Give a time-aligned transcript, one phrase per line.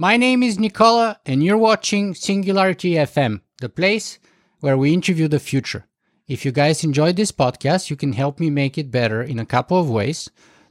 [0.00, 4.18] My name is Nicola, and you're watching Singularity FM, the place
[4.60, 5.84] where we interview the future.
[6.26, 9.44] If you guys enjoyed this podcast, you can help me make it better in a
[9.44, 10.30] couple of ways.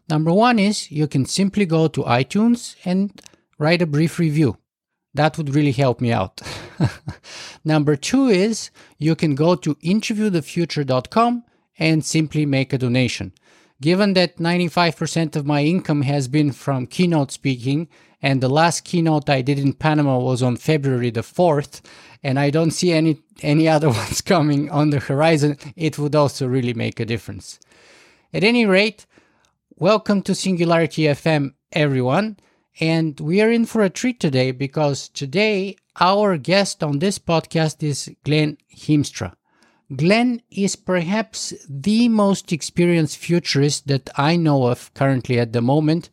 [0.09, 3.21] Number one is you can simply go to iTunes and
[3.59, 4.57] write a brief review.
[5.13, 6.41] That would really help me out.
[7.63, 11.43] Number two is you can go to interviewthefuture.com
[11.77, 13.33] and simply make a donation.
[13.79, 17.89] Given that 95% of my income has been from keynote speaking,
[18.21, 21.81] and the last keynote I did in Panama was on February the 4th,
[22.21, 26.47] and I don't see any any other ones coming on the horizon, it would also
[26.47, 27.59] really make a difference.
[28.33, 29.05] At any rate,
[29.77, 32.37] welcome to Singularity FM, everyone.
[32.81, 37.83] And we are in for a treat today because today our guest on this podcast
[37.83, 39.33] is Glen Hiemstra.
[39.95, 46.09] Glen is perhaps the most experienced futurist that I know of currently at the moment,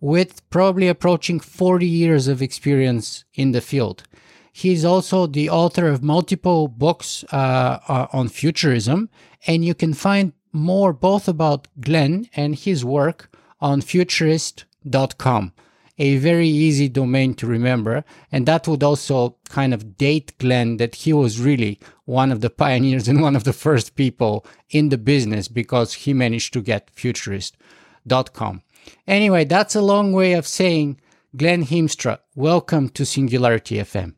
[0.00, 4.04] with probably approaching 40 years of experience in the field.
[4.52, 9.10] He's also the author of multiple books uh, uh, on futurism,
[9.46, 15.52] and you can find more both about Glen and his work on futurist.com
[15.98, 18.04] a very easy domain to remember.
[18.30, 22.50] And that would also kind of date Glen that he was really one of the
[22.50, 26.90] pioneers and one of the first people in the business because he managed to get
[26.90, 28.62] futurist.com.
[29.06, 31.00] Anyway, that's a long way of saying,
[31.36, 34.14] Glen Hiemstra, welcome to Singularity FM.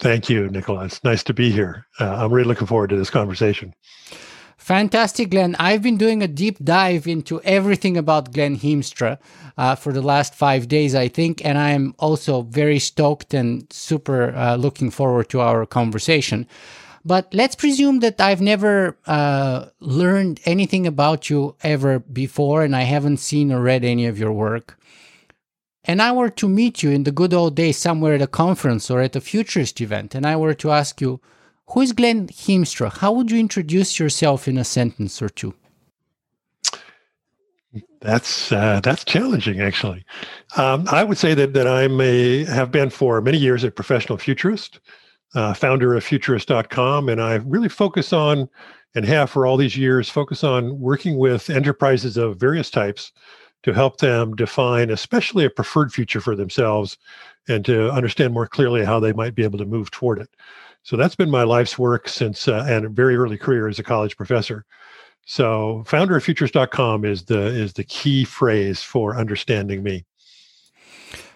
[0.00, 0.84] Thank you, Nicola.
[0.84, 1.86] It's nice to be here.
[2.00, 3.74] Uh, I'm really looking forward to this conversation.
[4.58, 5.56] Fantastic, Glen.
[5.58, 9.18] I've been doing a deep dive into everything about Glen Hiemstra
[9.58, 13.66] uh, for the last five days, I think, and I am also very stoked and
[13.72, 16.46] super uh, looking forward to our conversation.
[17.04, 22.82] But let's presume that I've never uh, learned anything about you ever before, and I
[22.82, 24.78] haven't seen or read any of your work.
[25.84, 28.88] And I were to meet you in the good old days somewhere at a conference
[28.88, 31.20] or at a futurist event, and I were to ask you,
[31.70, 32.98] who is Glen Hiemstra?
[32.98, 35.54] How would you introduce yourself in a sentence or two?
[38.00, 40.04] That's uh, that's challenging, actually.
[40.56, 44.18] Um, I would say that that I'm a have been for many years a professional
[44.18, 44.80] futurist,
[45.34, 48.48] uh, founder of Futurist.com, and I really focus on
[48.94, 53.12] and have for all these years focus on working with enterprises of various types
[53.62, 56.98] to help them define, especially a preferred future for themselves,
[57.48, 60.28] and to understand more clearly how they might be able to move toward it.
[60.82, 63.84] So that's been my life's work since uh, and a very early career as a
[63.84, 64.64] college professor.
[65.24, 70.04] So founder of futurist.com is the is the key phrase for understanding me.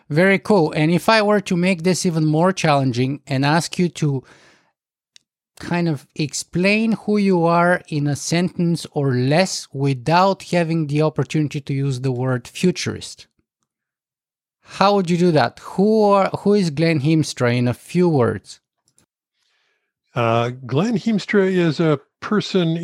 [0.08, 0.72] Very cool.
[0.72, 4.22] And if I were to make this even more challenging and ask you to
[5.58, 11.60] kind of explain who you are in a sentence or less without having the opportunity
[11.60, 13.26] to use the word futurist.
[14.60, 15.60] How would you do that?
[15.60, 18.60] Who are who is Glen Hiemstra in a few words?
[20.14, 22.76] Uh, Glen Hiemstra is a person,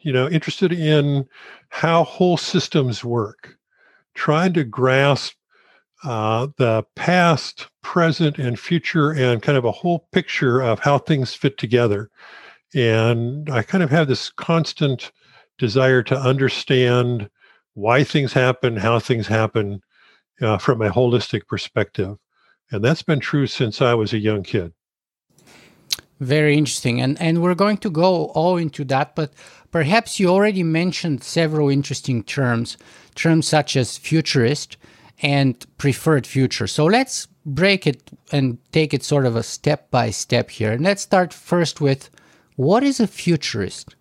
[0.00, 1.26] you know, interested in
[1.70, 3.56] how whole systems work,
[4.14, 5.34] trying to grasp
[6.04, 11.34] uh, the past, present, and future, and kind of a whole picture of how things
[11.34, 12.10] fit together.
[12.74, 15.12] And I kind of have this constant
[15.58, 17.28] desire to understand
[17.74, 19.82] why things happen, how things happen
[20.40, 22.16] uh, from a holistic perspective.
[22.70, 24.72] And that's been true since I was a young kid.
[26.20, 27.00] Very interesting.
[27.00, 29.32] And and we're going to go all into that, but
[29.70, 32.76] perhaps you already mentioned several interesting terms,
[33.14, 34.76] terms such as futurist
[35.22, 36.66] and preferred future.
[36.66, 40.72] So let's break it and take it sort of a step by step here.
[40.72, 42.10] And let's start first with
[42.56, 43.94] what is a futurist?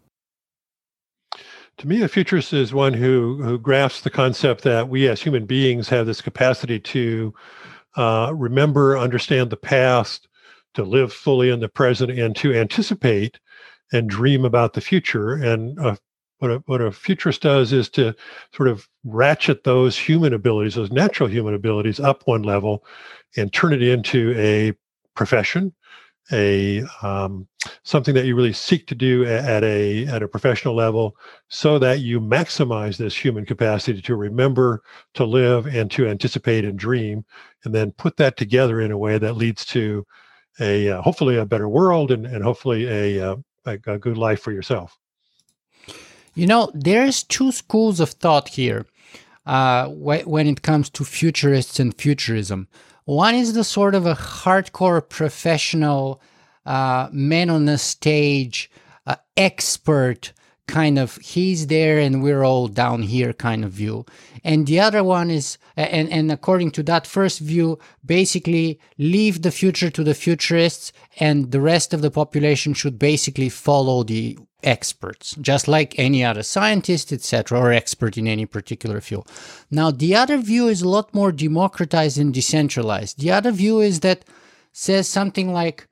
[1.78, 5.46] To me, a futurist is one who who grasps the concept that we as human
[5.46, 7.34] beings have this capacity to
[7.96, 10.28] uh, remember, understand the past,
[10.74, 13.40] to live fully in the present and to anticipate
[13.92, 15.34] and dream about the future.
[15.34, 15.96] And uh,
[16.40, 18.14] what, a, what a futurist does is to
[18.56, 22.84] sort of ratchet those human abilities, those natural human abilities, up one level
[23.38, 24.74] and turn it into a
[25.16, 25.74] profession,
[26.32, 27.48] a um,
[27.84, 31.16] something that you really seek to do at a at a professional level,
[31.48, 34.82] so that you maximize this human capacity to remember,
[35.16, 37.26] to live, and to anticipate and dream,
[37.66, 40.06] and then put that together in a way that leads to
[40.60, 43.36] a uh, hopefully a better world and, and hopefully a, uh,
[43.66, 44.98] a, a good life for yourself.
[46.40, 48.86] You know, there's two schools of thought here
[49.46, 52.70] uh, wh- when it comes to futurists and futurism.
[53.04, 56.22] One is the sort of a hardcore professional
[56.66, 58.72] uh, man on the stage,
[59.06, 60.32] uh, expert
[60.70, 64.06] kind of he's there and we're all down here kind of view.
[64.44, 69.52] And the other one is and and according to that first view basically leave the
[69.52, 75.36] future to the futurists and the rest of the population should basically follow the experts
[75.40, 79.28] just like any other scientist etc or expert in any particular field.
[79.72, 83.20] Now the other view is a lot more democratized and decentralized.
[83.20, 84.26] The other view is that
[84.72, 85.89] says something like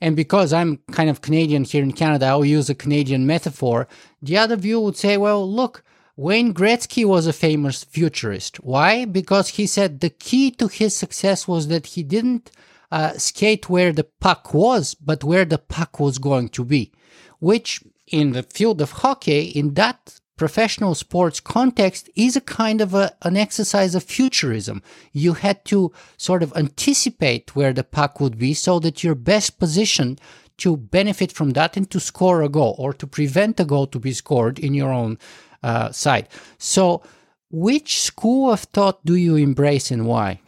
[0.00, 3.86] and because I'm kind of Canadian here in Canada, I'll use a Canadian metaphor.
[4.22, 5.82] The other view would say, well, look,
[6.16, 8.56] Wayne Gretzky was a famous futurist.
[8.58, 9.04] Why?
[9.04, 12.50] Because he said the key to his success was that he didn't
[12.90, 16.92] uh, skate where the puck was, but where the puck was going to be,
[17.38, 22.94] which in the field of hockey, in that professional sports context is a kind of
[22.94, 24.82] a, an exercise of futurism.
[25.12, 29.58] You had to sort of anticipate where the puck would be so that you're best
[29.58, 30.18] positioned
[30.56, 33.98] to benefit from that and to score a goal or to prevent a goal to
[33.98, 35.18] be scored in your own
[35.62, 36.26] uh, side.
[36.56, 37.02] So,
[37.50, 40.40] which school of thought do you embrace and why?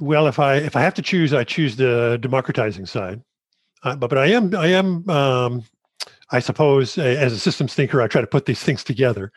[0.00, 3.20] Well, if I if I have to choose, I choose the democratizing side.
[3.82, 5.64] Uh, but but I am I am um,
[6.30, 9.30] I suppose, as a systems thinker, I try to put these things together.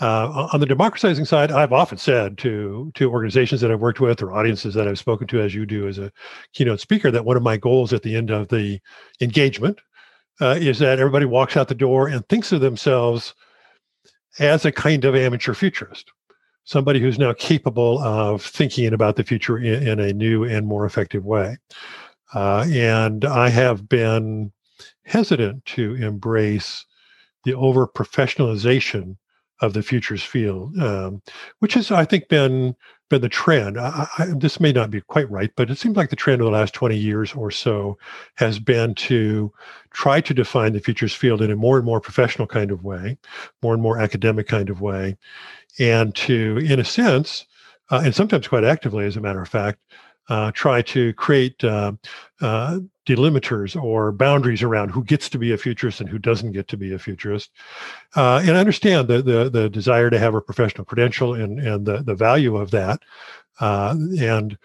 [0.00, 4.22] Uh, on the democratizing side, I've often said to to organizations that I've worked with
[4.22, 6.12] or audiences that I've spoken to, as you do as a
[6.52, 8.78] keynote speaker, that one of my goals at the end of the
[9.20, 9.80] engagement
[10.40, 13.34] uh, is that everybody walks out the door and thinks of themselves
[14.38, 16.12] as a kind of amateur futurist,
[16.64, 20.84] somebody who's now capable of thinking about the future in, in a new and more
[20.84, 21.56] effective way.
[22.34, 24.52] Uh, and I have been
[25.06, 26.84] hesitant to embrace
[27.44, 29.16] the over professionalization
[29.60, 31.22] of the futures field, um,
[31.60, 32.76] which has, I think, been
[33.08, 33.78] been the trend.
[33.78, 36.46] I, I, this may not be quite right, but it seems like the trend of
[36.46, 37.96] the last 20 years or so
[38.34, 39.52] has been to
[39.92, 43.16] try to define the futures field in a more and more professional kind of way,
[43.62, 45.16] more and more academic kind of way,
[45.78, 47.46] and to, in a sense,
[47.90, 49.78] uh, and sometimes quite actively, as a matter of fact,
[50.28, 51.92] uh, try to create uh,
[52.40, 56.68] uh, delimiters or boundaries around who gets to be a futurist and who doesn't get
[56.68, 57.50] to be a futurist.
[58.16, 61.86] Uh, and I understand the, the, the desire to have a professional credential and and
[61.86, 63.00] the the value of that.
[63.60, 64.58] Uh, and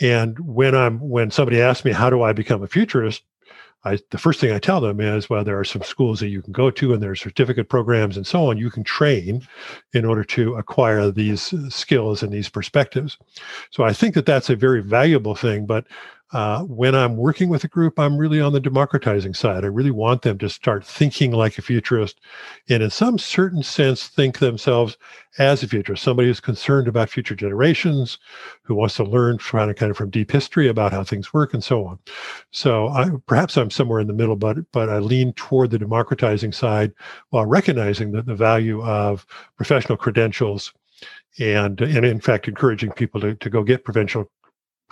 [0.00, 3.22] and when I'm when somebody asks me how do I become a futurist,
[3.84, 6.40] I, the first thing I tell them is, well, there are some schools that you
[6.40, 8.56] can go to, and there are certificate programs and so on.
[8.58, 9.46] You can train
[9.92, 13.18] in order to acquire these uh, skills and these perspectives.
[13.70, 15.66] So I think that that's a very valuable thing.
[15.66, 15.86] But
[16.32, 19.64] uh, when I'm working with a group, I'm really on the democratizing side.
[19.64, 22.20] I really want them to start thinking like a futurist
[22.70, 24.96] and, in some certain sense, think themselves
[25.38, 28.18] as a futurist, somebody who's concerned about future generations,
[28.62, 31.62] who wants to learn from kind of from deep history about how things work and
[31.62, 31.98] so on.
[32.50, 36.52] So I, perhaps I'm somewhere in the middle, but but I lean toward the democratizing
[36.52, 36.92] side
[37.30, 39.26] while recognizing that the value of
[39.56, 40.72] professional credentials
[41.38, 44.30] and and in fact encouraging people to, to go get professional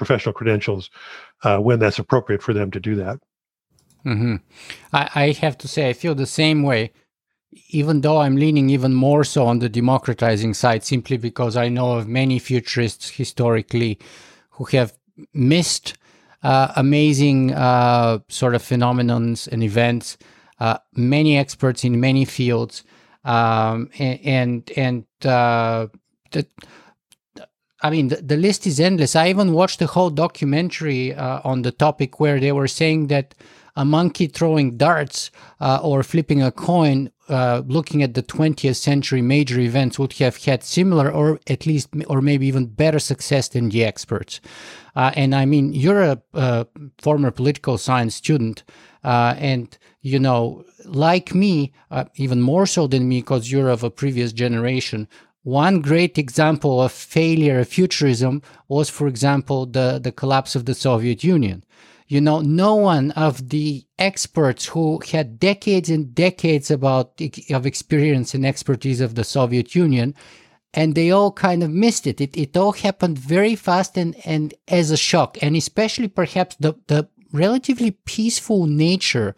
[0.00, 0.90] professional credentials
[1.44, 3.16] uh, when that's appropriate for them to do that.
[4.06, 4.36] Mm-hmm.
[4.92, 6.92] I, I have to say, I feel the same way,
[7.68, 11.98] even though I'm leaning even more so on the democratizing side, simply because I know
[11.98, 13.98] of many futurists historically
[14.56, 14.90] who have
[15.34, 15.98] missed
[16.42, 20.16] uh, amazing uh, sort of phenomenons and events.
[20.58, 22.84] Uh, many experts in many fields,
[23.24, 25.86] um, and and, and uh,
[26.32, 26.46] the,
[27.82, 29.16] I mean, the, the, list is endless.
[29.16, 33.34] I even watched a whole documentary uh, on the topic where they were saying that
[33.76, 39.22] a monkey throwing darts uh, or flipping a coin, uh, looking at the 20th century
[39.22, 43.68] major events, would have had similar or at least, or maybe even better success than
[43.70, 44.40] the experts.
[44.96, 46.66] Uh, and I mean, you're a, a
[47.00, 48.64] former political science student,
[49.04, 53.84] uh, and you know, like me, uh, even more so than me, because you're of
[53.84, 55.08] a previous generation,
[55.42, 60.74] one great example of failure of futurism was, for example, the, the collapse of the
[60.74, 61.64] Soviet Union.
[62.08, 67.20] You know, no one of the experts who had decades and decades about
[67.50, 70.14] of experience and expertise of the Soviet Union,
[70.74, 72.20] and they all kind of missed it.
[72.20, 76.74] It, it all happened very fast and, and as a shock, and especially perhaps the,
[76.88, 79.34] the relatively peaceful nature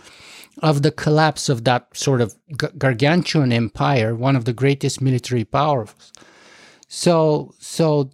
[0.58, 2.34] of the collapse of that sort of
[2.78, 5.94] gargantuan empire, one of the greatest military powers.
[6.88, 8.10] So, so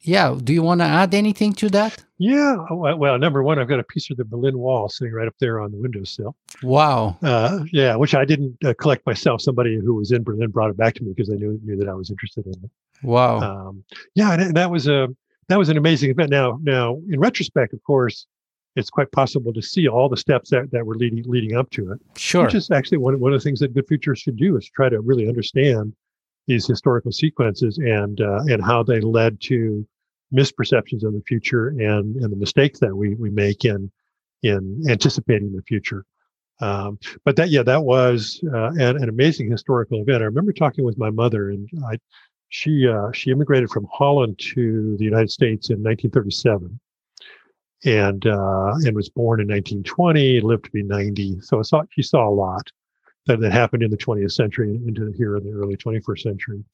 [0.00, 2.02] yeah, do you want to add anything to that?
[2.18, 5.36] Yeah, well, number one, I've got a piece of the Berlin Wall sitting right up
[5.38, 6.34] there on the windowsill.
[6.64, 7.16] Wow.
[7.22, 9.40] Uh, yeah, which I didn't uh, collect myself.
[9.40, 11.88] Somebody who was in Berlin brought it back to me because they knew knew that
[11.88, 12.70] I was interested in it.
[13.04, 13.40] Wow.
[13.40, 13.84] Um,
[14.16, 15.08] yeah, and that was a
[15.48, 16.30] that was an amazing event.
[16.30, 18.26] Now, now in retrospect, of course,
[18.78, 21.90] it's quite possible to see all the steps that, that were leading leading up to
[21.92, 21.98] it.
[22.16, 22.44] Sure.
[22.44, 24.88] Which is actually one, one of the things that good futurists should do is try
[24.88, 25.94] to really understand
[26.46, 29.86] these historical sequences and uh, and how they led to
[30.32, 33.90] misperceptions of the future and and the mistakes that we we make in
[34.44, 36.04] in anticipating the future.
[36.60, 40.22] Um, but that yeah, that was uh, an, an amazing historical event.
[40.22, 41.98] I remember talking with my mother, and I
[42.48, 46.78] she uh, she immigrated from Holland to the United States in 1937
[47.84, 51.40] and uh, and was born in 1920, lived to be 90.
[51.40, 52.70] So I saw she saw a lot
[53.26, 56.64] that, that happened in the 20th century into here in the early 21st century.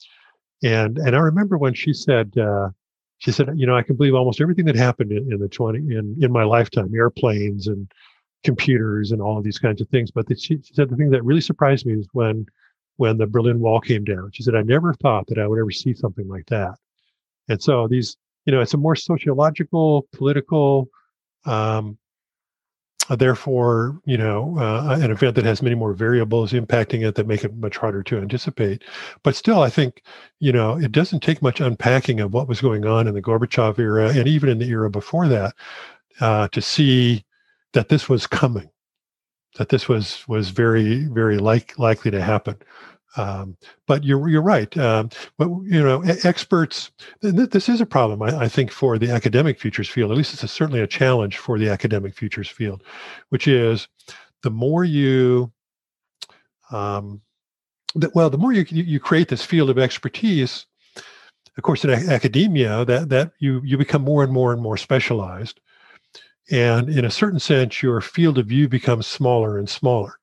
[0.63, 2.71] And and I remember when she said uh,
[3.19, 5.79] she said, you know, I can believe almost everything that happened in, in the 20
[5.79, 7.91] in in my lifetime, airplanes and
[8.45, 10.11] computers and all of these kinds of things.
[10.11, 12.47] But the, she, she said the thing that really surprised me was when
[12.97, 14.31] when the Berlin Wall came down.
[14.33, 16.77] She said, I never thought that I would ever see something like that.
[17.49, 20.89] And so these you know, it's a more sociological, political,
[21.47, 21.99] um,
[23.11, 27.45] therefore, you know, uh, an event that has many more variables impacting it that make
[27.45, 28.83] it much harder to anticipate.
[29.23, 30.03] But still, I think,
[30.41, 33.79] you know, it doesn't take much unpacking of what was going on in the Gorbachev
[33.79, 35.55] era and even in the era before that
[36.21, 37.25] uh, to see
[37.73, 38.71] that this was coming,
[39.57, 42.57] that this was was very very like likely to happen.
[43.17, 43.57] Um,
[43.87, 44.77] but you're you're right.
[44.77, 46.91] Um, but you know, experts.
[47.23, 50.11] Th- this is a problem, I, I, think, for the academic futures field.
[50.11, 52.83] At least it's a, certainly a challenge for the academic futures field,
[53.29, 53.89] which is
[54.43, 55.53] the more you,
[56.71, 57.21] um,
[57.95, 60.67] the, well, the more you you create this field of expertise.
[61.57, 65.61] Of course, in academia, that that you you become more and more and more specialized,
[66.51, 70.19] and in a certain sense, your field of view becomes smaller and smaller,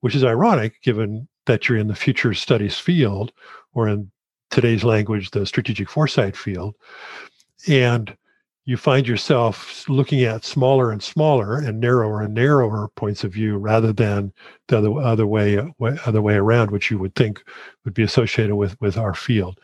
[0.00, 3.32] which is ironic given that you're in the future studies field
[3.74, 4.10] or in
[4.50, 6.74] today's language the strategic foresight field
[7.66, 8.16] and
[8.68, 13.56] you find yourself looking at smaller and smaller and narrower and narrower points of view
[13.56, 14.30] rather than
[14.66, 17.42] the other, other way other way around which you would think
[17.86, 19.58] would be associated with with our field.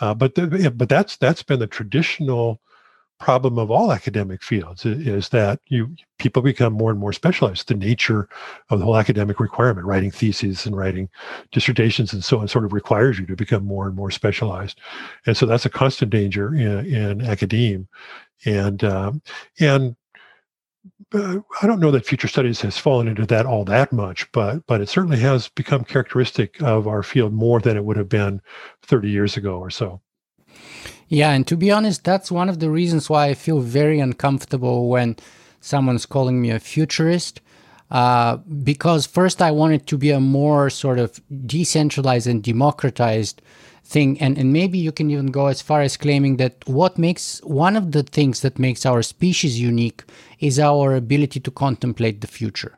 [0.00, 2.58] Uh, but the, but that's that's been the traditional
[3.20, 5.94] problem of all academic fields is that you
[6.26, 7.68] people become more and more specialized.
[7.68, 8.28] The nature
[8.68, 11.08] of the whole academic requirement, writing theses and writing
[11.52, 14.80] dissertations and so on, sort of requires you to become more and more specialized,
[15.24, 17.86] and so that's a constant danger in, in academe,
[18.44, 19.22] and um,
[19.60, 19.94] and.
[21.14, 24.66] Uh, I don't know that future studies has fallen into that all that much, but
[24.66, 28.40] but it certainly has become characteristic of our field more than it would have been
[28.82, 30.00] 30 years ago or so.
[31.08, 34.88] Yeah, and to be honest, that's one of the reasons why I feel very uncomfortable
[34.88, 35.16] when
[35.66, 37.40] someone's calling me a futurist.
[37.90, 43.42] Uh, because first, I want it to be a more sort of decentralized and democratized
[43.84, 44.20] thing.
[44.20, 47.76] And, and maybe you can even go as far as claiming that what makes one
[47.76, 50.02] of the things that makes our species unique
[50.40, 52.76] is our ability to contemplate the future.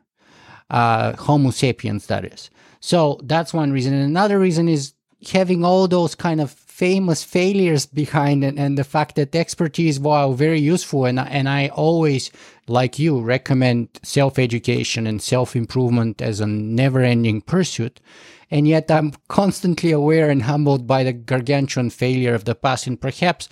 [0.71, 2.50] Uh, Homo sapiens, that is.
[2.80, 3.95] So that's one reason.
[3.95, 4.92] And another reason is
[5.33, 10.32] having all those kind of famous failures behind it and the fact that expertise while
[10.32, 11.06] very useful.
[11.06, 12.30] And and I always
[12.68, 18.00] like you recommend self-education and self-improvement as a never-ending pursuit.
[18.49, 23.00] And yet I'm constantly aware and humbled by the gargantuan failure of the past and
[23.00, 23.49] perhaps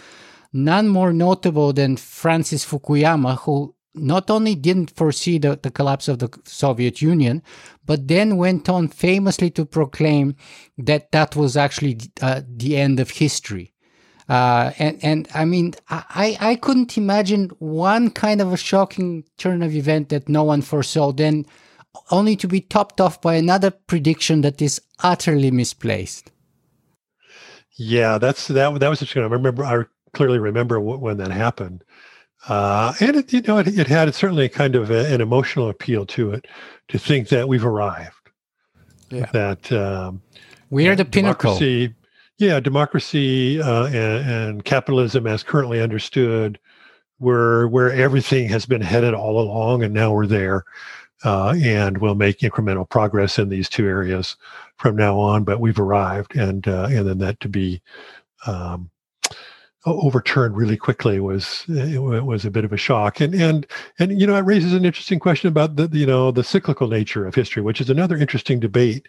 [0.52, 6.18] none more notable than Francis Fukuyama who not only didn't foresee the, the collapse of
[6.18, 7.42] the Soviet Union,
[7.84, 10.36] but then went on famously to proclaim
[10.78, 13.72] that that was actually uh, the end of history.
[14.28, 19.62] Uh, and, and I mean, I, I couldn't imagine one kind of a shocking turn
[19.62, 21.46] of event that no one foresaw, then
[22.10, 26.32] only to be topped off by another prediction that is utterly misplaced.
[27.78, 28.80] Yeah, that's that.
[28.80, 29.22] That was interesting.
[29.22, 29.64] I remember.
[29.64, 31.84] I clearly remember when that happened.
[32.48, 35.68] Uh, and it, you know, it, it had certainly a kind of a, an emotional
[35.68, 36.46] appeal to it
[36.88, 38.12] to think that we've arrived.
[39.10, 39.26] Yeah.
[39.32, 40.22] That um,
[40.70, 41.58] we are the pinnacle.
[42.38, 46.58] Yeah, democracy uh, and, and, capitalism, as currently understood,
[47.18, 50.64] where where everything has been headed all along, and now we're there,
[51.24, 54.36] uh, and we'll make incremental progress in these two areas
[54.76, 55.44] from now on.
[55.44, 57.80] But we've arrived, and uh, and then that to be
[58.46, 58.90] um,
[59.86, 63.20] overturned really quickly was it was a bit of a shock.
[63.20, 63.66] And and
[63.98, 67.26] and you know it raises an interesting question about the you know the cyclical nature
[67.26, 69.06] of history which is another interesting debate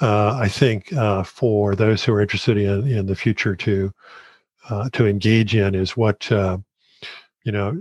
[0.00, 3.92] uh, i think uh, for those who are interested in in the future to
[4.70, 6.56] uh, to engage in is what uh,
[7.44, 7.80] you know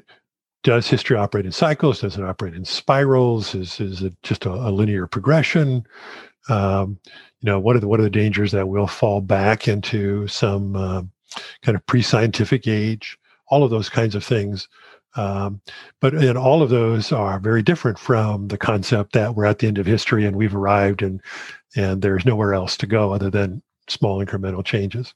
[0.64, 2.02] does history operate in cycles?
[2.02, 3.56] Does it operate in spirals?
[3.56, 5.86] Is is it just a, a linear progression?
[6.50, 7.00] Um,
[7.42, 10.76] you know what are the what are the dangers that we'll fall back into some
[10.76, 11.04] uh,
[11.62, 14.68] kind of pre-scientific age, all of those kinds of things
[15.16, 15.62] Um,
[16.00, 19.68] but and all of those are very different from the concept that we're at the
[19.68, 21.22] end of history and we've arrived and
[21.76, 25.14] and there's nowhere else to go other than small incremental changes.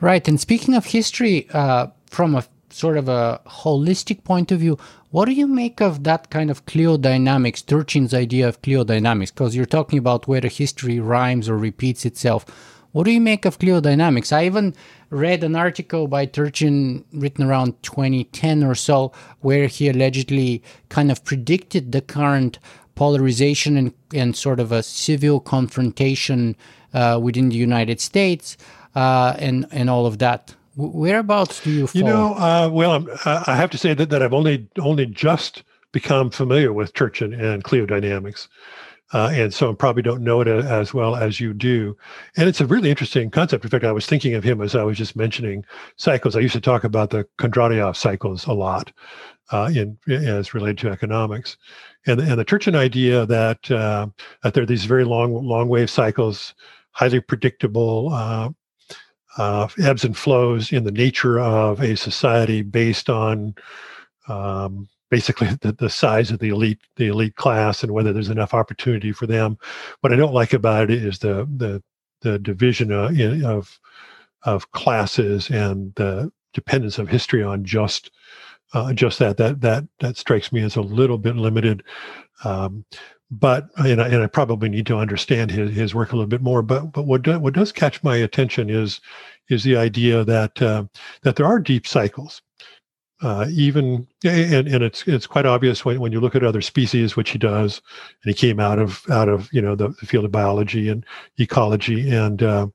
[0.00, 0.26] Right.
[0.28, 4.78] And speaking of history, uh, from a sort of a holistic point of view,
[5.10, 9.32] what do you make of that kind of cliodynamics, Turchin's idea of cliodynamics?
[9.32, 12.44] Because you're talking about whether history rhymes or repeats itself.
[12.92, 14.32] What do you make of cliodynamics?
[14.32, 14.74] I even
[15.12, 21.22] read an article by Turchin written around 2010 or so, where he allegedly kind of
[21.24, 22.58] predicted the current
[22.94, 26.56] polarization and, and sort of a civil confrontation
[26.94, 28.56] uh, within the United States
[28.94, 30.54] uh, and, and all of that.
[30.76, 31.98] Whereabouts do you fall?
[32.00, 35.62] You know, uh, well, I'm, i have to say that, that I've only only just
[35.92, 38.48] become familiar with Turchin and cliodynamics.
[39.12, 41.96] Uh, and so probably don't know it as well as you do.
[42.36, 43.64] And it's a really interesting concept.
[43.64, 45.64] In fact, I was thinking of him as I was just mentioning
[45.96, 46.34] cycles.
[46.34, 48.90] I used to talk about the Kondratiev cycles a lot
[49.50, 51.56] uh, in as related to economics,
[52.06, 54.06] and and the Turchin idea that uh,
[54.42, 56.54] that there are these very long long wave cycles,
[56.92, 58.10] highly predictable.
[58.12, 58.50] Uh,
[59.38, 63.54] uh, ebbs and flows in the nature of a society based on
[64.28, 68.54] um, basically the, the size of the elite the elite class and whether there's enough
[68.54, 69.58] opportunity for them.
[70.00, 71.82] What I don't like about it is the the
[72.22, 73.14] the division of
[73.44, 73.78] of,
[74.44, 78.10] of classes and the dependence of history on just
[78.72, 81.84] uh, just that that that that strikes me as a little bit limited.
[82.44, 82.86] Um,
[83.30, 86.42] but and I, and I probably need to understand his, his work a little bit
[86.42, 86.62] more.
[86.62, 89.00] But but what do, what does catch my attention is
[89.50, 90.84] is the idea that uh,
[91.20, 92.40] that there are deep cycles
[93.22, 97.16] uh, even and, and it's it's quite obvious when, when you look at other species
[97.16, 97.80] which he does
[98.24, 101.06] and he came out of out of you know the, the field of biology and
[101.38, 102.66] ecology and uh,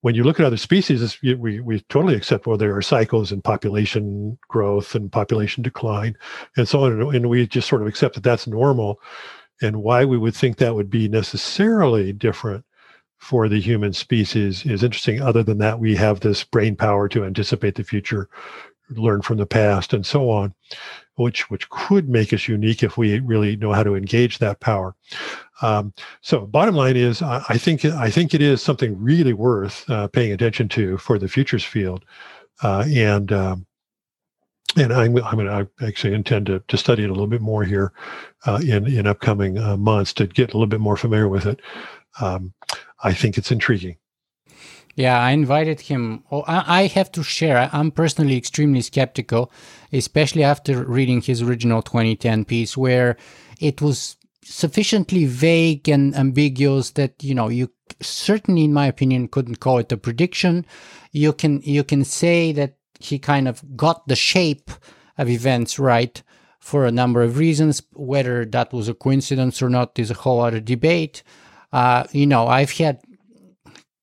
[0.00, 3.42] when you look at other species we, we totally accept well there are cycles in
[3.42, 6.16] population growth and population decline
[6.56, 8.98] and so on and we just sort of accept that that's normal
[9.60, 12.64] and why we would think that would be necessarily different
[13.18, 17.24] for the human species is interesting other than that we have this brain power to
[17.24, 18.28] anticipate the future
[18.90, 20.54] learn from the past and so on
[21.16, 24.94] which which could make us unique if we really know how to engage that power
[25.62, 29.88] um, so bottom line is I, I, think i think it is something really worth
[29.88, 32.04] uh, paying attention to for the futures field
[32.62, 33.66] uh, and um,
[34.76, 37.64] and I'm, I'm going to actually intend to, to study it a little bit more
[37.64, 37.92] here
[38.46, 41.60] uh, in in upcoming uh, months to get a little bit more familiar with it.
[42.20, 42.52] Um,
[43.02, 43.96] I think it's intriguing.
[44.96, 46.22] Yeah, I invited him.
[46.30, 47.68] Oh, I have to share.
[47.72, 49.50] I'm personally extremely skeptical,
[49.92, 53.16] especially after reading his original 2010 piece, where
[53.60, 59.60] it was sufficiently vague and ambiguous that you know you certainly, in my opinion, couldn't
[59.60, 60.64] call it a prediction.
[61.10, 64.70] You can you can say that he kind of got the shape
[65.18, 66.22] of events right
[66.60, 67.82] for a number of reasons.
[67.94, 71.24] Whether that was a coincidence or not is a whole other debate.
[71.72, 73.00] Uh, you know, I've had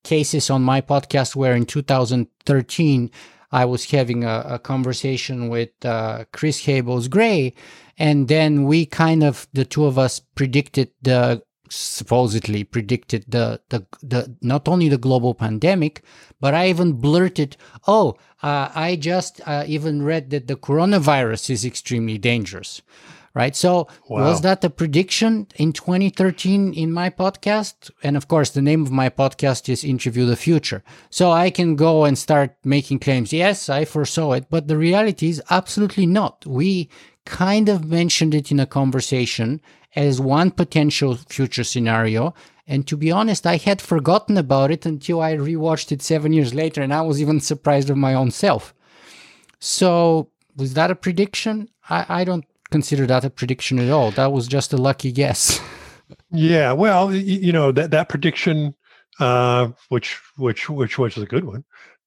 [0.04, 3.12] cases on my podcast where in 2013
[3.52, 7.54] I was having a, a conversation with uh, Chris Hables Gray,
[7.98, 13.86] and then we kind of the two of us predicted the supposedly predicted the the
[14.02, 16.04] the not only the global pandemic,
[16.40, 21.66] but I even blurted, "Oh, uh, I just uh, even read that the coronavirus is
[21.66, 22.82] extremely dangerous."
[23.34, 23.56] Right?
[23.56, 24.30] So wow.
[24.30, 27.91] was that a prediction in 2013 in my podcast?
[28.04, 30.84] And of course, the name of my podcast is Interview the Future.
[31.10, 33.32] So I can go and start making claims.
[33.32, 36.46] Yes, I foresaw it, but the reality is absolutely not.
[36.46, 36.89] We
[37.26, 39.62] kind of mentioned it in a conversation
[39.96, 42.34] as one potential future scenario.
[42.67, 46.54] And to be honest, I had forgotten about it until I rewatched it seven years
[46.54, 48.74] later, and I was even surprised of my own self.
[49.60, 51.70] So, was that a prediction?
[51.89, 54.12] I, I don't consider that a prediction at all.
[54.12, 55.60] That was just a lucky guess.
[56.31, 58.73] yeah, well, you know that that prediction,
[59.19, 61.63] uh, which which which was a good one,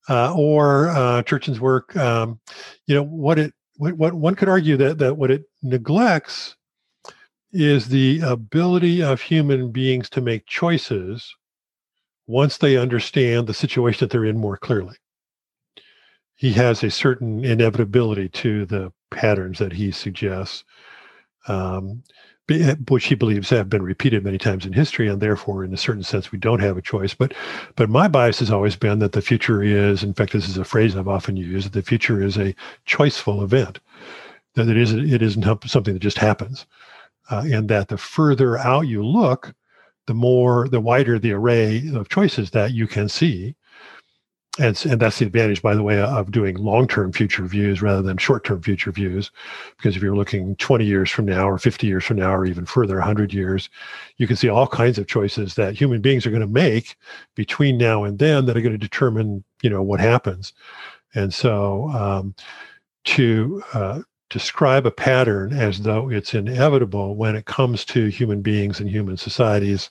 [0.09, 2.41] uh, or uh, Turchin's work, um,
[2.87, 6.57] you know what it what, what one could argue that that what it neglects
[7.53, 11.35] is the ability of human beings to make choices
[12.27, 14.97] once they understand the situation that they're in more clearly.
[16.35, 20.65] He has a certain inevitability to the patterns that he suggests,
[21.49, 22.03] um,
[22.51, 25.79] eh, which he believes have been repeated many times in history, and therefore, in a
[25.79, 27.15] certain sense, we don't have a choice.
[27.15, 27.33] But,
[27.77, 30.65] but my bias has always been that the future is, in fact, this is a
[30.65, 32.55] phrase I've often used: that the future is a
[32.87, 33.81] choiceful event.
[34.55, 36.67] That it isn't it isn't something that just happens,
[37.31, 39.55] uh, and that the further out you look,
[40.07, 43.57] the more the wider the array of choices that you can see
[44.61, 48.17] and, and that's the advantage, by the way, of doing long-term future views rather than
[48.19, 49.33] short-term future views.
[49.77, 52.65] Because if you're looking 20 years from now, or 50 years from now, or even
[52.65, 53.69] further, 100 years,
[54.19, 56.95] you can see all kinds of choices that human beings are going to make
[57.35, 60.53] between now and then that are going to determine, you know, what happens.
[61.17, 62.35] And so, um,
[63.07, 68.79] to uh, describe a pattern as though it's inevitable when it comes to human beings
[68.79, 69.91] and human societies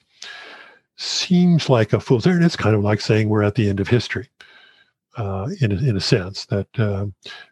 [0.95, 2.45] seems like a fool's errand.
[2.45, 4.29] It's kind of like saying we're at the end of history
[5.17, 7.05] uh, in a, in a sense that uh,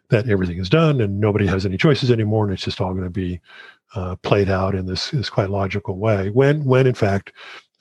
[0.08, 3.04] that everything is done and nobody has any choices anymore, and it's just all going
[3.04, 3.40] to be
[3.94, 6.30] uh, played out in this this quite logical way.
[6.30, 7.32] When when in fact,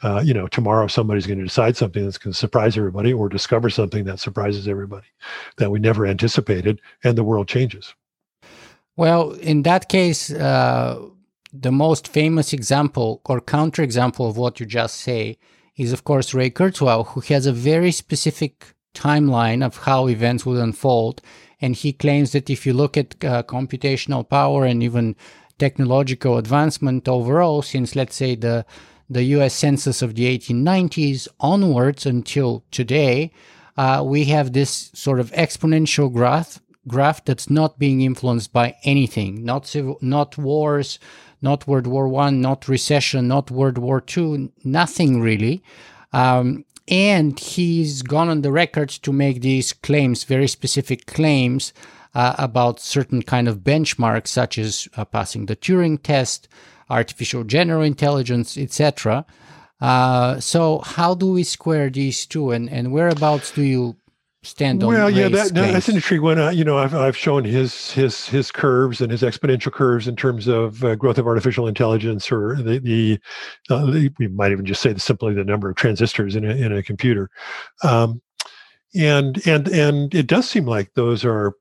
[0.04, 3.30] uh, you know, tomorrow somebody's going to decide something that's going to surprise everybody, or
[3.30, 5.08] discover something that surprises everybody
[5.58, 7.94] that we never anticipated, and the world changes.
[8.98, 11.08] Well, in that case, uh,
[11.54, 15.38] the most famous example or counterexample of what you just say
[15.78, 20.60] is, of course, Ray Kurzweil, who has a very specific timeline of how events would
[20.60, 21.22] unfold.
[21.60, 25.16] And he claims that if you look at uh, computational power and even
[25.60, 28.66] technological advancement overall, since let's say the
[29.10, 29.54] the U.S.
[29.54, 33.34] Census of the 1890s onwards until today,
[33.76, 39.44] uh, we have this sort of exponential graph graph that's not being influenced by anything,
[39.44, 40.98] not civil, not wars,
[41.42, 45.62] not World War One, not recession, not World War Two, nothing really.
[46.14, 51.72] Um, and he's gone on the record to make these claims, very specific claims
[52.14, 56.50] uh, about certain kind of benchmarks, such as uh, passing the Turing test,
[56.90, 59.26] artificial general intelligence, etc.
[59.80, 63.96] Uh, so, how do we square these two, and, and whereabouts do you
[64.44, 64.90] stand on.
[64.90, 66.40] Well, yeah, that, that's an intriguing one.
[66.40, 70.16] Uh, you know, I've I've shown his his his curves and his exponential curves in
[70.16, 73.20] terms of uh, growth of artificial intelligence, or the the,
[73.70, 76.56] uh, the, we might even just say the, simply the number of transistors in a
[76.56, 77.30] in a computer,
[77.84, 78.22] um,
[78.96, 81.54] and and and it does seem like those are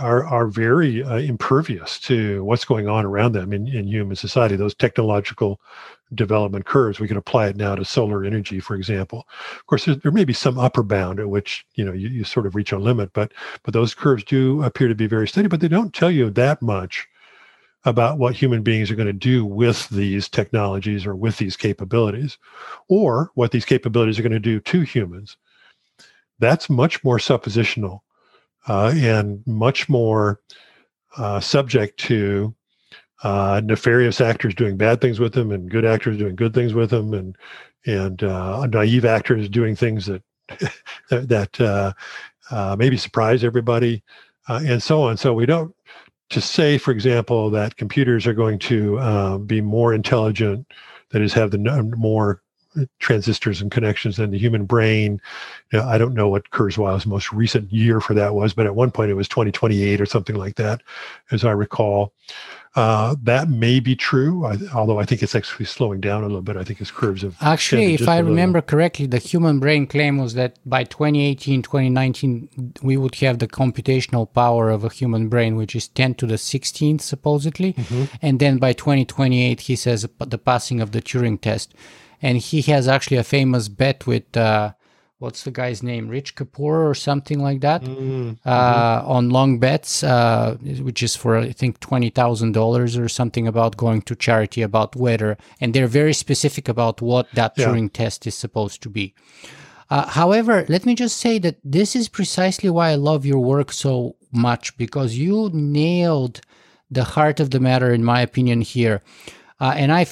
[0.00, 4.56] are are very uh, impervious to what's going on around them in, in human society.
[4.56, 5.60] Those technological
[6.14, 7.00] development curves.
[7.00, 9.26] We can apply it now to solar energy, for example.
[9.56, 12.24] Of course, there, there may be some upper bound at which you know you, you
[12.24, 15.48] sort of reach a limit, but but those curves do appear to be very steady.
[15.48, 17.06] But they don't tell you that much
[17.84, 22.36] about what human beings are going to do with these technologies or with these capabilities,
[22.88, 25.36] or what these capabilities are going to do to humans.
[26.38, 28.00] That's much more suppositional
[28.68, 30.40] uh, and much more
[31.16, 32.54] uh, subject to
[33.24, 36.90] uh, nefarious actors doing bad things with them and good actors doing good things with
[36.90, 37.36] them and
[37.86, 40.22] and uh, naive actors doing things that
[41.10, 41.92] that uh,
[42.50, 44.02] uh, maybe surprise everybody
[44.48, 45.16] and so on.
[45.16, 45.74] So we don't
[46.30, 50.66] to say, for example, that computers are going to uh, be more intelligent,
[51.10, 51.58] that is, have the
[51.96, 52.42] more
[52.98, 55.20] transistors and connections than the human brain.
[55.72, 58.74] You know, I don't know what Kurzweil's most recent year for that was, but at
[58.74, 60.82] one point it was 2028 or something like that,
[61.30, 62.12] as I recall.
[62.78, 66.42] Uh, that may be true, I, although I think it's actually slowing down a little
[66.42, 66.56] bit.
[66.56, 70.34] I think his curves have actually, if I remember correctly, the human brain claim was
[70.34, 75.74] that by 2018, 2019, we would have the computational power of a human brain, which
[75.74, 78.04] is 10 to the 16th, supposedly, mm-hmm.
[78.22, 81.74] and then by 2028, he says the passing of the Turing test,
[82.22, 84.36] and he has actually a famous bet with.
[84.36, 84.72] Uh,
[85.18, 88.34] what's the guy's name, Rich Kapor or something like that, mm-hmm.
[88.46, 93.46] uh, on long bets, uh, which is for I think twenty thousand dollars or something
[93.46, 97.66] about going to charity about whether, and they're very specific about what that yeah.
[97.66, 99.14] Turing test is supposed to be.
[99.90, 103.72] Uh, however, let me just say that this is precisely why I love your work
[103.72, 106.42] so much because you nailed
[106.90, 109.02] the heart of the matter, in my opinion, here.
[109.60, 110.06] Uh, and I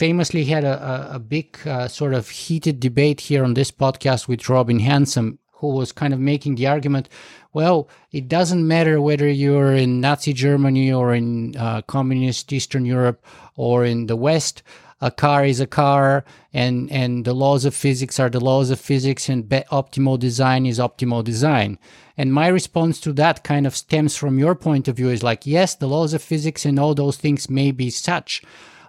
[0.00, 4.28] famously had a, a, a big uh, sort of heated debate here on this podcast
[4.28, 7.06] with Robin Hanson, who was kind of making the argument
[7.52, 13.22] well, it doesn't matter whether you're in Nazi Germany or in uh, communist Eastern Europe
[13.56, 14.62] or in the West.
[15.02, 18.78] A car is a car, and, and the laws of physics are the laws of
[18.78, 21.78] physics, and be- optimal design is optimal design.
[22.16, 25.46] And my response to that kind of stems from your point of view is like,
[25.46, 28.42] yes, the laws of physics and all those things may be such,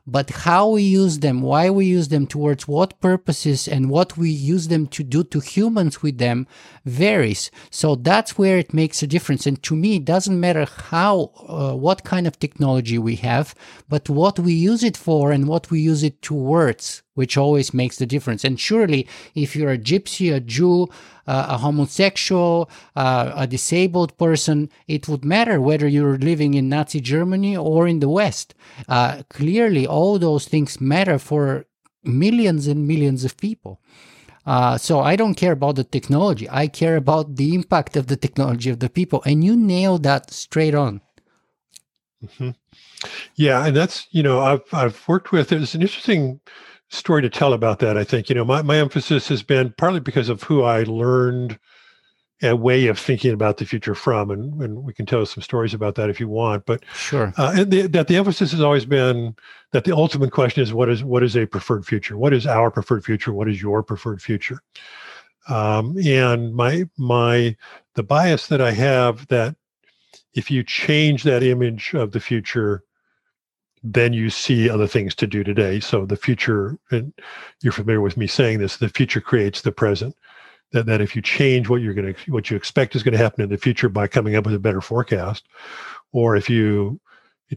[0.05, 4.29] but how we use them, why we use them, towards what purposes, and what we
[4.29, 6.47] use them to do to humans with them
[6.85, 7.51] varies.
[7.69, 9.45] So that's where it makes a difference.
[9.45, 13.53] And to me, it doesn't matter how, uh, what kind of technology we have,
[13.87, 17.97] but what we use it for and what we use it towards which always makes
[17.97, 18.43] the difference.
[18.43, 19.01] And surely,
[19.35, 20.89] if you're a gypsy, a Jew,
[21.27, 24.57] uh, a homosexual, uh, a disabled person,
[24.87, 28.55] it would matter whether you're living in Nazi Germany or in the West.
[28.89, 31.65] Uh, clearly, all those things matter for
[32.03, 33.79] millions and millions of people.
[34.43, 36.47] Uh, so I don't care about the technology.
[36.49, 39.21] I care about the impact of the technology of the people.
[39.27, 41.01] And you nailed that straight on.
[42.25, 42.49] Mm-hmm.
[43.35, 45.49] Yeah, and that's you know I've I've worked with.
[45.49, 46.39] There's an interesting
[46.91, 47.97] story to tell about that.
[47.97, 51.57] I think you know my my emphasis has been partly because of who I learned
[52.43, 55.75] a way of thinking about the future from, and, and we can tell some stories
[55.75, 56.65] about that if you want.
[56.65, 59.35] But sure, uh, and the, that the emphasis has always been
[59.71, 62.17] that the ultimate question is what is what is a preferred future?
[62.17, 63.33] What is our preferred future?
[63.33, 64.61] What is your preferred future?
[65.47, 67.55] Um, and my my
[67.95, 69.55] the bias that I have that
[70.33, 72.83] if you change that image of the future,
[73.83, 75.79] then you see other things to do today.
[75.79, 77.13] So the future, and
[77.61, 80.15] you're familiar with me saying this, the future creates the present
[80.71, 83.17] that, that if you change what you're going to what you expect is going to
[83.17, 85.45] happen in the future by coming up with a better forecast
[86.11, 86.99] or if you,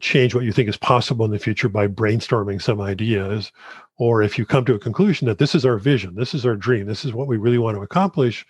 [0.01, 3.53] change what you think is possible in the future by brainstorming some ideas
[3.97, 6.57] or if you come to a conclusion that this is our vision this is our
[6.57, 8.45] dream this is what we really want to accomplish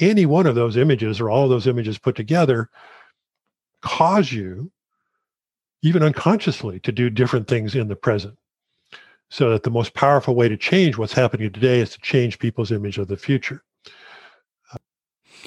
[0.00, 2.68] any one of those images or all of those images put together
[3.80, 4.72] cause you
[5.82, 8.36] even unconsciously to do different things in the present.
[9.30, 12.70] So that the most powerful way to change what's happening today is to change people's
[12.70, 13.62] image of the future.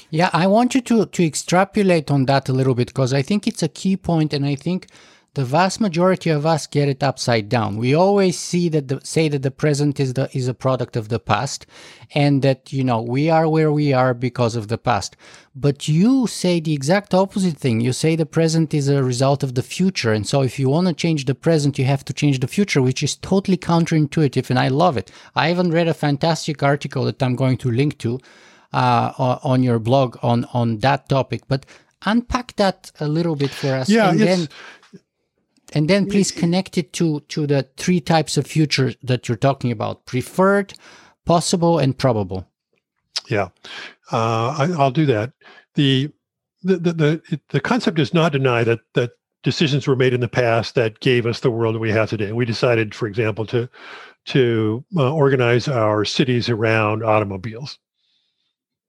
[0.10, 3.48] Yeah, I want you to to extrapolate on that a little bit because I think
[3.48, 4.88] it's a key point, and I think
[5.36, 7.78] the vast majority of us get it upside down.
[7.78, 11.10] We always see that the, say that the present is the is a product of
[11.10, 11.66] the past,
[12.14, 15.16] and that you know we are where we are because of the past.
[15.54, 17.82] But you say the exact opposite thing.
[17.82, 20.88] You say the present is a result of the future, and so if you want
[20.88, 24.58] to change the present, you have to change the future, which is totally counterintuitive, and
[24.58, 25.12] I love it.
[25.36, 28.20] I even read a fantastic article that I'm going to link to
[28.74, 31.44] uh, on your blog on on that topic.
[31.48, 31.66] But
[32.06, 33.90] unpack that a little bit for us.
[33.90, 34.50] Yeah, and then
[35.76, 39.72] and then please connect it to to the three types of future that you're talking
[39.72, 40.74] about: preferred,
[41.26, 42.48] possible, and probable.
[43.30, 43.50] Yeah,
[44.12, 45.34] uh, I, will do that.
[45.76, 46.10] The
[46.64, 49.12] the the the, the concept does not deny that that
[49.44, 52.32] decisions were made in the past that gave us the world that we have today.
[52.32, 53.70] We decided, for example, to
[54.28, 57.78] to uh, organize our cities around automobiles.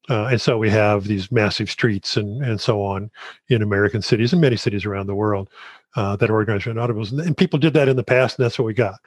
[0.09, 3.11] Uh, and so we have these massive streets and, and so on
[3.49, 5.51] in American cities and many cities around the world
[5.97, 7.13] uh, that are organized around automobiles.
[7.13, 9.01] And people did that in the past, and that's what we got.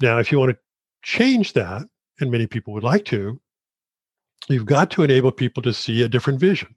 [0.00, 0.58] Now, if you want to
[1.02, 1.82] change that,
[2.20, 3.40] and many people would like to,
[4.48, 6.74] you've got to enable people to see a different vision.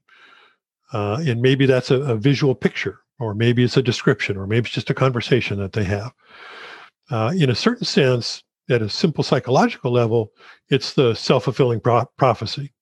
[0.92, 4.66] Uh, and maybe that's a, a, visual picture, or maybe it's a description, or maybe
[4.66, 6.12] it's just a conversation that they have.
[7.10, 10.32] Uh, in a certain sense, at a simple psychological level,
[10.70, 12.72] it's the self fulfilling pro- prophecy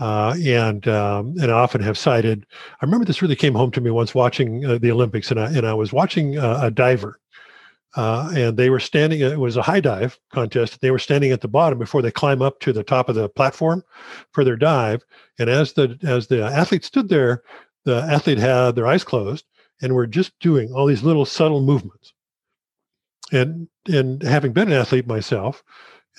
[0.00, 2.46] uh, and um, and often have cited.
[2.80, 5.50] I remember this really came home to me once watching uh, the Olympics, and I
[5.52, 7.20] and I was watching uh, a diver,
[7.96, 9.20] uh, and they were standing.
[9.20, 10.80] It was a high dive contest.
[10.80, 13.28] They were standing at the bottom before they climb up to the top of the
[13.28, 13.84] platform
[14.32, 15.04] for their dive.
[15.38, 17.42] And as the as the athlete stood there,
[17.84, 19.44] the athlete had their eyes closed
[19.82, 22.14] and were just doing all these little subtle movements.
[23.32, 25.62] And and having been an athlete myself,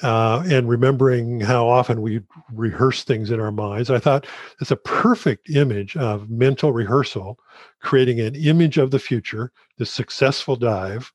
[0.04, 2.22] uh, and remembering how often we
[2.54, 3.90] rehearse things in our minds.
[3.90, 4.26] I thought
[4.60, 7.38] it's a perfect image of mental rehearsal,
[7.82, 11.12] creating an image of the future, the successful dive,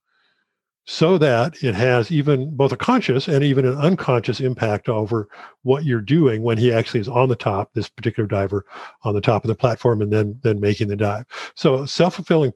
[0.86, 5.28] so that it has even both a conscious and even an unconscious impact over
[5.62, 8.64] what you're doing when he actually is on the top this particular diver
[9.02, 11.26] on the top of the platform and then then making the dive.
[11.56, 12.52] So self-fulfilling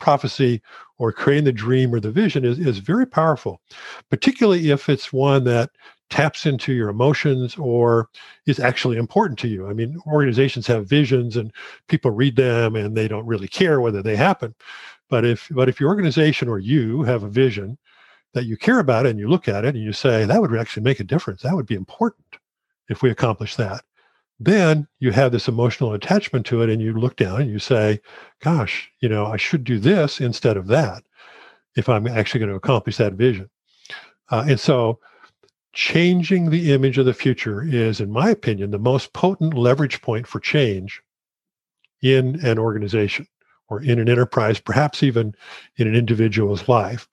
[0.00, 0.60] prophecy
[0.98, 3.60] or creating the dream or the vision is, is very powerful
[4.10, 5.70] particularly if it's one that
[6.10, 8.08] taps into your emotions or
[8.46, 9.68] is actually important to you.
[9.68, 11.52] I mean organizations have visions and
[11.86, 14.54] people read them and they don't really care whether they happen
[15.08, 17.78] but if but if your organization or you have a vision
[18.34, 20.82] that you care about and you look at it and you say that would actually
[20.82, 22.26] make a difference, that would be important
[22.88, 23.82] if we accomplish that.
[24.40, 28.00] Then you have this emotional attachment to it and you look down and you say,
[28.40, 31.02] gosh, you know, I should do this instead of that
[31.74, 33.50] if I'm actually going to accomplish that vision.
[34.30, 35.00] Uh, and so
[35.72, 40.26] changing the image of the future is, in my opinion, the most potent leverage point
[40.26, 41.02] for change
[42.02, 43.26] in an organization
[43.68, 45.34] or in an enterprise, perhaps even
[45.76, 47.08] in an individual's life.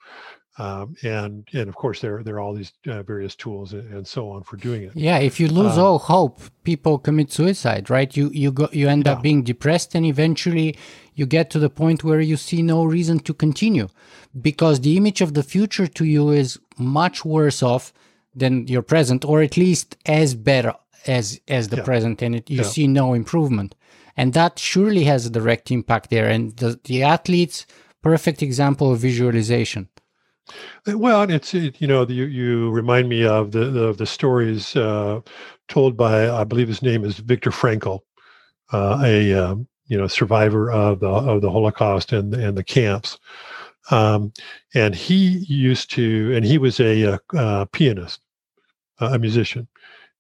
[0.57, 4.07] Um, and and of course there there are all these uh, various tools and, and,
[4.07, 4.91] so on for doing it.
[4.95, 8.15] Yeah, if you lose um, all hope, people commit suicide, right?
[8.15, 9.13] You you go you end yeah.
[9.13, 10.77] up being depressed, and eventually
[11.13, 13.89] you get to the point where you see no reason to continue,
[14.41, 17.91] because the image of the future to you is much worse off
[18.33, 20.73] than your present, or at least as better
[21.05, 21.83] as as the yeah.
[21.83, 22.63] present, and it, you yeah.
[22.63, 23.75] see no improvement
[24.17, 26.29] and that surely has a direct impact there.
[26.29, 27.65] And the, the athletes
[28.01, 29.89] perfect example of visualization.
[30.85, 35.21] Well, it's it, you know you you remind me of the the, the stories uh,
[35.67, 38.01] told by I believe his name is Viktor Frankl,
[38.71, 43.17] uh, a um, you know survivor of the of the Holocaust and and the camps,
[43.89, 44.31] um,
[44.75, 48.21] and he used to and he was a, a, a pianist,
[48.99, 49.67] a musician,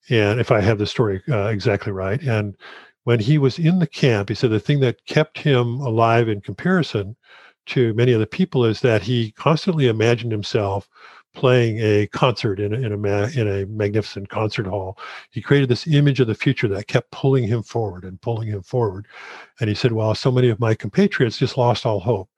[0.09, 2.57] and if I have the story uh, exactly right, and
[3.05, 6.41] when he was in the camp, he said the thing that kept him alive in
[6.41, 7.15] comparison
[7.67, 10.89] to many of the people is that he constantly imagined himself
[11.33, 14.97] playing a concert in a, in a ma- in a magnificent concert hall.
[15.29, 18.63] He created this image of the future that kept pulling him forward and pulling him
[18.63, 19.05] forward.
[19.59, 22.29] And he said, "Well, so many of my compatriots just lost all hope.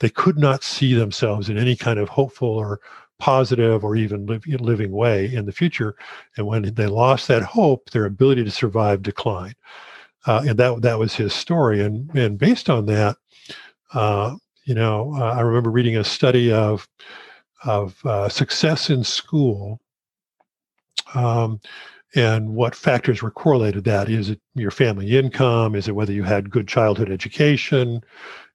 [0.00, 2.80] They could not see themselves in any kind of hopeful or
[3.20, 5.96] positive or even live, living way in the future.
[6.36, 9.56] And when they lost that hope, their ability to survive declined.
[10.28, 11.82] Uh, and that that was his story.
[11.82, 13.16] And and based on that,
[13.94, 16.86] uh, you know, uh, I remember reading a study of
[17.64, 19.80] of uh, success in school.
[21.14, 21.60] Um,
[22.14, 26.22] and what factors were correlated that is it your family income is it whether you
[26.22, 28.02] had good childhood education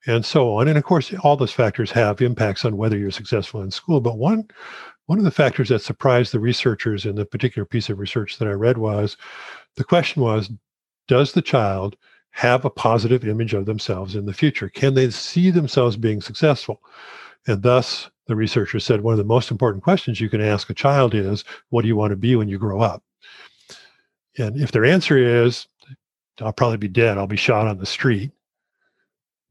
[0.07, 3.62] and so on and of course all those factors have impacts on whether you're successful
[3.62, 4.47] in school but one
[5.05, 8.47] one of the factors that surprised the researchers in the particular piece of research that
[8.47, 9.17] i read was
[9.75, 10.49] the question was
[11.07, 11.95] does the child
[12.31, 14.69] have a positive image of themselves in the future?
[14.69, 16.81] Can they see themselves being successful?
[17.47, 20.73] And thus, the researcher said one of the most important questions you can ask a
[20.73, 23.03] child is, What do you want to be when you grow up?
[24.37, 25.67] And if their answer is,
[26.39, 28.31] I'll probably be dead, I'll be shot on the street,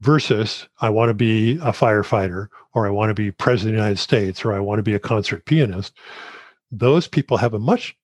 [0.01, 3.83] versus I want to be a firefighter, or I want to be president of the
[3.83, 5.95] United States, or I want to be a concert pianist,
[6.73, 7.97] those people have a much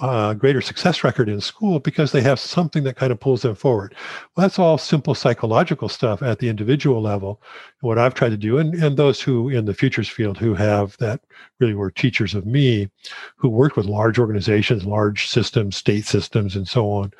[0.00, 3.54] uh, greater success record in school because they have something that kind of pulls them
[3.54, 3.94] forward.
[4.34, 7.42] Well, that's all simple psychological stuff at the individual level.
[7.80, 10.96] What I've tried to do, and, and those who in the futures field who have
[10.98, 11.20] that
[11.58, 12.88] really were teachers of me,
[13.36, 17.12] who worked with large organizations, large systems, state systems, and so on,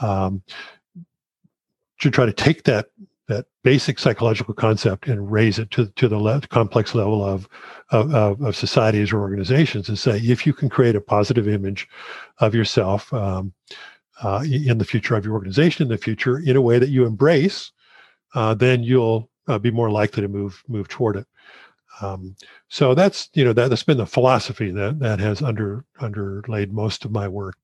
[0.00, 0.42] um,
[2.00, 2.86] to try to take that
[3.28, 7.48] that basic psychological concept and raise it to, to the le- complex level of,
[7.90, 11.88] of, of, societies or organizations and say, if you can create a positive image
[12.38, 13.52] of yourself um,
[14.22, 17.06] uh, in the future of your organization in the future in a way that you
[17.06, 17.70] embrace,
[18.34, 21.26] uh, then you'll uh, be more likely to move move toward it.
[22.00, 22.36] Um,
[22.68, 27.04] so that's you know that, that's been the philosophy that that has under underlaid most
[27.04, 27.56] of my work.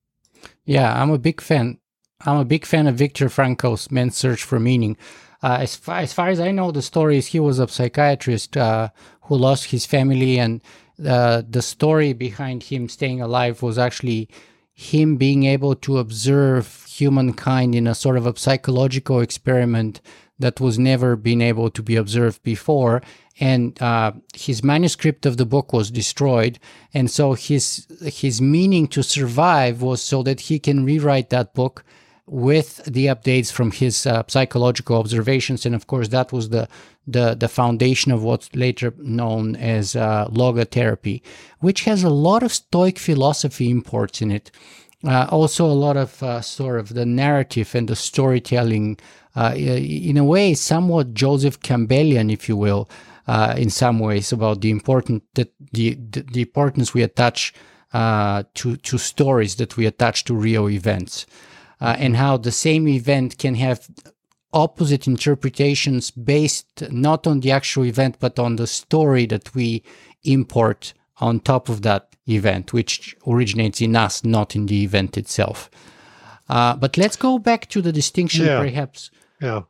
[0.65, 1.79] Yeah, I'm a big fan.
[2.27, 4.97] I'm a big fan of Viktor Frankl's Man's Search for Meaning.
[5.43, 8.57] Uh, as, far, as far as I know, the story is he was a psychiatrist
[8.57, 8.89] uh,
[9.23, 10.61] who lost his family, and
[11.07, 14.29] uh, the story behind him staying alive was actually
[14.75, 20.01] him being able to observe humankind in a sort of a psychological experiment
[20.39, 23.03] that was never been able to be observed before.
[23.41, 26.59] And uh, his manuscript of the book was destroyed.
[26.95, 31.85] And so his his meaning to survive was so that he can rewrite that book
[32.29, 36.69] with the updates from his uh, psychological observations, and of course that was the
[37.07, 41.23] the the foundation of what's later known as uh, logotherapy,
[41.61, 44.51] which has a lot of Stoic philosophy imports in it.
[45.05, 48.99] Uh, also, a lot of uh, sort of the narrative and the storytelling,
[49.37, 52.91] uh, in a way, somewhat Joseph Campbellian, if you will,
[53.29, 57.55] uh, in some ways, about the important that the, the, the importance we attach
[57.93, 61.27] to to stories that we attach to real events
[61.81, 63.89] uh, and how the same event can have
[64.53, 69.83] opposite interpretations based not on the actual event but on the story that we
[70.25, 75.71] import on top of that event, which originates in us, not in the event itself.
[76.49, 78.61] Uh, but let's go back to the distinction, yeah.
[78.61, 79.11] perhaps.
[79.41, 79.63] Yeah.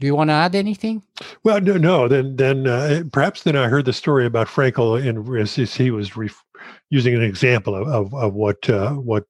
[0.00, 1.02] Do you want to add anything?
[1.42, 2.06] Well, no, no.
[2.06, 6.12] Then, then uh, perhaps then I heard the story about Frankl, and as he was
[6.90, 9.26] using an example of of, of what uh, what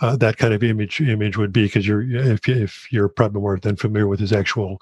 [0.00, 3.58] uh, that kind of image image would be because you're if if you're probably more
[3.58, 4.80] than familiar with his actual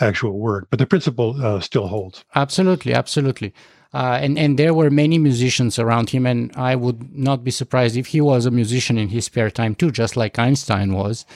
[0.00, 2.24] actual work, but the principle uh, still holds.
[2.34, 3.52] Absolutely, absolutely.
[3.94, 7.96] Uh, and and there were many musicians around him, and I would not be surprised
[7.96, 11.26] if he was a musician in his spare time too, just like Einstein was.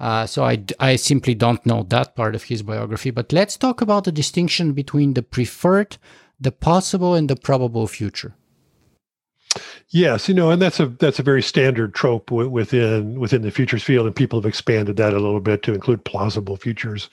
[0.00, 3.10] Uh, so I, I simply don't know that part of his biography.
[3.10, 5.98] But let's talk about the distinction between the preferred,
[6.40, 8.34] the possible, and the probable future.
[9.90, 13.82] Yes, you know, and that's a that's a very standard trope within within the futures
[13.82, 17.08] field, and people have expanded that a little bit to include plausible futures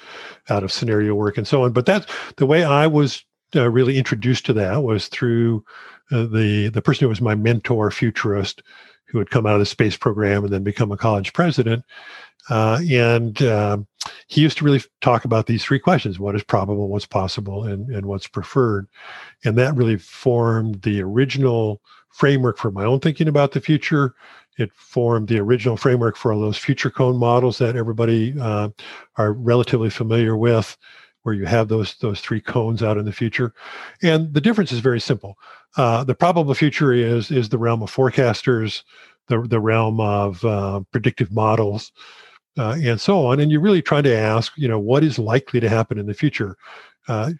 [0.50, 1.72] out of scenario work and so on.
[1.72, 2.06] But that's
[2.36, 3.24] the way I was
[3.56, 5.64] uh, really introduced to that was through
[6.12, 8.62] uh, the the person who was my mentor, futurist,
[9.06, 11.86] who had come out of the space program and then become a college president.
[12.50, 13.88] Uh, and um,
[14.28, 17.90] he used to really talk about these three questions what is probable what's possible and,
[17.90, 18.88] and what's preferred
[19.44, 21.82] and that really formed the original
[22.16, 24.16] framework for my own thinking about the future.
[24.58, 28.70] It formed the original framework for all those future cone models that everybody uh,
[29.18, 30.78] are relatively familiar with
[31.24, 33.54] where you have those those three cones out in the future.
[34.02, 35.38] And the difference is very simple.
[35.76, 38.84] Uh, the probable future is is the realm of forecasters
[39.28, 41.92] the, the realm of uh, predictive models
[42.58, 43.40] uh, and so on.
[43.40, 46.14] And you're really trying to ask, you know, what is likely to happen in the
[46.14, 46.56] future,
[47.08, 47.32] uh,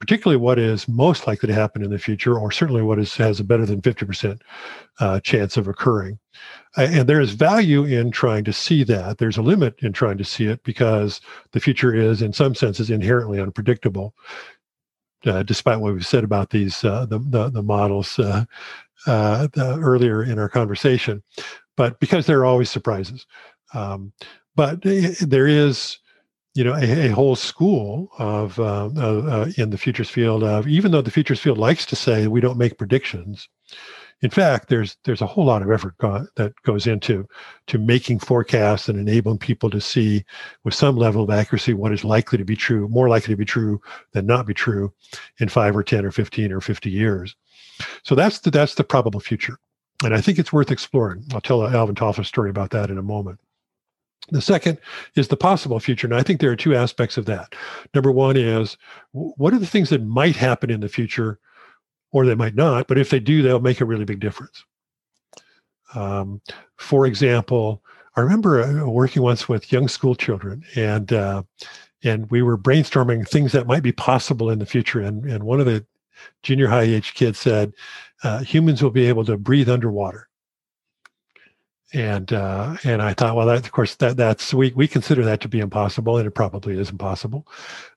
[0.00, 3.38] particularly what is most likely to happen in the future, or certainly what is has
[3.38, 4.40] a better than 50%
[4.98, 6.18] uh, chance of occurring.
[6.76, 9.18] and there is value in trying to see that.
[9.18, 11.20] There's a limit in trying to see it because
[11.52, 14.14] the future is, in some senses, inherently unpredictable.
[15.26, 18.42] Uh, despite what we've said about these uh, the, the, the models uh,
[19.06, 21.22] uh, the, earlier in our conversation,
[21.76, 23.26] but because there are always surprises.
[23.74, 24.14] Um,
[24.56, 25.98] but there is
[26.54, 30.90] you know a, a whole school of uh, uh, in the futures field of even
[30.90, 33.48] though the futures field likes to say we don't make predictions
[34.22, 37.26] in fact there's there's a whole lot of effort go- that goes into
[37.66, 40.24] to making forecasts and enabling people to see
[40.64, 43.44] with some level of accuracy what is likely to be true more likely to be
[43.44, 43.80] true
[44.12, 44.92] than not be true
[45.38, 47.36] in 5 or 10 or 15 or 50 years.
[48.02, 49.58] So that's the that's the probable future.
[50.04, 51.24] And i think it's worth exploring.
[51.32, 53.38] I'll tell alvin toffler story about that in a moment
[54.28, 54.78] the second
[55.16, 56.06] is the possible future.
[56.06, 57.54] And I think there are two aspects of that.
[57.94, 58.76] Number one is
[59.12, 61.38] what are the things that might happen in the future,
[62.12, 64.64] or they might not, but if they do, they'll make a really big difference.
[65.94, 66.40] Um,
[66.76, 67.82] for example,
[68.16, 71.42] I remember uh, working once with young school children, and uh,
[72.02, 75.00] and we were brainstorming things that might be possible in the future.
[75.00, 75.84] And and one of the
[76.42, 77.72] junior high age kids said,
[78.22, 80.28] uh, "Humans will be able to breathe underwater."
[81.92, 85.40] And uh, and I thought, well, that, of course, that that's we we consider that
[85.40, 87.46] to be impossible, and it probably is impossible.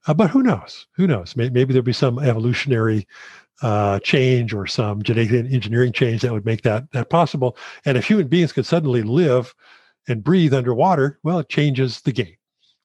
[0.07, 0.87] Uh, but who knows?
[0.95, 1.35] Who knows?
[1.35, 3.07] Maybe, maybe there'll be some evolutionary
[3.61, 7.57] uh, change or some genetic engineering change that would make that that possible.
[7.85, 9.53] And if human beings could suddenly live
[10.07, 12.35] and breathe underwater, well, it changes the game.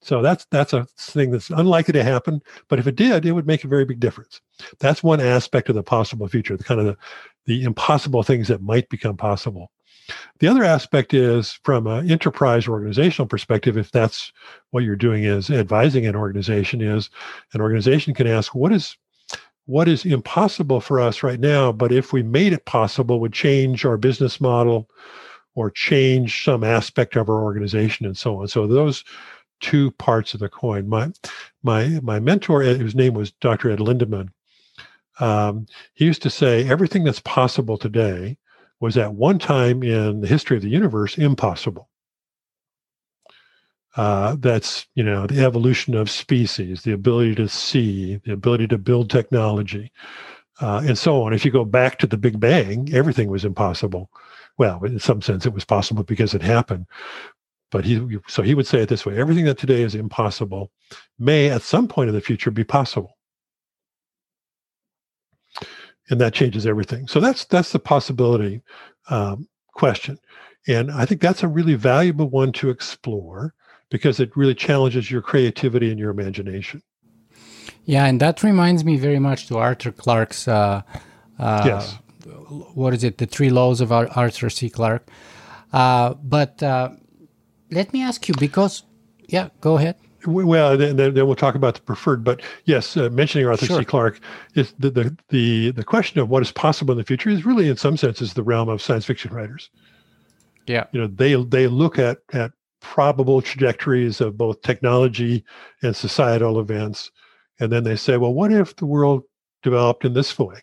[0.00, 2.40] So that's that's a thing that's unlikely to happen.
[2.68, 4.40] But if it did, it would make a very big difference.
[4.78, 6.96] That's one aspect of the possible future, the kind of the,
[7.46, 9.72] the impossible things that might become possible.
[10.38, 14.32] The other aspect is from an enterprise organizational perspective, if that's
[14.70, 17.10] what you're doing is advising an organization, is
[17.52, 18.96] an organization can ask, what is
[19.66, 23.84] what is impossible for us right now, but if we made it possible would change
[23.84, 24.88] our business model
[25.54, 28.48] or change some aspect of our organization and so on.
[28.48, 29.04] So those
[29.60, 30.88] two parts of the coin.
[30.88, 31.12] My
[31.62, 33.70] my my mentor, whose name was Dr.
[33.70, 34.30] Ed Lindaman,
[35.20, 38.38] um, he used to say everything that's possible today
[38.80, 41.88] was at one time in the history of the universe impossible.
[43.96, 48.78] Uh, that's you know the evolution of species, the ability to see, the ability to
[48.78, 49.90] build technology,
[50.60, 51.32] uh, and so on.
[51.32, 54.10] If you go back to the Big Bang, everything was impossible.
[54.56, 56.86] Well, in some sense, it was possible because it happened.
[57.72, 60.70] But he so he would say it this way: everything that today is impossible
[61.18, 63.17] may, at some point in the future, be possible
[66.10, 67.06] and that changes everything.
[67.08, 68.62] So that's that's the possibility
[69.10, 70.18] um, question,
[70.66, 73.54] and I think that's a really valuable one to explore
[73.90, 76.82] because it really challenges your creativity and your imagination.
[77.84, 80.46] Yeah, and that reminds me very much to Arthur Clarke's.
[80.46, 80.82] Uh,
[81.38, 81.98] uh, yes.
[82.74, 83.18] What is it?
[83.18, 84.68] The Three Laws of Arthur C.
[84.68, 85.08] Clarke.
[85.72, 86.90] Uh, but uh,
[87.70, 88.82] let me ask you because,
[89.26, 89.96] yeah, go ahead.
[90.26, 92.24] Well, then, then we'll talk about the preferred.
[92.24, 93.78] But yes, uh, mentioning Arthur sure.
[93.80, 93.84] C.
[93.84, 94.20] Clarke
[94.54, 97.68] is the, the the the question of what is possible in the future is really,
[97.68, 99.70] in some senses, the realm of science fiction writers.
[100.66, 102.50] Yeah, you know, they they look at at
[102.80, 105.44] probable trajectories of both technology
[105.82, 107.10] and societal events,
[107.60, 109.22] and then they say, well, what if the world
[109.62, 110.62] developed in this way?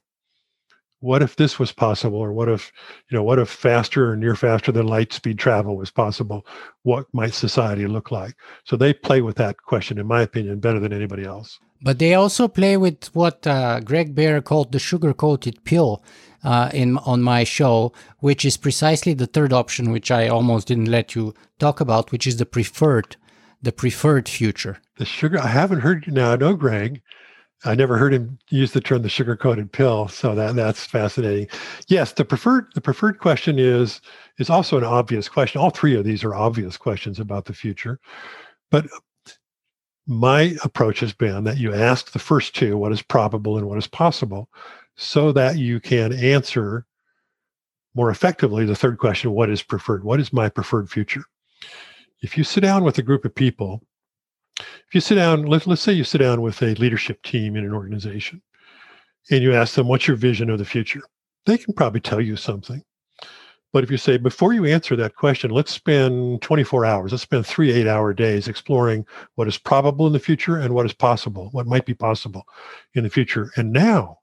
[0.99, 2.17] What if this was possible?
[2.17, 2.71] Or what if
[3.09, 6.45] you know what if faster or near faster than light speed travel was possible?
[6.83, 8.35] What might society look like?
[8.63, 11.59] So they play with that question in my opinion better than anybody else.
[11.81, 16.03] But they also play with what uh, greg bear called the sugar coated pill
[16.43, 20.89] uh, in on my show which is precisely the third option which i almost didn't
[20.89, 23.17] let you talk about which is the preferred
[23.61, 24.77] the preferred future.
[24.97, 27.01] The sugar i haven't heard you now i know greg
[27.63, 31.47] I never heard him use the term the sugar coated pill, so that that's fascinating.
[31.87, 34.01] Yes, the preferred the preferred question is
[34.37, 35.61] is also an obvious question.
[35.61, 37.99] All three of these are obvious questions about the future,
[38.69, 38.87] but
[40.07, 43.77] my approach has been that you ask the first two, what is probable and what
[43.77, 44.49] is possible,
[44.95, 46.85] so that you can answer
[47.95, 50.03] more effectively the third question, what is preferred?
[50.03, 51.23] What is my preferred future?
[52.21, 53.81] If you sit down with a group of people
[54.93, 57.73] you sit down, let, let's say you sit down with a leadership team in an
[57.73, 58.41] organization
[59.31, 61.01] and you ask them, what's your vision of the future?
[61.45, 62.83] They can probably tell you something.
[63.75, 67.45] But if you say, before you answer that question, let's spend 24 hours, let's spend
[67.45, 71.49] three eight hour days exploring what is probable in the future and what is possible,
[71.51, 72.45] what might be possible
[72.93, 73.51] in the future.
[73.57, 74.19] And now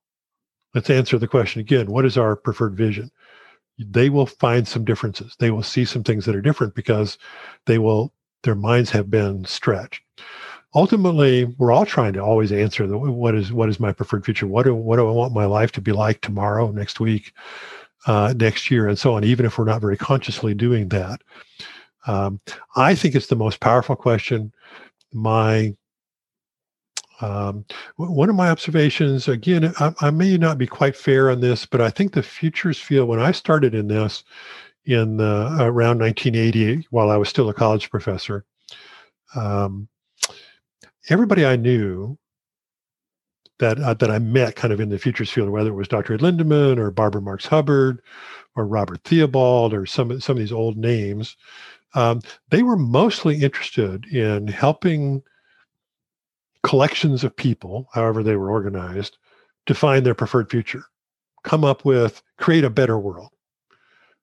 [0.74, 3.10] let's answer the question again what is our preferred vision?
[3.78, 5.36] They will find some differences.
[5.38, 7.18] They will see some things that are different because
[7.66, 8.10] they will,
[8.42, 10.02] their minds have been stretched.
[10.74, 14.46] Ultimately we're all trying to always answer the, what is what is my preferred future?
[14.46, 17.32] What do what do i want my life to be like tomorrow next week
[18.06, 21.20] uh, next year and so on even if we're not very consciously doing that.
[22.06, 22.40] Um,
[22.74, 24.52] i think it's the most powerful question.
[25.12, 25.74] My
[27.20, 27.64] um,
[27.96, 31.80] one of my observations again I, I, may not be quite fair on this but
[31.80, 34.24] i think the futures field when i started in this
[34.84, 38.44] in uh, around 1980 while i was still a college professor
[39.34, 39.88] um,
[41.08, 42.18] everybody I knew
[43.58, 46.14] that uh, that I met kind of in the futures field, whether it was Dr.
[46.14, 48.00] Ed Lindaman or Barbara Marx Hubbard
[48.56, 51.36] or Robert Theobald or some some of these old names,
[51.94, 52.20] um,
[52.50, 55.22] they were mostly interested in helping
[56.62, 59.18] collections of people, however they were organized,
[59.66, 60.84] define their preferred future,
[61.42, 63.30] come up with, create a better world,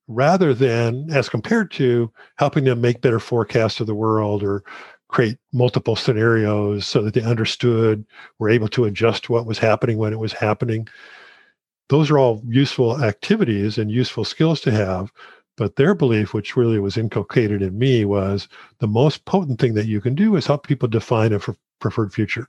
[0.10, 4.64] rather than as compared to helping them make better forecasts of the world or
[5.08, 8.04] create multiple scenarios so that they understood,
[8.40, 10.88] were able to adjust what was happening when it was happening.
[11.90, 15.12] Those are all useful activities and useful skills to have.
[15.58, 18.48] But their belief, which really was inculcated in me, was
[18.80, 21.42] the most potent thing that you can do is help people define a
[21.80, 22.48] preferred future.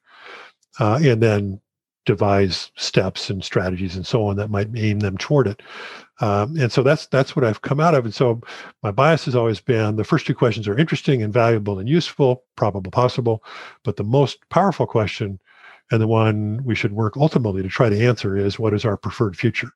[0.79, 1.61] Uh, and then
[2.07, 5.63] devise steps and strategies and so on that might aim them toward it.
[6.21, 8.05] Um, and so that's that's what I've come out of.
[8.05, 8.41] And so
[8.83, 12.45] my bias has always been the first two questions are interesting and valuable and useful,
[12.57, 13.43] probable, possible,
[13.85, 15.41] but the most powerful question
[15.91, 18.97] and the one we should work ultimately to try to answer is what is our
[18.97, 19.71] preferred future.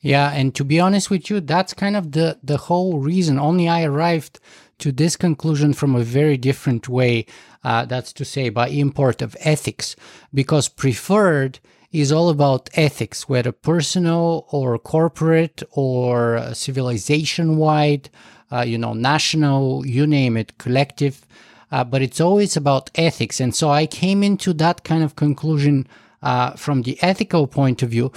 [0.00, 3.38] Yeah, and to be honest with you, that's kind of the the whole reason.
[3.38, 4.40] Only I arrived
[4.82, 7.24] to this conclusion from a very different way.
[7.64, 9.96] Uh, that's to say, by import of ethics,
[10.34, 11.60] because preferred
[11.92, 18.10] is all about ethics, whether personal or corporate or civilization wide,
[18.50, 21.26] uh, you know, national, you name it, collective.
[21.70, 23.40] Uh, but it's always about ethics.
[23.40, 25.86] And so I came into that kind of conclusion
[26.22, 28.10] uh, from the ethical point of view.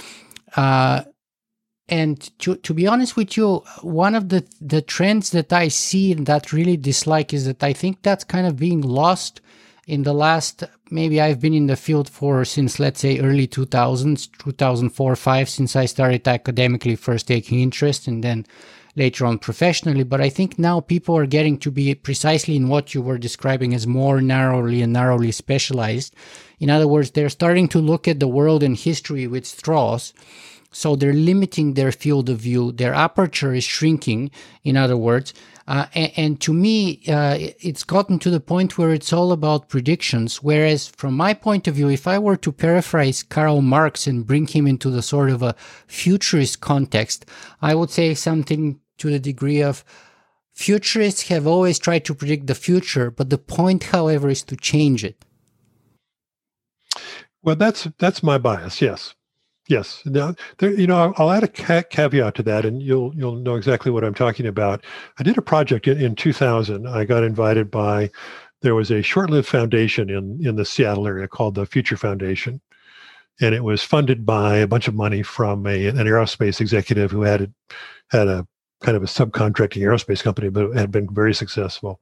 [1.88, 6.12] And to, to be honest with you, one of the, the trends that I see
[6.12, 9.40] and that really dislike is that I think that's kind of being lost
[9.86, 14.28] in the last maybe I've been in the field for since let's say early 2000s
[14.38, 18.46] 2004 5 since I started academically first taking interest and then
[18.96, 20.02] later on professionally.
[20.02, 23.74] But I think now people are getting to be precisely in what you were describing
[23.74, 26.14] as more narrowly and narrowly specialized.
[26.58, 30.12] In other words they're starting to look at the world and history with straws
[30.76, 34.30] so they're limiting their field of view their aperture is shrinking
[34.62, 35.32] in other words
[35.68, 39.68] uh, and, and, to me, uh, it's gotten to the point where it's all about
[39.68, 40.40] predictions.
[40.40, 44.46] Whereas, from my point of view, if I were to paraphrase Karl Marx and bring
[44.46, 45.56] him into the sort of a
[45.88, 47.26] futurist context,
[47.60, 49.84] I would say something to the degree of
[50.52, 55.04] futurists have always tried to predict the future, but the point, however, is to change
[55.04, 55.24] it.
[57.42, 58.80] Well, that's that's my bias.
[58.80, 59.15] Yes,
[59.68, 60.02] Yes.
[60.04, 63.56] Now, there, you know, I'll add a ca- caveat to that, and you'll you'll know
[63.56, 64.84] exactly what I'm talking about.
[65.18, 66.86] I did a project in, in 2000.
[66.86, 68.10] I got invited by
[68.62, 72.60] there was a short-lived foundation in in the Seattle area called the Future Foundation,
[73.40, 77.22] and it was funded by a bunch of money from a an aerospace executive who
[77.22, 77.52] had
[78.10, 78.46] had a
[78.82, 82.00] kind of a subcontracting aerospace company, but had been very successful.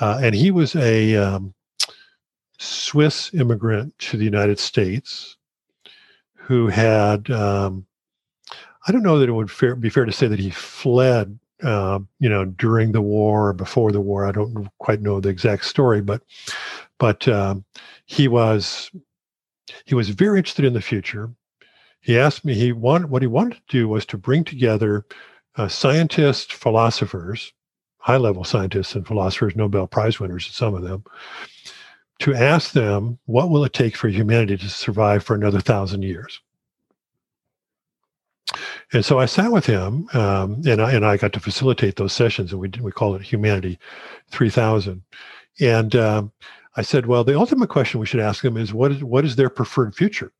[0.00, 1.52] Uh, and he was a um,
[2.60, 5.36] Swiss immigrant to the United States
[6.42, 7.86] who had, um,
[8.86, 12.00] I don't know that it would fair, be fair to say that he fled, uh,
[12.18, 14.26] you know, during the war or before the war.
[14.26, 16.22] I don't quite know the exact story, but
[16.98, 17.64] but um,
[18.06, 18.90] he was
[19.84, 21.30] he was very interested in the future.
[22.00, 25.04] He asked me he wanted what he wanted to do was to bring together
[25.56, 27.52] uh, scientists, philosophers,
[27.98, 31.04] high level scientists and philosophers, Nobel Prize winners, some of them,
[32.20, 36.40] to ask them, what will it take for humanity to survive for another thousand years?
[38.92, 42.12] And so I sat with him, um, and I and I got to facilitate those
[42.12, 43.78] sessions, and we we call it Humanity
[44.30, 45.02] 3000.
[45.60, 46.32] And um,
[46.76, 49.36] I said, well, the ultimate question we should ask them is, what is what is
[49.36, 50.32] their preferred future?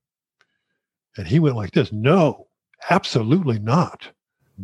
[1.17, 2.49] And he went like this: No,
[2.91, 4.09] absolutely not.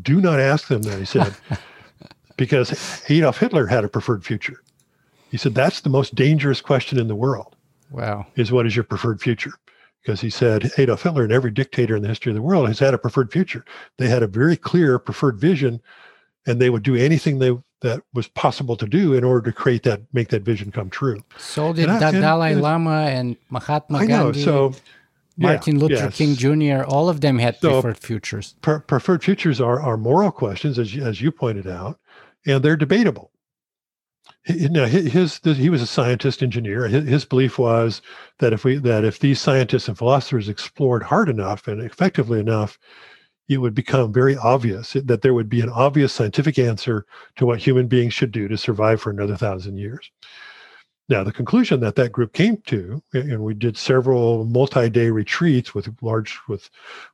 [0.02, 0.98] Do not ask them that.
[0.98, 1.34] He said,
[2.36, 4.62] because Adolf Hitler had a preferred future.
[5.30, 7.56] He said, That's the most dangerous question in the world.
[7.90, 8.26] Wow.
[8.36, 9.52] Is what is your preferred future?
[10.02, 12.78] Because he said Adolf Hitler and every dictator in the history of the world has
[12.78, 13.64] had a preferred future.
[13.96, 15.80] They had a very clear preferred vision,
[16.46, 19.82] and they would do anything they that was possible to do in order to create
[19.82, 21.22] that, make that vision come true.
[21.36, 24.44] So did I, Dalai and, Lama and Mahatma I Gandhi.
[24.46, 24.80] Know, so
[25.36, 26.16] Martin yeah, Luther yes.
[26.16, 26.84] King Jr.
[26.84, 28.54] All of them had So, preferred futures.
[28.62, 31.98] pre- preferred futures are, are moral questions, as as you pointed out,
[32.46, 33.30] and they're debatable.
[34.48, 36.86] Now, his, his he was a scientist engineer.
[36.86, 38.00] His, his belief was
[38.38, 42.78] that if we that if these scientists and philosophers explored hard enough and effectively enough,
[43.48, 47.58] it would become very obvious that there would be an obvious scientific answer to what
[47.58, 50.10] human beings should do to survive for another thousand years.
[51.08, 55.88] Now, the conclusion that that group came to, and we did several multi-day retreats with
[56.02, 56.70] large with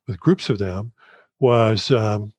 [0.07, 0.93] with groups of them,
[1.41, 2.33] was um,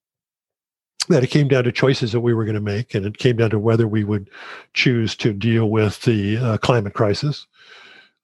[1.10, 3.36] that it came down to choices that we were going to make, and it came
[3.36, 4.30] down to whether we would
[4.74, 7.48] choose to deal with the uh, climate crisis,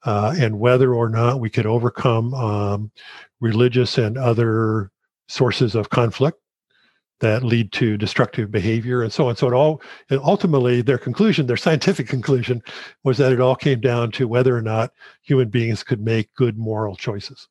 [0.04, 2.90] uh, and whether or not we could overcome um,
[3.40, 4.90] religious and other
[5.28, 6.38] sources of conflict
[7.20, 9.36] that lead to destructive behavior and so on.
[9.36, 12.62] So it all, and ultimately, their conclusion, their scientific conclusion,
[13.04, 16.58] was that it all came down to whether or not human beings could make good
[16.58, 17.46] moral choices.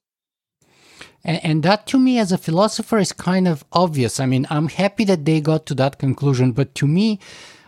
[1.24, 4.20] And, and that to me, as a philosopher, is kind of obvious.
[4.20, 7.20] I mean, I'm happy that they got to that conclusion, but to me,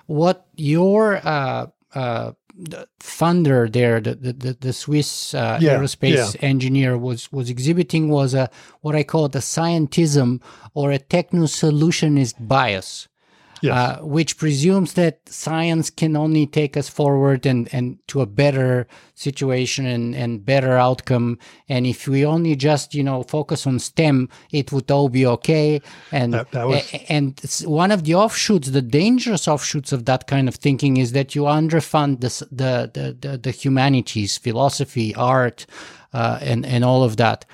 [0.08, 6.98] what your uh, uh, the funder there, the the, the Swiss uh, Yeah, aerospace engineer
[6.98, 8.50] was was exhibiting was a
[8.82, 10.42] what I call the scientism
[10.74, 13.08] or a techno solutionist bias.
[13.62, 13.74] Yes.
[14.00, 18.88] uh, which presumes that science can only take us forward and, and to a better
[19.14, 21.38] situation and, and better outcome.
[21.70, 25.80] And if we only just, you know, focus on STEM, it would all be okay.
[26.12, 30.48] And, That- that was- and one of the offshoots, the dangerous offshoots of that kind
[30.48, 35.66] of thinking is that you underfund the, the, the, the, the humanities, philosophy, art,
[36.14, 37.46] uh, and, and all of that,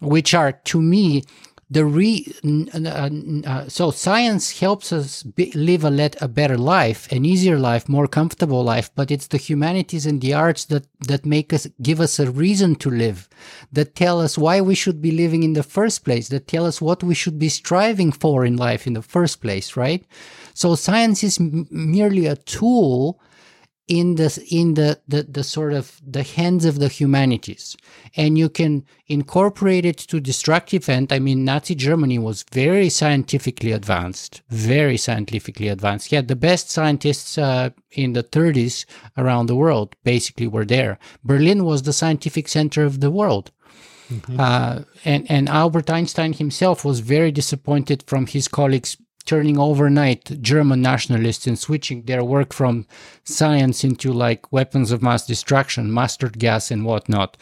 [0.00, 1.22] which are to me,
[1.68, 3.10] the re uh,
[3.44, 7.88] uh, so science helps us be, live a let a better life an easier life
[7.88, 12.00] more comfortable life but it's the humanities and the arts that that make us give
[12.00, 13.28] us a reason to live
[13.72, 16.80] that tell us why we should be living in the first place that tell us
[16.80, 20.04] what we should be striving for in life in the first place right?
[20.54, 23.20] So science is merely a tool
[23.88, 27.76] in the in the, the the sort of the hands of the humanities.
[28.16, 31.12] And you can incorporate it to destructive end.
[31.12, 36.10] I mean nazi germany was very scientifically advanced very scientifically advanced.
[36.10, 38.84] Had the best scientists uh, in the 30s
[39.16, 40.98] around the world basically were there.
[41.24, 43.50] Berlin was the scientific center of the world.
[44.38, 48.96] Uh, and and Albert Einstein himself was very disappointed from his colleagues
[49.26, 52.86] turning overnight German nationalists and switching their work from
[53.24, 57.36] science into like weapons of mass destruction, mustard gas, and whatnot.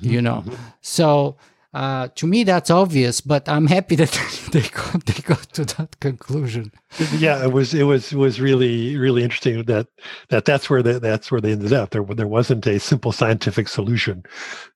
[0.00, 0.44] You know,
[0.80, 1.36] so.
[1.74, 4.12] Uh, to me, that's obvious, but I'm happy that
[4.52, 6.70] they got they got to that conclusion.
[7.18, 9.88] yeah, it was it was it was really really interesting that
[10.28, 11.90] that that's where they, that's where they ended up.
[11.90, 14.22] There there wasn't a simple scientific solution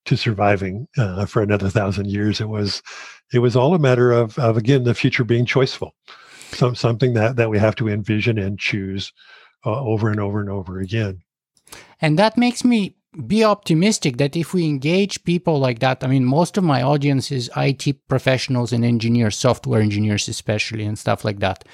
[0.07, 2.41] to surviving uh, for another thousand years.
[2.41, 2.83] It was
[3.33, 5.93] it was all a matter of of again the future being choiceful,
[6.55, 9.13] some something that that we have to envision and choose
[9.65, 11.23] uh, over and over and over again.
[12.01, 12.97] And that makes me
[13.27, 17.33] be optimistic that if we engage people like that, I mean, most of my audience
[17.33, 21.65] is IT professionals and engineers, software engineers especially, and stuff like that.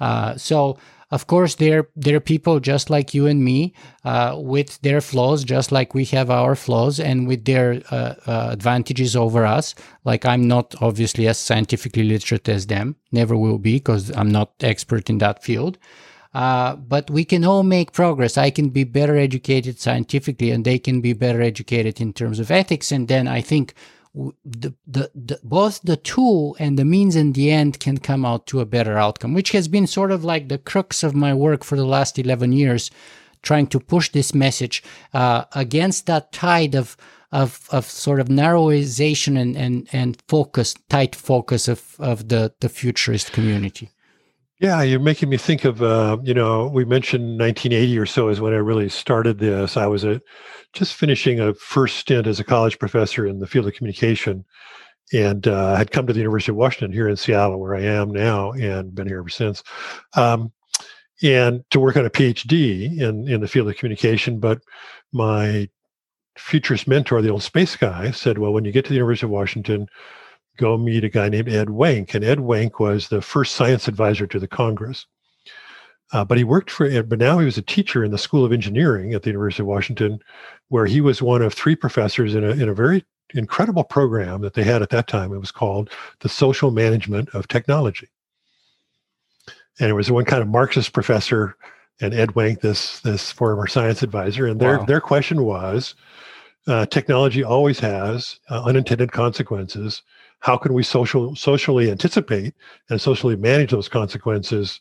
[0.00, 0.78] Uh, so,
[1.12, 5.70] of course, they're they're people just like you and me, uh, with their flaws, just
[5.70, 9.74] like we have our flaws, and with their uh, uh, advantages over us.
[10.04, 14.52] Like I'm not obviously as scientifically literate as them, never will be, because I'm not
[14.60, 15.76] expert in that field.
[16.32, 18.38] Uh, but we can all make progress.
[18.38, 22.50] I can be better educated scientifically, and they can be better educated in terms of
[22.50, 22.90] ethics.
[22.90, 23.74] And then I think
[24.14, 28.46] the, the, the both the tool and the means in the end can come out
[28.48, 31.64] to a better outcome, which has been sort of like the crux of my work
[31.64, 32.90] for the last eleven years,
[33.42, 34.82] trying to push this message
[35.14, 36.96] uh, against that tide of
[37.30, 42.68] of of sort of narrowization and and and focus, tight focus of of the the
[42.68, 43.90] futurist community.
[44.62, 48.40] Yeah, you're making me think of, uh, you know, we mentioned 1980 or so is
[48.40, 49.76] when I really started this.
[49.76, 50.22] I was a,
[50.72, 54.44] just finishing a first stint as a college professor in the field of communication
[55.12, 58.12] and uh, had come to the University of Washington here in Seattle, where I am
[58.12, 59.64] now, and been here ever since.
[60.14, 60.52] Um,
[61.24, 64.38] and to work on a PhD in, in the field of communication.
[64.38, 64.60] But
[65.12, 65.68] my
[66.38, 69.30] futurist mentor, the old space guy, said, well, when you get to the University of
[69.30, 69.88] Washington,
[70.56, 72.14] go meet a guy named Ed Wenk.
[72.14, 75.06] And Ed Wenk was the first science advisor to the Congress.
[76.12, 78.52] Uh, but he worked for, but now he was a teacher in the School of
[78.52, 80.18] Engineering at the University of Washington,
[80.68, 84.52] where he was one of three professors in a, in a very incredible program that
[84.52, 85.32] they had at that time.
[85.32, 85.90] It was called
[86.20, 88.08] the Social Management of Technology.
[89.80, 91.56] And it was one kind of Marxist professor
[92.00, 94.84] and Ed Wenk, this this former science advisor, and their wow.
[94.84, 95.94] their question was,
[96.66, 100.02] uh, technology always has uh, unintended consequences.
[100.42, 102.54] How can we social socially anticipate
[102.90, 104.80] and socially manage those consequences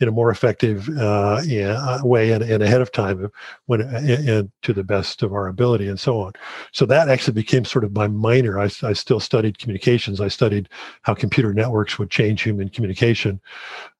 [0.00, 3.30] in a more effective uh, yeah, uh, way and, and, ahead of time
[3.66, 6.32] when and, and, to the best of our ability and so on.
[6.72, 8.58] So that actually became sort of my minor.
[8.58, 10.20] I, I still studied communications.
[10.20, 10.68] I studied
[11.02, 13.40] how computer networks would change human communication.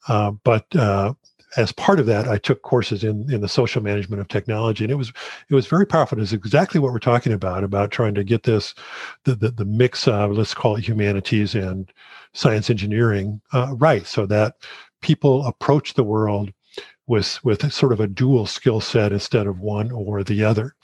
[0.08, 1.12] Uh, but uh,
[1.56, 4.90] as part of that, I took courses in in the social management of technology, and
[4.90, 5.12] it was
[5.48, 6.20] it was very powerful.
[6.20, 8.74] It's exactly what we're talking about about trying to get this
[9.24, 11.90] the the, the mix of let's call it humanities and
[12.32, 14.56] science engineering uh, right, so that
[15.02, 16.52] people approach the world
[17.06, 20.74] with with sort of a dual skill set instead of one or the other.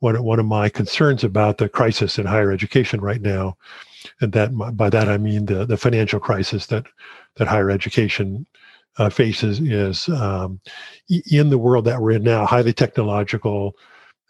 [0.00, 3.56] One one of my concerns about the crisis in higher education right now,
[4.20, 6.86] and that by that I mean the the financial crisis that
[7.36, 8.46] that higher education
[8.98, 10.60] uh, faces is um,
[11.30, 13.76] in the world that we're in now, highly technological,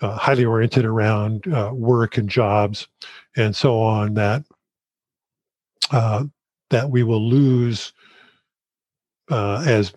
[0.00, 2.88] uh, highly oriented around uh, work and jobs,
[3.36, 4.14] and so on.
[4.14, 4.44] That
[5.90, 6.24] uh,
[6.70, 7.92] that we will lose
[9.30, 9.92] uh, as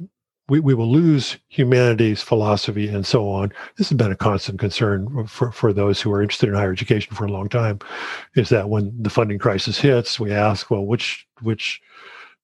[0.47, 3.51] we, we will lose humanities, philosophy, and so on.
[3.78, 7.16] This has been a constant concern for, for those who are interested in higher education
[7.16, 7.80] for a long time.
[8.36, 11.82] Is that when the funding crisis hits, we ask, well, which which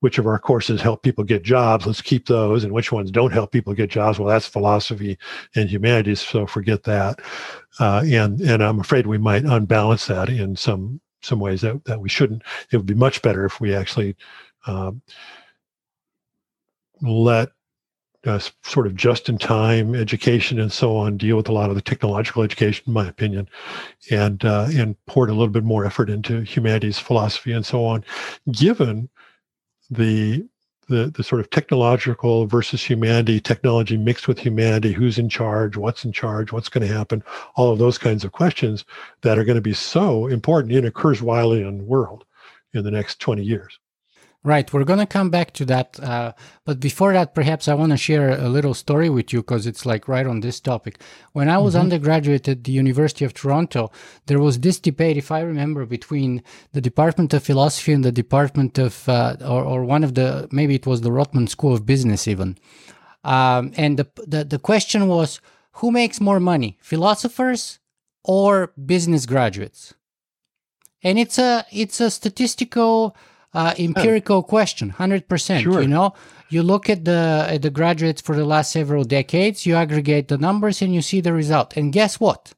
[0.01, 1.87] which of our courses help people get jobs?
[1.87, 4.19] Let's keep those, and which ones don't help people get jobs?
[4.19, 5.17] Well, that's philosophy
[5.55, 7.19] and humanities, so forget that.
[7.79, 12.01] Uh, and and I'm afraid we might unbalance that in some some ways that that
[12.01, 12.43] we shouldn't.
[12.71, 14.15] It would be much better if we actually.
[14.67, 15.01] Um,
[17.03, 17.49] let
[18.25, 21.75] uh, sort of just in time education and so on deal with a lot of
[21.75, 23.49] the technological education, in my opinion,
[24.11, 28.03] and uh, and poured a little bit more effort into humanities, philosophy, and so on,
[28.51, 29.09] given
[29.91, 30.47] the
[30.87, 36.03] the, the sort of technological versus humanity, technology mixed with humanity, who's in charge, what's
[36.03, 37.23] in charge, what's going to happen,
[37.55, 38.83] all of those kinds of questions
[39.21, 42.25] that are going to be so important in a Kurzweilian world
[42.73, 43.79] in the next 20 years.
[44.43, 46.31] Right, we're gonna come back to that, uh,
[46.65, 49.85] but before that, perhaps I want to share a little story with you because it's
[49.85, 50.99] like right on this topic.
[51.33, 51.83] When I was mm-hmm.
[51.83, 53.91] undergraduate at the University of Toronto,
[54.25, 58.79] there was this debate, if I remember, between the Department of Philosophy and the Department
[58.79, 62.27] of, uh, or, or one of the, maybe it was the Rotman School of Business,
[62.27, 62.57] even.
[63.23, 65.39] Um, and the, the the question was,
[65.73, 67.79] who makes more money, philosophers
[68.23, 69.93] or business graduates?
[71.03, 73.15] And it's a it's a statistical
[73.53, 75.63] uh, empirical question, hundred percent.
[75.81, 76.13] You know,
[76.49, 80.37] you look at the at the graduates for the last several decades, you aggregate the
[80.37, 81.75] numbers, and you see the result.
[81.77, 82.53] And guess what?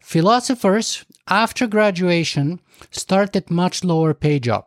[0.00, 4.66] Philosophers after graduation start at much lower pay job.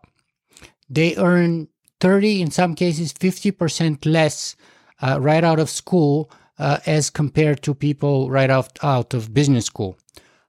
[0.90, 1.68] They earn
[2.00, 4.56] thirty, in some cases, fifty percent less
[5.02, 9.66] uh, right out of school uh, as compared to people right out out of business
[9.66, 9.98] school.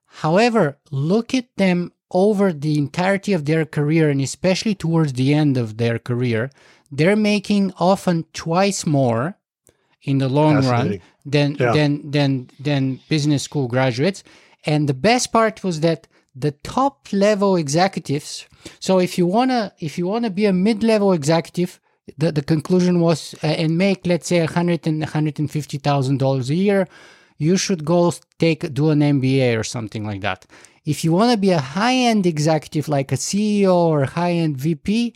[0.07, 5.57] However, look at them over the entirety of their career and especially towards the end
[5.57, 6.51] of their career,
[6.91, 9.37] they're making often twice more
[10.03, 11.73] in the long run than yeah.
[11.73, 14.23] than than than business school graduates.
[14.65, 18.47] And the best part was that the top level executives.
[18.81, 21.81] So if you wanna if you wanna be a mid level executive,
[22.17, 25.79] the, the conclusion was uh, and make let's say a hundred and hundred and fifty
[25.79, 26.89] thousand dollars a year,
[27.37, 30.47] you should go take do an MBA or something like that.
[30.89, 34.57] If you want to be a high end executive like a CEO or high end
[34.57, 35.15] VP,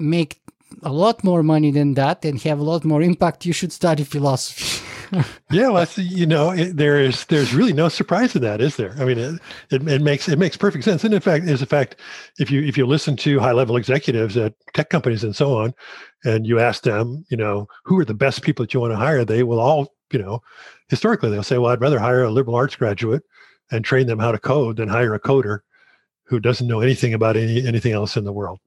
[0.00, 0.40] make
[0.82, 4.02] a lot more money than that and have a lot more impact, you should study
[4.02, 4.82] philosophy.
[5.52, 8.96] yeah, well, you know, it, there is there's really no surprise in that, is there?
[8.98, 9.40] I mean, it,
[9.70, 11.04] it, it makes it makes perfect sense.
[11.04, 11.94] And in fact, is a fact
[12.40, 15.72] if you if you listen to high level executives at tech companies and so on,
[16.24, 18.96] and you ask them, you know, who are the best people that you want to
[18.96, 20.42] hire, they will all, you know,
[20.88, 23.22] historically they'll say, well, I'd rather hire a liberal arts graduate
[23.70, 25.60] and train them how to code than hire a coder
[26.24, 28.60] who doesn't know anything about any anything else in the world.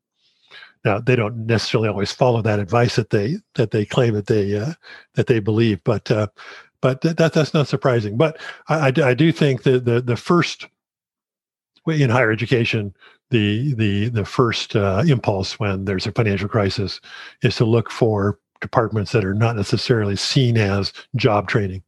[0.86, 4.58] Now they don't necessarily always follow that advice that they that they claim that they
[4.58, 4.74] uh,
[5.16, 6.28] that they believe, but uh,
[6.82, 8.18] but th- that that's not surprising.
[8.18, 10.68] But I, I, I do think that the the first
[11.88, 12.96] in higher education,
[13.30, 17.02] the the the first uh, impulse when there's a financial crisis
[17.42, 21.84] is to look for departments that are not necessarily seen as job training.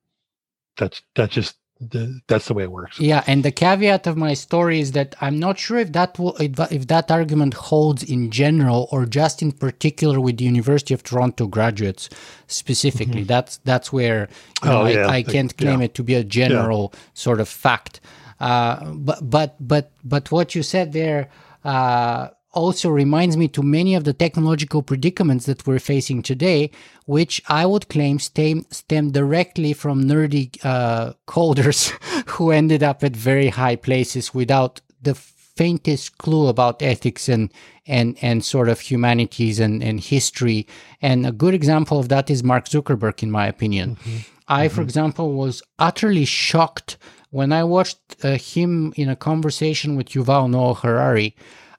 [0.78, 3.00] That's that's just the, that's the way it works.
[3.00, 6.36] Yeah, and the caveat of my story is that I'm not sure if that will,
[6.38, 11.04] if, if that argument holds in general or just in particular with the University of
[11.04, 12.10] Toronto graduates
[12.48, 13.22] specifically.
[13.22, 13.28] Mm-hmm.
[13.28, 14.30] That's that's where
[14.64, 15.08] you know, oh, yeah.
[15.08, 15.86] I, I, can't claim yeah.
[15.86, 17.00] it to be a general yeah.
[17.16, 18.00] sort of fact.
[18.40, 21.30] Uh, but but but but what you said there.
[21.64, 26.72] Uh, also reminds me to many of the technological predicaments that we're facing today,
[27.06, 31.90] which I would claim stem, stem directly from nerdy uh, coders
[32.32, 37.52] who ended up at very high places without the faintest clue about ethics and
[37.88, 40.68] and and sort of humanities and, and history.
[41.02, 43.96] And a good example of that is Mark Zuckerberg, in my opinion.
[43.96, 44.18] Mm-hmm.
[44.48, 44.76] I, mm-hmm.
[44.76, 46.98] for example, was utterly shocked
[47.32, 51.36] when I watched uh, him in a conversation with Yuval Noah Harari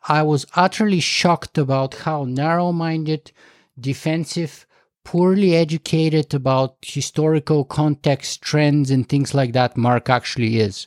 [0.08, 3.32] I was utterly shocked about how narrow minded,
[3.78, 4.66] defensive,
[5.04, 10.86] poorly educated about historical context, trends, and things like that Mark actually is.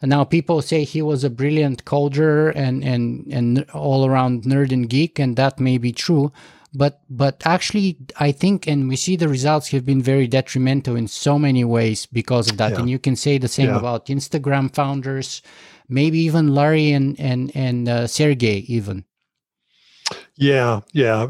[0.00, 4.72] And now people say he was a brilliant coder and, and, and all around nerd
[4.72, 6.32] and geek, and that may be true.
[6.74, 11.06] But but actually, I think, and we see the results have been very detrimental in
[11.06, 12.72] so many ways because of that.
[12.72, 12.78] Yeah.
[12.80, 13.76] And you can say the same yeah.
[13.76, 15.42] about Instagram founders,
[15.88, 19.04] maybe even Larry and and and uh, Sergey even.
[20.36, 21.28] Yeah, yeah.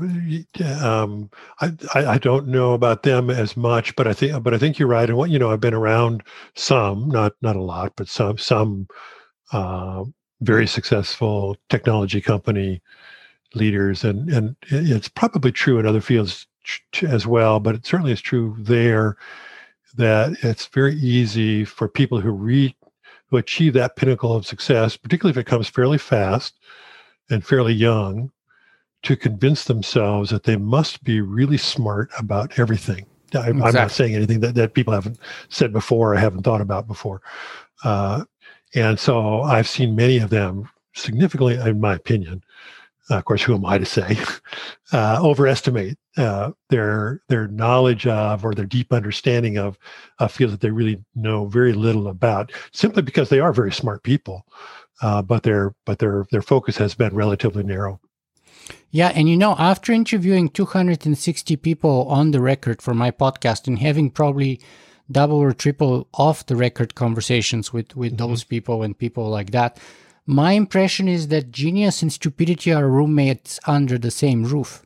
[0.80, 1.30] Um,
[1.60, 4.88] I, I don't know about them as much, but I think but I think you're
[4.88, 5.08] right.
[5.08, 6.22] And what you know, I've been around
[6.54, 8.86] some, not not a lot, but some some
[9.52, 10.04] uh,
[10.40, 12.80] very successful technology company
[13.54, 16.46] leaders, and and it's probably true in other fields
[17.02, 17.60] as well.
[17.60, 19.16] But it certainly is true there
[19.96, 22.74] that it's very easy for people who read
[23.32, 26.60] who achieve that pinnacle of success, particularly if it comes fairly fast
[27.30, 28.30] and fairly young,
[29.04, 33.06] to convince themselves that they must be really smart about everything.
[33.34, 35.18] I, am not saying anything that, that people haven't
[35.48, 37.22] said before or haven't thought about before.
[37.82, 38.24] Uh,
[38.74, 42.44] and so I've seen many of them significantly, in my opinion,
[43.10, 44.16] uh, of course, who am I to say,
[44.92, 49.78] uh, overestimate uh, their their knowledge of or their deep understanding of
[50.18, 54.02] a field that they really know very little about, simply because they are very smart
[54.02, 54.46] people,
[55.02, 58.00] uh, but their but their their focus has been relatively narrow.
[58.90, 63.78] Yeah, and you know, after interviewing 260 people on the record for my podcast and
[63.78, 64.60] having probably
[65.10, 68.28] double or triple off the record conversations with with mm-hmm.
[68.28, 69.78] those people and people like that
[70.26, 74.84] my impression is that genius and stupidity are roommates under the same roof.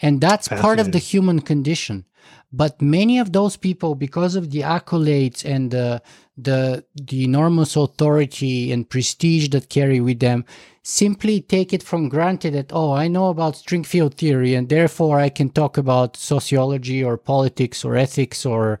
[0.00, 2.06] And that's part of the human condition.
[2.52, 6.02] But many of those people, because of the accolades and the,
[6.36, 10.44] the, the enormous authority and prestige that carry with them,
[10.82, 15.18] simply take it from granted that, oh, I know about string field theory and therefore
[15.18, 18.80] I can talk about sociology or politics or ethics or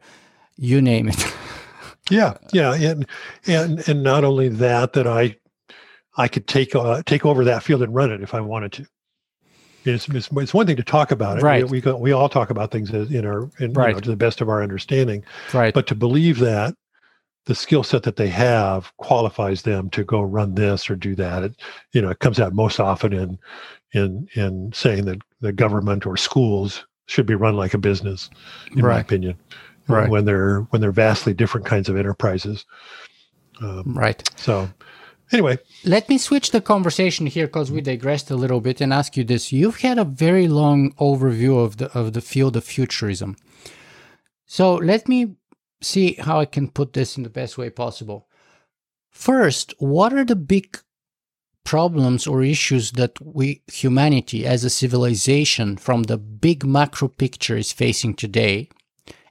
[0.56, 1.34] you name it.
[2.10, 3.06] yeah, yeah, and
[3.46, 5.36] and and not only that, that I
[6.16, 8.86] I could take uh, take over that field and run it if I wanted to.
[9.84, 11.42] It's, it's, it's one thing to talk about it.
[11.42, 11.68] Right.
[11.68, 13.88] We, we, we all talk about things in our in, right.
[13.88, 15.24] You know, to the best of our understanding.
[15.52, 15.74] Right.
[15.74, 16.74] But to believe that
[17.46, 21.42] the skill set that they have qualifies them to go run this or do that.
[21.42, 21.60] It
[21.92, 23.38] you know it comes out most often in
[23.92, 28.30] in in saying that the government or schools should be run like a business,
[28.76, 28.94] in right.
[28.94, 29.36] my opinion.
[29.88, 30.08] Right.
[30.08, 32.64] When they're when they're vastly different kinds of enterprises.
[33.60, 34.28] Um, right.
[34.36, 34.68] So
[35.32, 39.16] Anyway, let me switch the conversation here because we digressed a little bit and ask
[39.16, 39.50] you this.
[39.50, 43.36] You've had a very long overview of the of the field of futurism.
[44.46, 45.36] So let me
[45.80, 48.28] see how I can put this in the best way possible.
[49.10, 50.78] First, what are the big
[51.64, 57.72] problems or issues that we humanity as a civilization from the big macro picture is
[57.72, 58.68] facing today?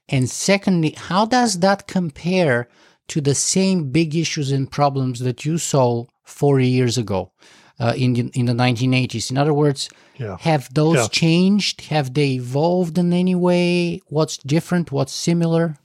[0.09, 2.67] And secondly, how does that compare
[3.11, 7.29] to the same big issues and problems that you saw 40 years ago
[7.77, 9.29] uh, in, the, in the 1980s.
[9.29, 10.37] In other words, yeah.
[10.39, 11.07] have those yeah.
[11.09, 11.81] changed?
[11.81, 13.99] Have they evolved in any way?
[14.07, 14.93] What's different?
[14.93, 15.75] What's similar?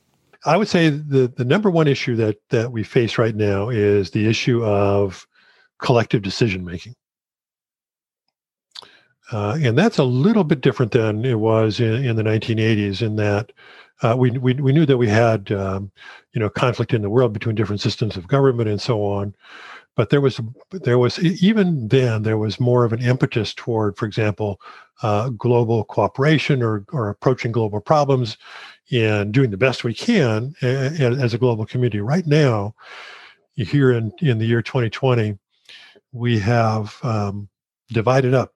[0.44, 4.12] I would say the, the number one issue that, that we face right now is
[4.12, 5.26] the issue of
[5.78, 6.94] collective decision making.
[9.32, 13.16] Uh, and that's a little bit different than it was in, in the 1980s, in
[13.16, 13.50] that
[14.02, 15.90] uh, we, we, we knew that we had um,
[16.32, 19.34] you know conflict in the world between different systems of government and so on
[19.96, 20.40] but there was
[20.70, 24.60] there was even then there was more of an impetus toward for example
[25.02, 28.36] uh, global cooperation or, or approaching global problems
[28.92, 32.00] and doing the best we can as a global community.
[32.00, 32.74] Right now
[33.56, 35.38] here in, in the year 2020
[36.12, 37.48] we have um,
[37.88, 38.52] divided up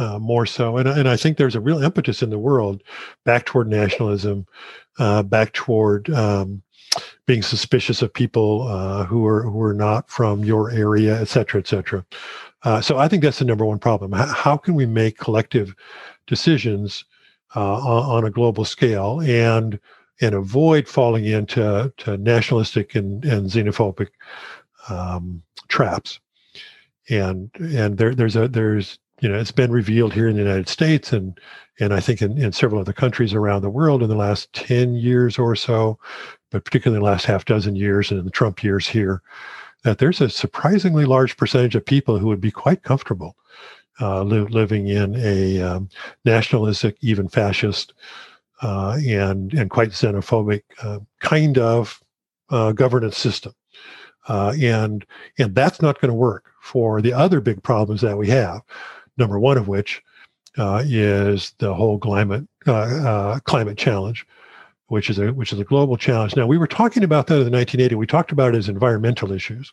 [0.00, 0.76] uh, more so.
[0.78, 2.82] And, and I think there's a real impetus in the world
[3.24, 4.46] back toward nationalism,
[4.98, 6.62] uh, back toward um,
[7.26, 11.60] being suspicious of people uh, who are who are not from your area, et cetera,
[11.60, 12.04] et cetera.
[12.62, 14.12] Uh, so I think that's the number one problem.
[14.12, 15.74] How, how can we make collective
[16.26, 17.04] decisions
[17.56, 19.78] uh, on, on, a global scale and
[20.20, 24.08] and avoid falling into to nationalistic and, and xenophobic
[24.88, 26.20] um, traps?
[27.08, 30.68] And and there, there's a there's you know it's been revealed here in the United
[30.68, 31.38] States and
[31.78, 34.96] and I think in, in several other countries around the world in the last 10
[34.96, 35.98] years or so,
[36.50, 39.22] but particularly the last half dozen years and in the Trump years here,
[39.82, 43.34] that there's a surprisingly large percentage of people who would be quite comfortable
[44.00, 45.88] uh, li- living in a um,
[46.24, 47.92] nationalistic, even fascist,
[48.62, 52.00] uh, and and quite xenophobic uh, kind of
[52.50, 53.54] uh, governance system,
[54.28, 55.06] uh, and
[55.38, 58.60] and that's not going to work for the other big problems that we have.
[59.20, 60.02] Number one of which
[60.56, 64.26] uh, is the whole climate climate challenge,
[64.86, 66.34] which is a which is a global challenge.
[66.34, 67.94] Now we were talking about that in the 1980.
[67.96, 69.72] We talked about it as environmental issues.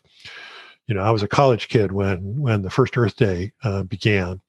[0.86, 4.40] You know, I was a college kid when when the first Earth Day uh, began,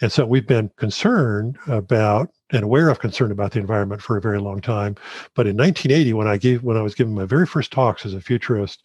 [0.00, 4.22] and so we've been concerned about and aware of concern about the environment for a
[4.22, 4.96] very long time.
[5.34, 8.14] But in 1980, when I gave when I was giving my very first talks as
[8.14, 8.82] a futurist,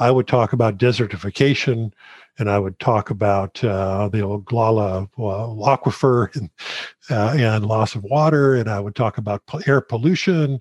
[0.00, 1.92] I would talk about desertification,
[2.38, 6.50] and I would talk about uh, the Ogallala uh, aquifer and,
[7.10, 10.58] uh, and loss of water, and I would talk about air pollution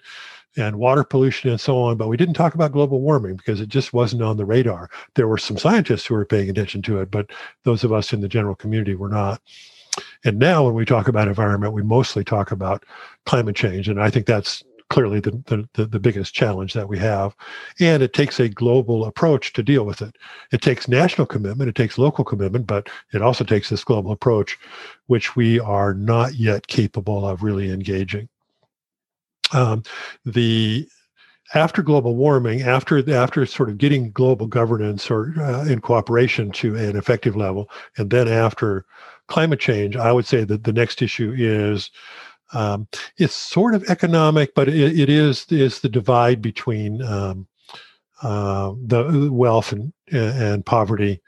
[0.56, 1.98] and water pollution and so on.
[1.98, 4.90] But we didn't talk about global warming because it just wasn't on the radar.
[5.16, 7.32] There were some scientists who were paying attention to it, but
[7.64, 9.42] those of us in the general community were not.
[10.26, 12.84] And now, when we talk about environment, we mostly talk about
[13.26, 14.64] climate change, and I think that's
[14.94, 17.36] clearly the, the, the biggest challenge that we have.
[17.80, 20.16] And it takes a global approach to deal with it.
[20.52, 24.56] It takes national commitment, it takes local commitment, but it also takes this global approach,
[25.08, 28.30] which we are not yet capable of really engaging.
[29.52, 29.82] Um,
[30.26, 30.88] the
[31.56, 36.76] after global warming, after after sort of getting global governance or uh, in cooperation to
[36.76, 37.68] an effective level,
[37.98, 38.86] and then after
[39.28, 41.90] climate change, I would say that the next issue is
[42.54, 42.88] um,
[43.18, 47.48] it's sort of economic, but it, it is is the divide between um,
[48.22, 51.22] uh, the wealth and and poverty,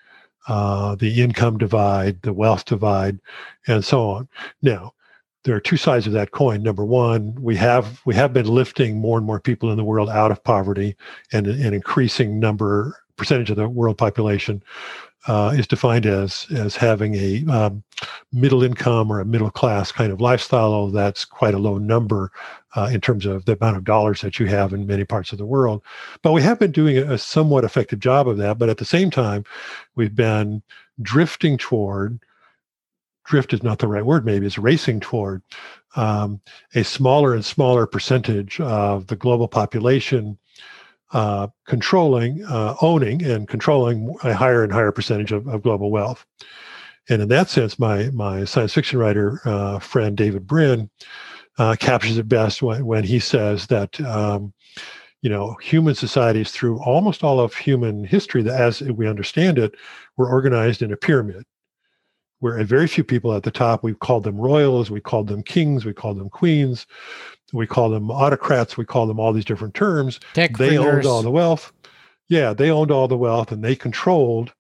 [0.48, 3.20] uh, the income divide, the wealth divide,
[3.68, 4.30] and so on.
[4.62, 4.94] Now,
[5.44, 6.64] there are two sides of that coin.
[6.64, 10.10] Number one, we have we have been lifting more and more people in the world
[10.10, 10.96] out of poverty,
[11.32, 14.62] and an increasing number percentage of the world population
[15.28, 17.84] uh, is defined as as having a um,
[18.32, 20.74] middle income or a middle class kind of lifestyle.
[20.74, 22.32] Although That's quite a low number
[22.76, 25.38] uh, in terms of the amount of dollars that you have in many parts of
[25.38, 25.82] the world.
[26.22, 28.58] But we have been doing a somewhat effective job of that.
[28.58, 29.44] But at the same time,
[29.96, 30.62] we've been
[31.02, 32.20] drifting toward
[33.26, 34.26] drift is not the right word.
[34.26, 35.42] Maybe it's racing toward
[35.96, 36.40] um,
[36.76, 40.38] a smaller and smaller percentage of the global population
[41.16, 46.26] uh, controlling, uh, owning, and controlling a higher and higher percentage of, of, global wealth.
[47.08, 50.90] And in that sense, my my science fiction writer uh, friend David Brin
[51.58, 54.54] uh, captures it best when, when he says that um,
[55.22, 59.74] you know human societies through almost all of human history, that as we understand it,
[60.18, 61.46] were organized in a pyramid
[62.40, 63.84] where a very few people at the top.
[63.84, 66.86] We've called them royals, we called them kings, we called them queens
[67.56, 70.20] we call them autocrats, we call them all these different terms.
[70.34, 71.72] Tech they owned all the wealth.
[72.28, 74.54] Yeah, they owned all the wealth and they controlled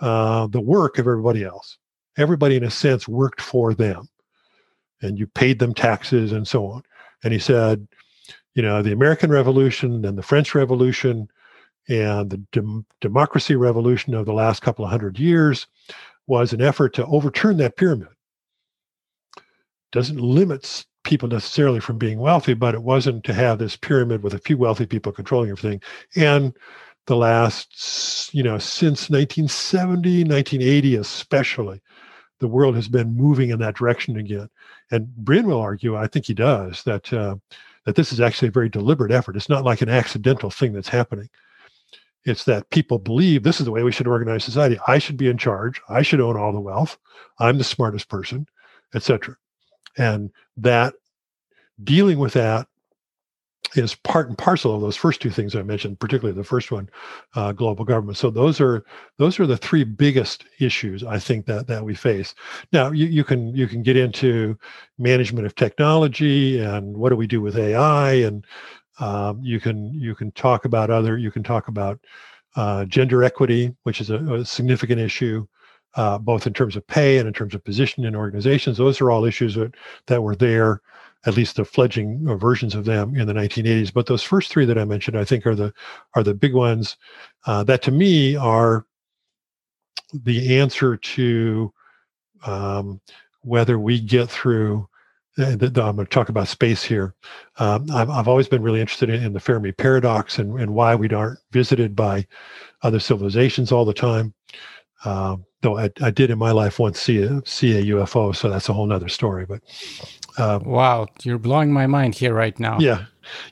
[0.00, 1.78] uh, the work of everybody else.
[2.16, 4.08] Everybody, in a sense, worked for them,
[5.02, 6.82] and you paid them taxes and so on.
[7.22, 7.86] And he said,
[8.54, 11.28] you know, the American Revolution and the French Revolution
[11.88, 15.66] and the dem- democracy revolution of the last couple of hundred years
[16.26, 18.08] was an effort to overturn that pyramid.
[19.92, 24.34] Doesn't limit people necessarily from being wealthy, but it wasn't to have this pyramid with
[24.34, 25.80] a few wealthy people controlling everything.
[26.14, 26.54] And
[27.06, 31.80] the last, you know, since 1970, 1980 especially,
[32.40, 34.50] the world has been moving in that direction again.
[34.90, 37.36] And Brin will argue, I think he does, that uh,
[37.86, 39.34] that this is actually a very deliberate effort.
[39.34, 41.30] It's not like an accidental thing that's happening.
[42.26, 44.78] It's that people believe this is the way we should organize society.
[44.86, 45.80] I should be in charge.
[45.88, 46.98] I should own all the wealth.
[47.38, 48.46] I'm the smartest person,
[48.94, 49.36] etc.
[49.98, 50.94] And that
[51.84, 52.66] dealing with that
[53.74, 56.88] is part and parcel of those first two things I mentioned, particularly the first one,
[57.34, 58.16] uh, global government.
[58.16, 58.84] So those are
[59.18, 62.34] those are the three biggest issues I think that that we face.
[62.72, 64.58] Now you, you can you can get into
[64.96, 68.46] management of technology and what do we do with AI, and
[69.00, 72.00] um, you can you can talk about other you can talk about
[72.56, 75.46] uh, gender equity, which is a, a significant issue
[75.94, 78.78] uh, both in terms of pay and in terms of position in organizations.
[78.78, 79.74] Those are all issues that,
[80.06, 80.80] that were there
[81.26, 83.92] at least the fledgling versions of them in the 1980s.
[83.92, 85.72] But those first three that I mentioned, I think, are the
[86.14, 86.96] are the big ones
[87.46, 88.86] uh, that to me are
[90.12, 91.72] the answer to
[92.46, 93.00] um,
[93.42, 94.88] whether we get through.
[95.38, 97.14] Uh, I'm going to talk about space here.
[97.58, 100.96] Um, I've, I've always been really interested in, in the Fermi paradox and, and why
[100.96, 102.26] we aren't visited by
[102.82, 104.34] other civilizations all the time.
[105.04, 108.48] Um, though I, I, did in my life once see a see a UFO, so
[108.48, 109.46] that's a whole nother story.
[109.46, 109.60] But
[110.38, 112.78] um, wow, you're blowing my mind here right now.
[112.78, 113.04] Yeah,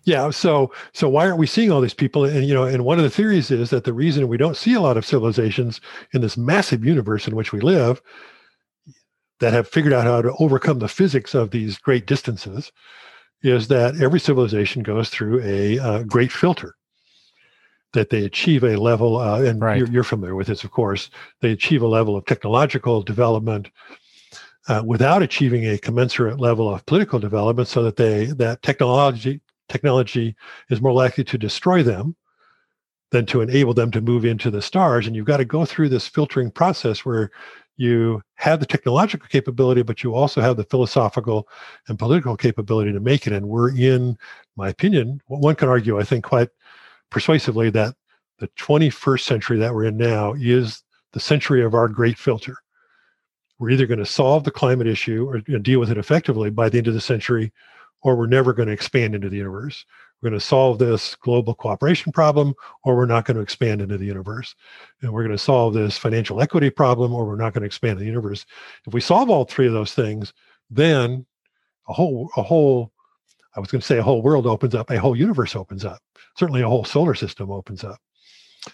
[0.05, 0.31] yeah.
[0.31, 2.25] So so why aren't we seeing all these people?
[2.25, 4.75] And you know, and one of the theories is that the reason we don't see
[4.75, 5.81] a lot of civilizations
[6.13, 8.01] in this massive universe in which we live
[9.41, 12.73] that have figured out how to overcome the physics of these great distances
[13.43, 16.76] is that every civilization goes through a uh, great filter
[17.97, 19.79] that they achieve a level, uh, and right.
[19.79, 23.71] you're, you're, familiar with this, of course, they achieve a level of technological development
[24.69, 30.37] uh, without achieving a commensurate level of political development, so that they that technology technology
[30.71, 32.15] is more likely to destroy them
[33.11, 35.07] than to enable them to move into the stars.
[35.07, 37.31] And you've got to go through this filtering process where
[37.77, 41.49] you have the technological capability, but you also have the philosophical
[41.89, 43.33] and political capability to make it.
[43.33, 44.17] And we're in,
[44.57, 46.49] my opinion, one can argue, I think, quite
[47.11, 47.95] persuasively that
[48.39, 50.83] the 21st century that we're in now is
[51.13, 52.57] the century of our great filter.
[53.59, 56.79] We're either going to solve the climate issue or deal with it effectively by the
[56.79, 57.53] end of the century,
[58.03, 59.87] or we're never going to expand into the universe.
[60.21, 62.55] We're going to solve this global cooperation problem,
[62.85, 64.55] or we're not going to expand into the universe.
[65.01, 67.99] And we're going to solve this financial equity problem, or we're not going to expand
[67.99, 68.45] the universe.
[68.87, 70.33] If we solve all three of those things,
[70.71, 71.25] then
[71.89, 72.93] a whole a whole
[73.57, 76.01] I was going to say a whole world opens up, a whole universe opens up.
[76.37, 77.99] Certainly, a whole solar system opens up.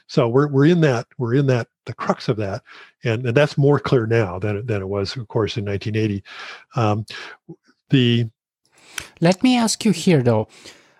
[0.07, 2.63] So we're we're in that we're in that the crux of that,
[3.05, 6.25] and, and that's more clear now than than it was, of course, in 1980.
[6.77, 7.07] Um,
[7.91, 8.29] the
[9.21, 10.49] let me ask you here though,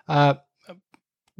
[0.07, 0.35] uh,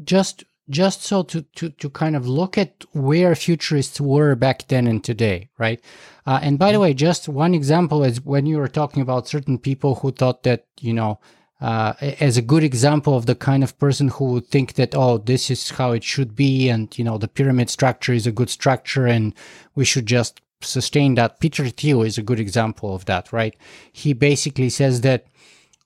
[0.04, 4.88] just just so to, to to kind of look at where futurists were back then
[4.88, 5.82] and today, right?
[6.26, 6.84] Uh, and by the mm-hmm.
[6.84, 10.66] way, just one example is when you were talking about certain people who thought that
[10.80, 11.20] you know
[11.64, 15.18] uh, as a good example of the kind of person who would think that oh
[15.18, 18.50] this is how it should be and you know the pyramid structure is a good
[18.50, 19.34] structure and
[19.74, 21.40] we should just sustain that.
[21.40, 23.56] Peter thiel is a good example of that right?
[23.94, 25.26] He basically says that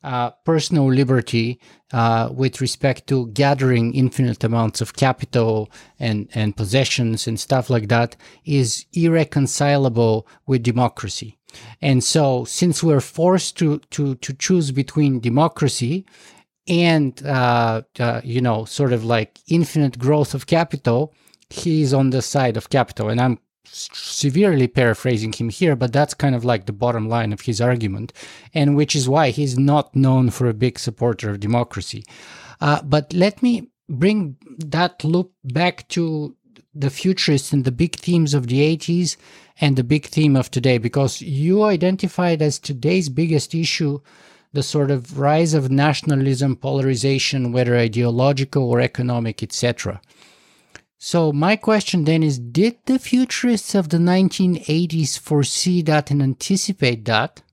[0.03, 1.59] uh, personal liberty
[1.91, 5.69] uh, with respect to gathering infinite amounts of capital
[5.99, 11.37] and, and possessions and stuff like that is irreconcilable with democracy.
[11.81, 16.05] And so, since we're forced to to to choose between democracy
[16.67, 21.13] and uh, uh, you know, sort of like infinite growth of capital,
[21.49, 23.39] he's on the side of capital, and I'm
[23.71, 28.13] severely paraphrasing him here, but that's kind of like the bottom line of his argument,
[28.53, 32.03] and which is why he's not known for a big supporter of democracy.
[32.59, 36.35] Uh, but let me bring that loop back to
[36.73, 39.17] the futurists and the big themes of the 80s
[39.59, 43.99] and the big theme of today because you identified as today's biggest issue
[44.53, 50.01] the sort of rise of nationalism, polarization, whether ideological or economic, etc.
[50.99, 57.05] So, my question then is Did the futurists of the 1980s foresee that and anticipate
[57.05, 57.43] that?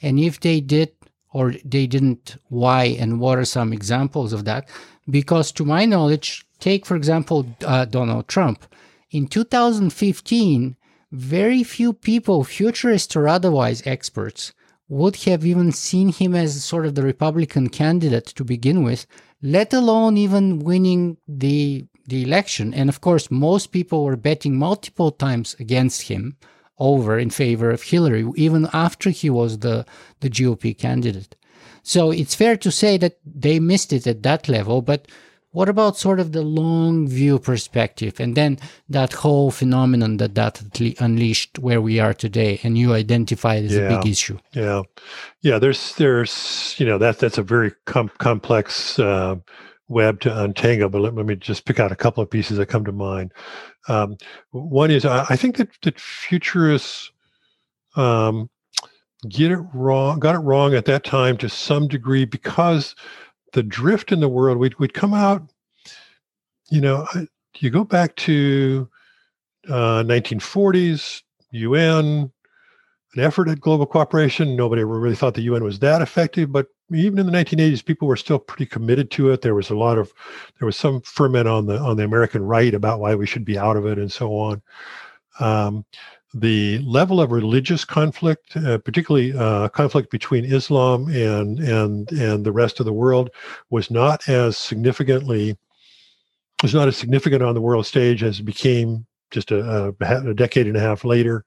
[0.00, 0.92] And if they did
[1.32, 4.68] or they didn't, why and what are some examples of that?
[5.10, 8.64] Because, to my knowledge, take for example uh, Donald Trump.
[9.10, 10.76] In 2015,
[11.10, 14.52] very few people, futurists or otherwise experts,
[14.88, 19.06] would have even seen him as sort of the Republican candidate to begin with,
[19.42, 22.74] let alone even winning the the election.
[22.74, 26.36] And of course, most people were betting multiple times against him
[26.78, 29.84] over in favor of Hillary, even after he was the,
[30.20, 31.36] the GOP candidate.
[31.82, 35.08] So it's fair to say that they missed it at that level, but
[35.50, 38.58] what about sort of the long view perspective and then
[38.90, 40.62] that whole phenomenon that that
[41.00, 44.38] unleashed where we are today and you identified as yeah, a big issue?
[44.52, 44.82] Yeah.
[45.40, 45.58] Yeah.
[45.58, 49.36] There's, there's, you know, that, that's a very com- complex, uh,
[49.88, 52.66] web to untangle, but let, let, me just pick out a couple of pieces that
[52.66, 53.32] come to mind.
[53.88, 54.16] Um,
[54.50, 57.10] one is I, I, think that, that futurists
[57.96, 58.50] um,
[59.28, 62.94] get it wrong, got it wrong at that time to some degree because
[63.54, 65.42] the drift in the world, we'd, we'd come out,
[66.70, 67.06] you know,
[67.56, 68.88] you go back to
[69.68, 72.30] uh, 1940s, UN,
[73.14, 74.54] an effort at global cooperation.
[74.54, 78.16] Nobody really thought the UN was that effective, but even in the 1980s, people were
[78.16, 79.42] still pretty committed to it.
[79.42, 80.12] There was a lot of,
[80.58, 83.58] there was some ferment on the on the American right about why we should be
[83.58, 84.62] out of it and so on.
[85.40, 85.84] Um,
[86.34, 92.52] the level of religious conflict, uh, particularly uh, conflict between Islam and and and the
[92.52, 93.30] rest of the world,
[93.70, 95.56] was not as significantly
[96.62, 100.34] was not as significant on the world stage as it became just a, a, a
[100.34, 101.44] decade and a half later.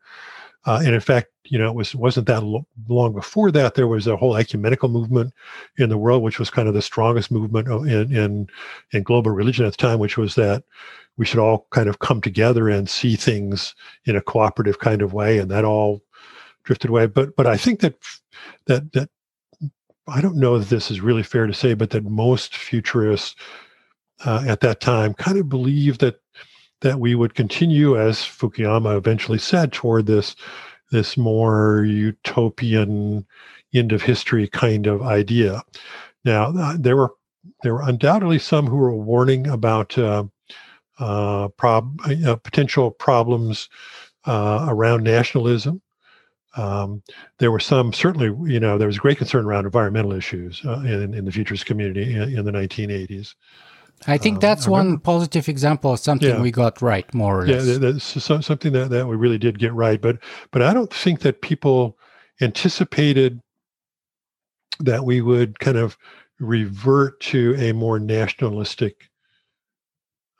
[0.65, 2.43] Uh, and in fact, you know, it was wasn't that
[2.87, 5.33] long before that there was a whole ecumenical movement
[5.77, 8.47] in the world, which was kind of the strongest movement in in,
[8.93, 10.63] in global religion at the time, which was that
[11.17, 13.75] we should all kind of come together and see things
[14.05, 16.01] in a cooperative kind of way, and that all
[16.63, 17.07] drifted away.
[17.07, 17.95] But but I think that
[18.67, 19.09] that that
[20.07, 23.35] I don't know if this is really fair to say, but that most futurists
[24.25, 26.19] uh, at that time kind of believed that
[26.81, 30.35] that we would continue, as Fukuyama eventually said, toward this
[30.91, 33.25] this more utopian
[33.73, 35.61] end of history kind of idea.
[36.25, 37.11] Now, uh, there were
[37.63, 40.25] there were undoubtedly some who were warning about uh,
[40.99, 43.69] uh, prob- uh, potential problems
[44.25, 45.81] uh, around nationalism.
[46.57, 47.01] Um,
[47.39, 51.13] there were some certainly, you know, there was great concern around environmental issues uh, in,
[51.13, 53.35] in the futures community in, in the 1980s.
[54.07, 56.41] I think um, that's um, one positive example of something yeah.
[56.41, 57.65] we got right, more or less.
[57.65, 60.01] Yeah, that's something that, that we really did get right.
[60.01, 60.17] But
[60.51, 61.97] but I don't think that people
[62.39, 63.39] anticipated
[64.79, 65.97] that we would kind of
[66.39, 69.09] revert to a more nationalistic,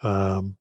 [0.02, 0.58] um,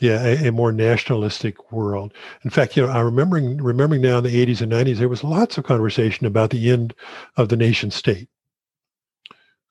[0.00, 2.12] yeah, a, a, more nationalistic world.
[2.44, 5.24] In fact, you know, I remembering remembering now in the 80s and 90s, there was
[5.24, 6.94] lots of conversation about the end
[7.38, 8.28] of the nation state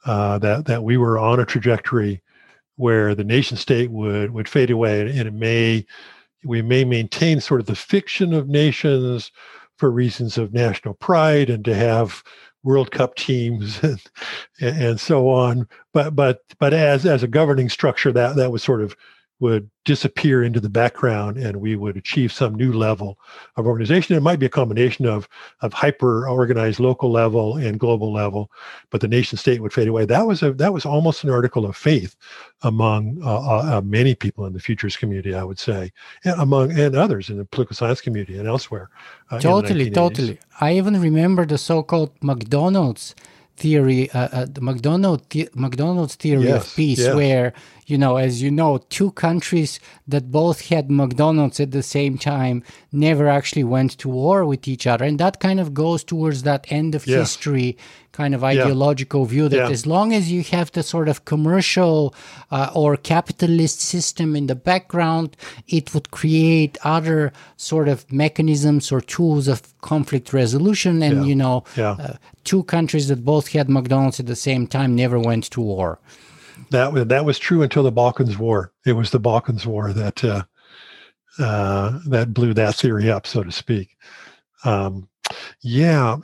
[0.06, 2.22] uh, that that we were on a trajectory
[2.76, 5.86] where the nation state would would fade away, and, it may
[6.44, 9.32] we may maintain sort of the fiction of nations
[9.78, 12.24] for reasons of national pride and to have
[12.64, 14.00] World Cup teams and,
[14.62, 15.68] and so on.
[15.94, 18.96] But but but as as a governing structure, that that was sort of
[19.40, 23.18] would disappear into the background and we would achieve some new level
[23.56, 24.16] of organization.
[24.16, 25.30] It might be a combination of,
[25.62, 28.52] of hyper organized local level and global level,
[28.90, 30.06] but the nation state would fade away.
[30.06, 32.16] That was a that was almost an article of faith
[32.64, 35.92] among uh, uh, uh many people in the futures community, I would say,
[36.26, 38.90] and among and others in the political science community and elsewhere.
[39.32, 40.38] Uh, totally, totally.
[40.60, 43.16] I even remember the so-called McDonald's
[43.60, 47.16] theory, uh, uh, the McDonald the- McDonald's theory yes, of peace, yes.
[47.16, 47.54] where
[47.90, 52.64] you know, as you know, two countries that both had McDonald's at the same time
[52.92, 56.66] never actually went to war with each other, and that kind of goes towards that
[56.72, 57.20] end of yes.
[57.20, 57.78] history
[58.20, 59.28] kind of ideological yeah.
[59.28, 59.70] view that yeah.
[59.70, 62.14] as long as you have the sort of commercial
[62.52, 65.38] uh, or capitalist system in the background,
[65.68, 71.02] it would create other sort of mechanisms or tools of conflict resolution.
[71.02, 71.30] And, yeah.
[71.30, 75.46] you know, uh, two countries that both had McDonald's at the same time never went
[75.52, 76.00] to war.
[76.72, 78.72] That, that was true until the Balkans War.
[78.86, 80.44] It was the Balkans War that uh,
[81.40, 83.98] uh that blew that theory up, so to speak.
[84.66, 85.08] Um,
[85.62, 86.18] yeah,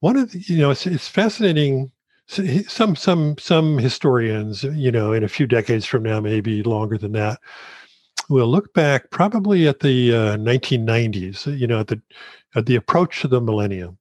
[0.00, 1.90] one of the, you know it's, it's fascinating.
[2.26, 7.12] Some some some historians, you know, in a few decades from now, maybe longer than
[7.12, 7.38] that,
[8.30, 11.58] will look back probably at the uh, 1990s.
[11.58, 12.00] You know, at the
[12.54, 13.98] at the approach to the millennium.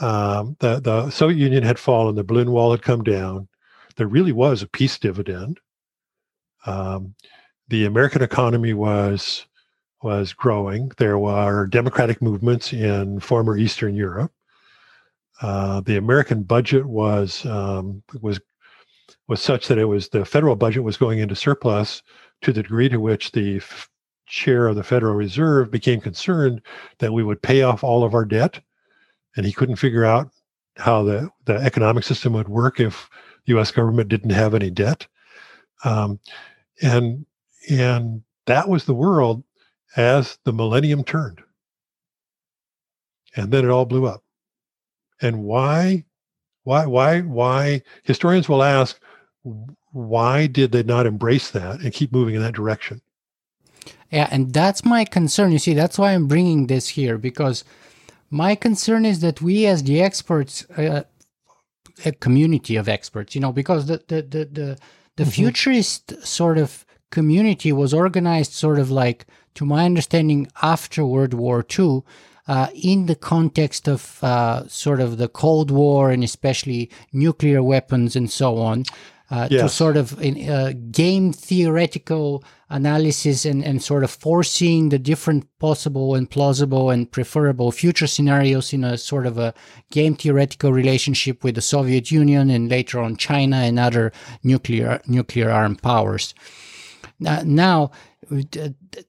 [0.00, 3.48] Um, the the Soviet Union had fallen, the Berlin Wall had come down.
[3.96, 5.60] There really was a peace dividend.
[6.66, 7.14] Um,
[7.68, 9.46] the American economy was
[10.02, 10.90] was growing.
[10.96, 14.32] There were democratic movements in former Eastern Europe.
[15.42, 18.40] Uh, the American budget was um, was
[19.28, 22.02] was such that it was the federal budget was going into surplus
[22.42, 23.88] to the degree to which the f-
[24.26, 26.60] chair of the Federal Reserve became concerned
[26.98, 28.60] that we would pay off all of our debt,
[29.36, 30.30] and he couldn't figure out
[30.76, 33.08] how the the economic system would work if
[33.46, 33.70] U.S.
[33.70, 35.06] government didn't have any debt,
[35.84, 36.20] um,
[36.82, 37.24] and
[37.68, 39.44] and that was the world
[39.96, 41.40] as the millennium turned.
[43.36, 44.24] And then it all blew up.
[45.20, 46.04] And why,
[46.64, 47.82] why, why, why?
[48.02, 48.98] Historians will ask,
[49.92, 53.00] why did they not embrace that and keep moving in that direction?
[54.10, 55.52] Yeah, and that's my concern.
[55.52, 57.64] You see, that's why I'm bringing this here because
[58.30, 61.04] my concern is that we, as the experts, uh,
[62.04, 64.78] a community of experts, you know, because the the the the,
[65.16, 65.30] the mm-hmm.
[65.30, 71.64] futurist sort of community was organized sort of like to my understanding, after World War
[71.78, 72.02] II,
[72.48, 78.16] uh, in the context of uh, sort of the Cold War and especially nuclear weapons
[78.16, 78.84] and so on,
[79.30, 79.62] uh, yes.
[79.62, 85.46] to sort of in, uh, game theoretical analysis and, and sort of foreseeing the different
[85.58, 89.54] possible and plausible and preferable future scenarios in a sort of a
[89.90, 94.12] game theoretical relationship with the Soviet Union and later on China and other
[94.42, 96.34] nuclear nuclear armed powers.
[97.24, 97.90] Uh, now,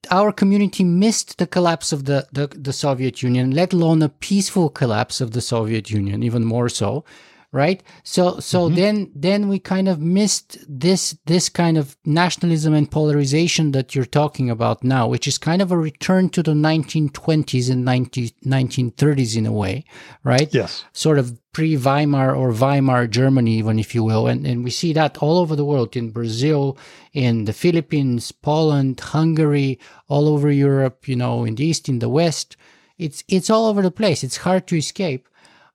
[0.09, 4.69] our community missed the collapse of the, the, the Soviet Union, let alone a peaceful
[4.69, 7.05] collapse of the Soviet Union, even more so
[7.51, 7.83] right?
[8.03, 8.75] So so mm-hmm.
[8.75, 14.05] then then we kind of missed this this kind of nationalism and polarization that you're
[14.05, 19.35] talking about now which is kind of a return to the 1920s and 19, 1930s
[19.35, 19.83] in a way
[20.23, 20.53] right?
[20.53, 20.85] Yes.
[20.93, 24.27] Sort of pre-weimar or weimar germany even if you will.
[24.27, 26.77] And, and we see that all over the world in brazil
[27.13, 32.09] in the philippines poland hungary all over europe you know in the east in the
[32.09, 32.55] west.
[32.97, 34.23] It's it's all over the place.
[34.23, 35.27] It's hard to escape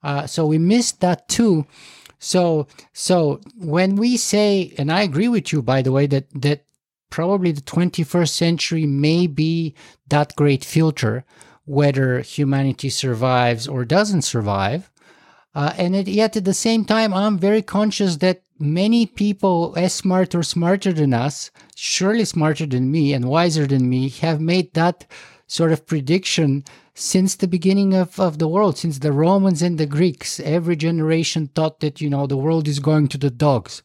[0.07, 1.67] uh, so we missed that too.
[2.21, 6.65] So so when we say, and I agree with you, by the way, that that
[7.11, 9.75] probably the 21st century may be
[10.09, 11.25] that great filter
[11.65, 14.91] whether humanity survives or doesn't survive.
[15.53, 19.93] Uh, and it, yet at the same time, I'm very conscious that many people as
[19.93, 24.73] smart or smarter than us, surely smarter than me and wiser than me, have made
[24.75, 25.07] that
[25.49, 26.65] sort of prediction
[26.99, 31.49] since the beginning of, of the world, since the Romans and the Greeks, every generation
[31.49, 33.83] thought that, you know, the world is going to the dogs,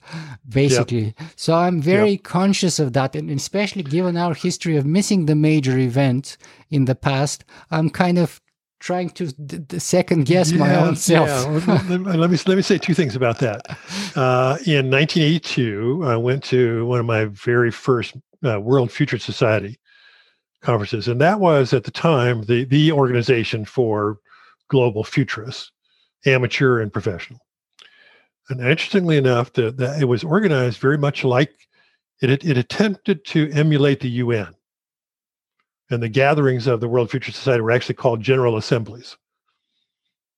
[0.48, 1.14] basically.
[1.20, 1.30] Yep.
[1.36, 2.24] So I'm very yep.
[2.24, 3.14] conscious of that.
[3.18, 6.38] And especially given our history of missing the major events
[6.70, 8.40] in the past, I'm kind of
[8.80, 9.30] trying to
[9.78, 11.28] second guess yeah, my own self.
[11.68, 11.82] yeah.
[12.16, 13.62] let me let me say two things about that.
[14.16, 18.16] Uh, in 1982, I went to one of my very first
[18.46, 19.78] uh, World Future Society
[20.62, 24.20] conferences, and that was at the time the the organization for
[24.70, 25.72] global futurists,
[26.26, 27.40] amateur and professional.
[28.50, 31.54] And interestingly enough, that it was organized very much like
[32.22, 34.54] it, it attempted to emulate the UN.
[35.90, 39.18] And the gatherings of the World Future Society were actually called General Assemblies.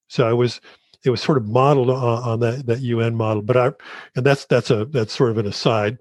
[0.08, 0.62] So it was
[1.04, 3.42] it was sort of modeled on, on that that UN model.
[3.42, 3.72] But I
[4.16, 5.98] and that's that's a that's sort of an aside.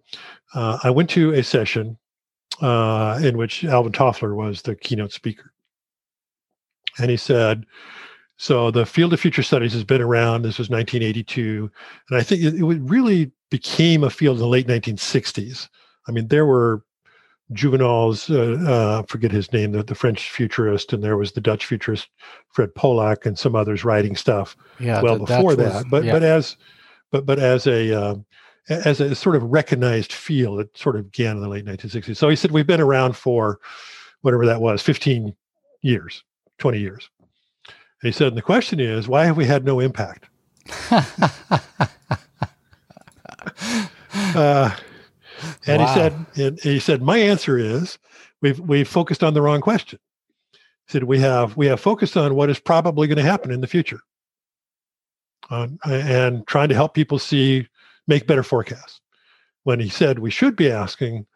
[0.54, 1.98] Uh, I went to a session
[2.60, 5.52] uh, in which Alvin Toffler was the keynote speaker.
[6.98, 7.64] And he said,
[8.36, 10.42] so the field of future studies has been around.
[10.42, 11.70] This was 1982.
[12.10, 15.68] And I think it, it really became a field in the late 1960s.
[16.08, 16.82] I mean, there were
[17.52, 21.66] Jouvenel's, uh, uh, forget his name, the, the, French futurist, and there was the Dutch
[21.66, 22.08] futurist
[22.50, 25.74] Fred Polak and some others writing stuff yeah, well before that.
[25.74, 26.12] Was, but yeah.
[26.12, 26.56] but as
[27.10, 28.14] but but as a uh,
[28.68, 30.60] as a sort of recognized field.
[30.60, 32.16] It sort of began in the late 1960s.
[32.16, 33.60] So he said, We've been around for
[34.22, 35.34] whatever that was, 15
[35.82, 36.24] years,
[36.58, 37.10] 20 years.
[37.68, 40.28] And he said, and the question is, why have we had no impact?
[40.90, 41.02] uh,
[45.66, 45.86] and wow.
[45.86, 47.98] he said, and he said, my answer is,
[48.40, 49.98] we've we've focused on the wrong question.
[50.52, 53.60] He said, we have we have focused on what is probably going to happen in
[53.60, 54.00] the future,
[55.50, 57.66] and trying to help people see
[58.06, 59.00] make better forecasts.
[59.64, 61.26] When he said we should be asking,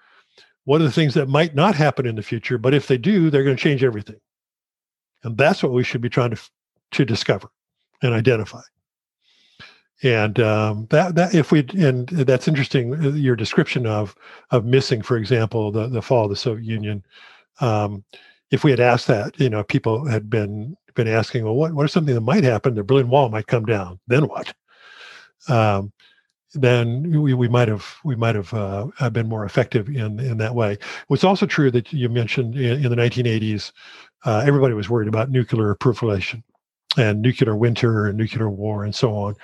[0.65, 3.31] what are the things that might not happen in the future, but if they do,
[3.31, 4.21] they're going to change everything.
[5.23, 6.51] And that's what we should be trying to
[6.93, 7.49] to discover
[8.03, 8.61] and identify.
[10.03, 12.95] And um, that that if we and that's interesting.
[12.95, 14.15] Uh, your description of
[14.51, 17.03] of missing, for example, the the fall of the Soviet Union.
[17.61, 18.05] Um,
[18.51, 21.87] if we had asked that, you know, people had been been asking, well, what what
[21.87, 22.75] is something that might happen?
[22.75, 23.99] The Berlin Wall might come down.
[24.07, 24.53] Then what?
[25.49, 25.93] Um,
[26.57, 30.55] then we, we might have we might have uh, been more effective in in that
[30.55, 30.79] way.
[31.11, 33.73] It's also true that you mentioned in, in the 1980s,
[34.25, 36.43] uh, everybody was worried about nuclear proliferation
[36.97, 39.35] and nuclear winter and nuclear war and so on,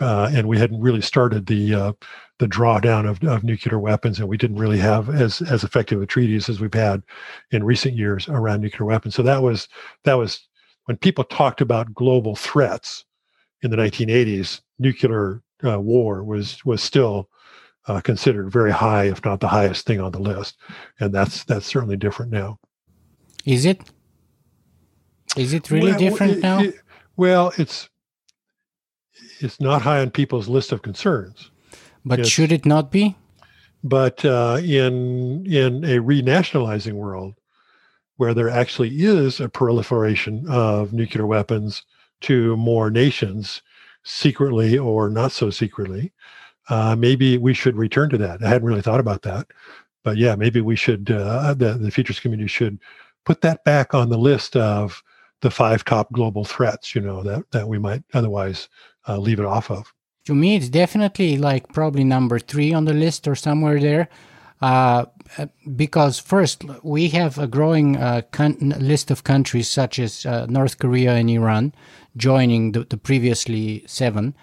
[0.00, 1.92] uh, and we hadn't really started the uh,
[2.38, 6.06] the drawdown of, of nuclear weapons, and we didn't really have as as effective a
[6.06, 7.02] treaties as we've had
[7.50, 9.14] in recent years around nuclear weapons.
[9.14, 9.68] So that was
[10.04, 10.46] that was
[10.86, 13.04] when people talked about global threats
[13.62, 14.60] in the 1980s.
[14.78, 17.28] Nuclear uh, war was was still
[17.86, 20.56] uh, considered very high, if not the highest thing on the list,
[20.98, 22.58] and that's that's certainly different now.
[23.44, 23.80] Is it?
[25.36, 26.60] Is it really well, different it, now?
[26.60, 26.74] It,
[27.16, 27.88] well, it's
[29.40, 31.50] it's not high on people's list of concerns.
[32.04, 33.16] But it's, should it not be?
[33.82, 37.34] But uh, in in a renationalizing world,
[38.16, 41.82] where there actually is a proliferation of nuclear weapons
[42.22, 43.62] to more nations,
[44.04, 46.12] secretly or not so secretly.
[46.68, 48.42] Uh, maybe we should return to that.
[48.42, 49.48] I hadn't really thought about that,
[50.04, 51.10] but yeah, maybe we should.
[51.10, 52.78] Uh, the the futures community should
[53.24, 55.02] put that back on the list of
[55.40, 56.94] the five top global threats.
[56.94, 58.68] You know that that we might otherwise
[59.08, 59.92] uh, leave it off of.
[60.26, 64.08] To me, it's definitely like probably number three on the list or somewhere there.
[65.38, 65.46] Uh,
[65.76, 68.22] because first we have a growing uh,
[68.78, 71.72] list of countries such as uh, North Korea and Iran
[72.16, 74.34] joining the, the previously seven,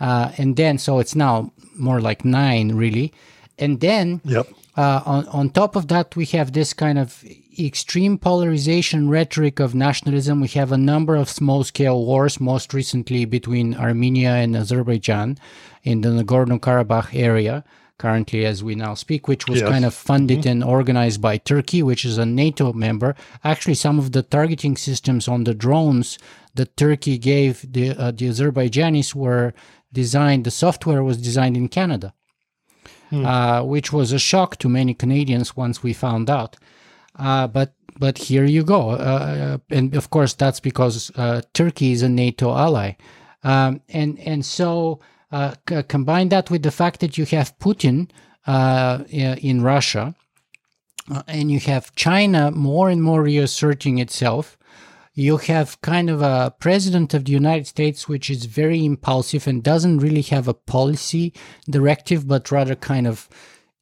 [0.00, 3.12] uh, and then so it's now more like nine really,
[3.58, 4.46] and then yep.
[4.76, 7.24] uh, on, on top of that, we have this kind of
[7.58, 10.40] extreme polarization rhetoric of nationalism.
[10.40, 15.38] We have a number of small scale wars, most recently between Armenia and Azerbaijan
[15.84, 17.64] in the Nagorno Karabakh area,
[17.98, 19.68] currently as we now speak, which was Yes.
[19.68, 23.14] kind of funded and organized by Turkey, which is a NATO member.
[23.42, 26.18] Actually, some of the targeting systems on the drones
[26.54, 29.54] that Turkey gave the, uh, the Azerbaijanis were
[29.92, 32.12] designed, the software was designed in Canada
[33.12, 36.56] uh, which was a shock to many Canadians once we found out.
[37.16, 42.02] Uh, but but here you go, uh, and of course that's because uh, Turkey is
[42.02, 42.94] a NATO ally,
[43.44, 44.98] um, and and so
[45.34, 48.10] uh, c- combine that with the fact that you have Putin
[48.46, 50.14] uh, in Russia,
[51.10, 54.56] uh, and you have China more and more reasserting itself.
[55.16, 59.62] You have kind of a president of the United States which is very impulsive and
[59.62, 61.32] doesn't really have a policy
[61.70, 63.28] directive, but rather kind of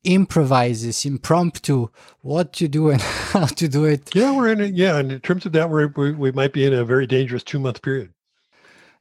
[0.05, 1.89] improvises impromptu
[2.21, 3.01] what to do and
[3.33, 4.15] how to do it.
[4.15, 4.75] Yeah, we're in it.
[4.75, 7.45] Yeah, and in terms of that, we're, we we might be in a very dangerous
[7.45, 8.11] two month period.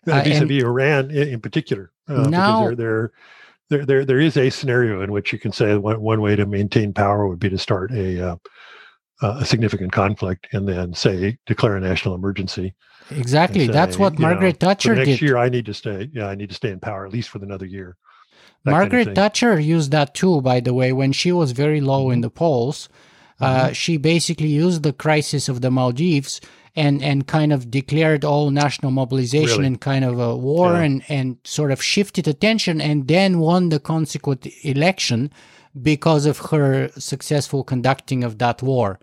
[0.08, 3.12] Uh, and- vis-a-vis Iran in, in particular, uh, Now- there, there,
[3.70, 6.46] there, there, there is a scenario in which you can say one, one way to
[6.46, 8.36] maintain power would be to start a uh,
[9.24, 12.74] a significant conflict and then say declare a national emergency.
[13.12, 13.68] Exactly.
[13.68, 15.22] That's what you know, Margaret Thatcher next did.
[15.22, 16.10] year, I need to stay.
[16.12, 17.98] Yeah, I need to stay in power at least for another year.
[18.66, 19.16] that kind of Margaret.
[19.16, 22.14] Thatcher used that too, by the way, when she was very low Mm-hmm.
[22.14, 22.90] in the polls.
[23.40, 26.42] Uh, she basically used the crisis of the Maldives
[26.76, 29.68] and, and kind of declared all national mobilization Really?
[29.68, 30.82] and kind of a war Yeah.
[30.84, 35.32] and, and sort of shifted attention and then won the consequent election
[35.82, 39.00] because of her successful conducting of that war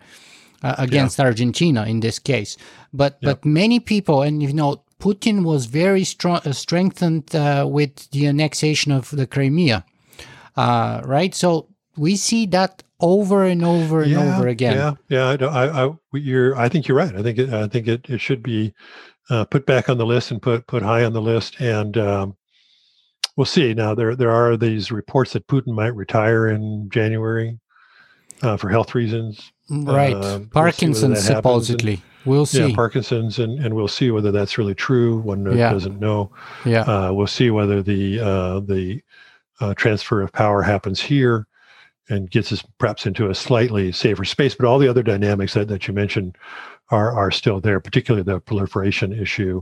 [0.63, 2.57] uh, against Argentina in this case.
[2.93, 8.09] But but many people, and you know, Putin was very strong, uh, strengthened uh, with
[8.11, 9.85] the annexation of the Crimea,
[10.57, 11.33] uh, right?
[11.33, 11.67] So
[11.97, 14.75] we see that over and over and over again.
[14.75, 14.93] Yeah,
[15.37, 15.45] yeah.
[15.47, 16.55] I, I, I, you're.
[16.57, 17.15] I think you're right.
[17.15, 17.37] I think.
[17.39, 18.73] It, I think it, it should be
[19.29, 21.59] uh, put back on the list and put put high on the list.
[21.61, 22.35] And um,
[23.37, 23.73] we'll see.
[23.73, 27.59] Now there there are these reports that Putin might retire in January
[28.41, 29.51] uh, for health reasons.
[29.71, 31.37] Right, Uh, we'll Parkinson's happens.
[31.37, 32.01] supposedly.
[32.25, 32.67] We'll see.
[32.69, 35.19] Yeah, Parkinson's, and, and we'll see whether that's really true.
[35.19, 35.71] One Yeah.
[35.71, 36.31] doesn't know.
[36.65, 36.81] yeah.
[36.81, 39.01] Uh, we'll see whether the uh, the
[39.61, 41.45] uh, transfer of power happens here
[42.09, 44.55] and gets us perhaps into a slightly safer space.
[44.55, 46.37] But all the other dynamics that, that you mentioned
[46.91, 49.61] are are still there, particularly the proliferation issue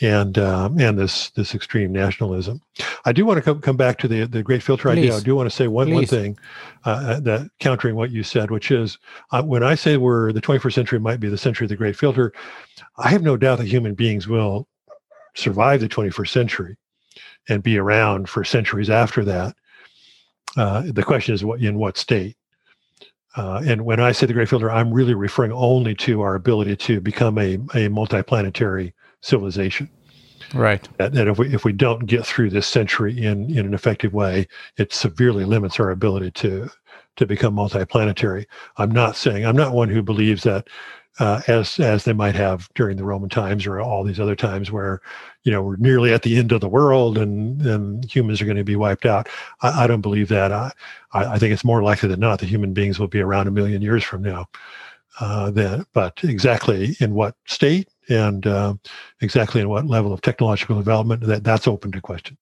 [0.00, 2.62] and um, and this this extreme nationalism.
[3.04, 5.14] I do want to come come back to the the great filter idea.
[5.16, 6.38] I do want to say one one thing
[6.84, 8.98] uh, that countering what you said, which is
[9.32, 11.96] uh, when I say we're the 21st century might be the century of the great
[11.96, 12.32] filter,
[12.96, 14.66] I have no doubt that human beings will
[15.34, 16.76] survive the 21st century
[17.48, 19.54] and be around for centuries after that.
[20.56, 22.36] Uh, the question is, what in what state?
[23.36, 26.76] Uh, and when I say the great filter, I'm really referring only to our ability
[26.76, 28.92] to become a, a multiplanetary
[29.22, 29.88] civilization.
[30.52, 30.86] Right.
[30.98, 34.12] That, that if we if we don't get through this century in in an effective
[34.12, 36.68] way, it severely limits our ability to
[37.16, 38.46] to become multiplanetary.
[38.76, 40.68] I'm not saying I'm not one who believes that
[41.18, 44.70] uh, as as they might have during the Roman times or all these other times
[44.70, 45.00] where
[45.44, 48.56] you know we're nearly at the end of the world and and humans are going
[48.56, 49.28] to be wiped out.
[49.60, 50.52] I, I don't believe that.
[50.52, 50.72] I
[51.12, 53.82] I think it's more likely than not that human beings will be around a million
[53.82, 54.48] years from now.
[55.20, 58.74] Uh, then, but exactly in what state and uh,
[59.20, 62.38] exactly in what level of technological development that that's open to question.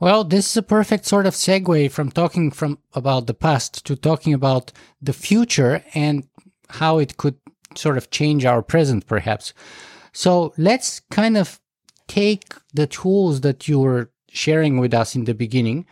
[0.00, 3.96] Well, this is a perfect sort of segue from talking from about the past to
[3.96, 6.26] talking about the future and
[6.68, 7.36] how it could
[7.78, 9.52] sort of change our present, perhaps.
[10.12, 11.60] So let's kind of
[12.08, 15.86] take the tools that you were sharing with us in the beginning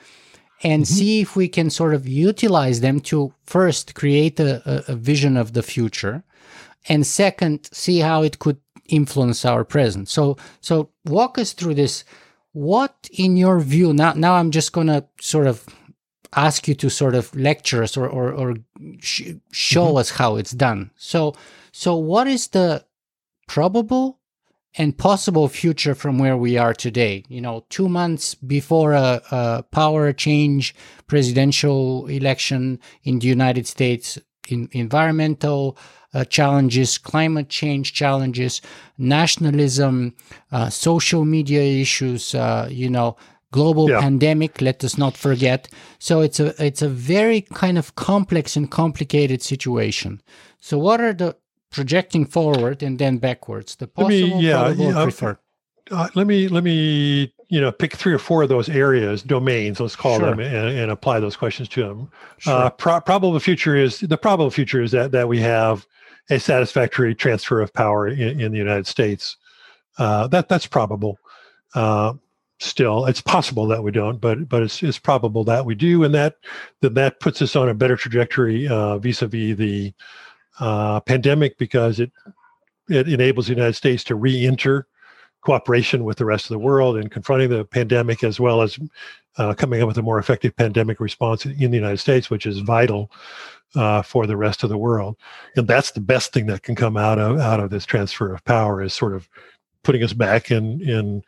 [0.62, 0.94] and mm-hmm.
[0.94, 5.52] see if we can sort of utilize them to first create a, a, vision of
[5.52, 6.22] the future
[6.88, 10.08] and second see how it could influence our present.
[10.08, 12.04] So so walk us through this.
[12.52, 15.66] What in your view now now i'm just going to sort of
[16.36, 18.56] ask you to sort of lecture us or or, or
[19.00, 19.96] sh- show mm-hmm.
[19.98, 20.90] us how it's done.
[20.96, 21.34] So
[21.76, 22.84] so what is the
[23.48, 24.06] probable
[24.78, 29.62] and possible future from where we are today you know two months before a, a
[29.80, 30.74] power change
[31.06, 34.18] presidential election in the united states
[34.48, 35.76] in environmental
[36.12, 38.60] uh, challenges, climate change challenges,
[38.98, 40.14] nationalism,
[40.52, 43.16] uh, social media issues, uh, you know,
[43.50, 44.00] global Yeah.
[44.00, 44.60] pandemic.
[44.60, 45.68] Let us not forget.
[45.98, 50.20] So it's a it's a very kind of complex and complicated situation.
[50.60, 51.36] So what are the
[51.74, 53.76] projecting forward and then backwards?
[53.76, 55.38] The Let me- possible, yeah, probable, yeah, preferred.
[55.90, 59.78] uh, let me let me you know pick three or four of those areas domains
[59.80, 60.30] let's call sure.
[60.30, 62.54] them and, and, apply those questions to them sure.
[62.54, 65.86] uh, pro- probable future is the probable future is that that we have
[66.30, 69.36] a satisfactory transfer of power in, in the united states
[69.98, 71.18] uh, that that's probable
[71.74, 72.14] uh,
[72.60, 76.14] still it's possible that we don't but but it's, it's probable that we do and
[76.14, 76.36] that
[76.80, 79.92] that, that puts us on a better trajectory uh, vis-a-vis the
[80.60, 82.10] uh, pandemic because it
[82.88, 84.86] it enables the united states to re-enter
[85.44, 88.78] cooperation with the rest of the world in confronting the pandemic, as well as
[89.36, 92.58] uh, coming up with a more effective pandemic response in the United States, which is
[92.60, 93.10] vital
[93.74, 95.16] uh, for the rest of the world.
[95.56, 98.44] And that's the best thing that can come out of out of this transfer of
[98.44, 99.28] power is sort of
[99.82, 101.22] putting us back in in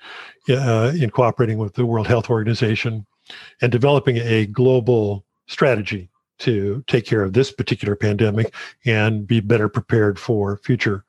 [0.48, 3.07] uh, in cooperating with the World Health Organization
[3.61, 8.54] and developing a global strategy to take care of this particular pandemic
[8.84, 11.04] and be better prepared for future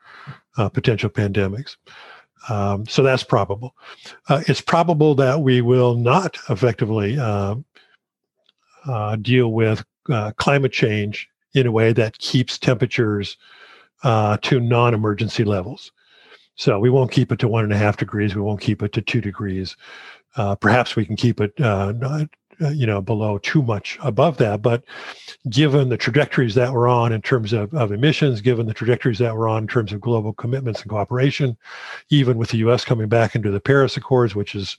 [0.58, 1.76] uh, potential pandemics.
[2.50, 3.76] Um, so that's probable.
[4.30, 7.56] Uh, it's probable that we will not effectively uh,
[8.88, 13.38] uh, deal with uh, climate change in a way that keeps temperatures
[14.04, 15.92] uh, to non emergency levels.
[16.56, 18.36] So we won't keep it to one and a half degrees.
[18.36, 19.76] We won't keep it to two degrees.
[20.36, 21.54] Uh, perhaps we can keep it
[22.62, 24.84] uh, you know below too much above that but
[25.50, 29.36] given the trajectories that we're on in terms of, of emissions given the trajectories that
[29.36, 31.58] we're on in terms of global commitments and cooperation
[32.10, 34.78] even with the us coming back into the paris accords which is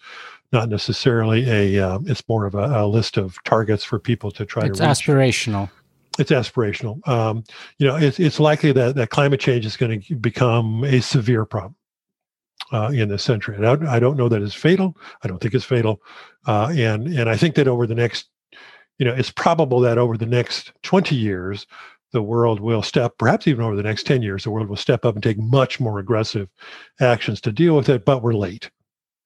[0.52, 4.46] not necessarily a um, it's more of a, a, list of targets for people to
[4.46, 5.70] try it's to it's aspirational.
[6.18, 7.06] It's aspirational.
[7.06, 7.44] Um,
[7.78, 11.44] you know it's, it's likely that, that climate change is going to become a severe
[11.44, 11.76] problem
[12.72, 13.56] uh, in this century.
[13.56, 14.96] And I, I, don't know that it's fatal.
[15.22, 16.00] I don't think it's fatal.
[16.46, 18.28] Uh, and and I think that over the next,
[18.98, 21.66] you know, it's probable that over the next 20 years,
[22.12, 25.04] the world will step, perhaps even over the next 10 years, the world will step
[25.04, 26.48] up and take much more aggressive
[27.00, 28.04] actions to deal with it.
[28.04, 28.70] But we're late.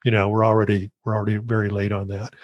[0.04, 2.34] You know, we're already we're already very late on that.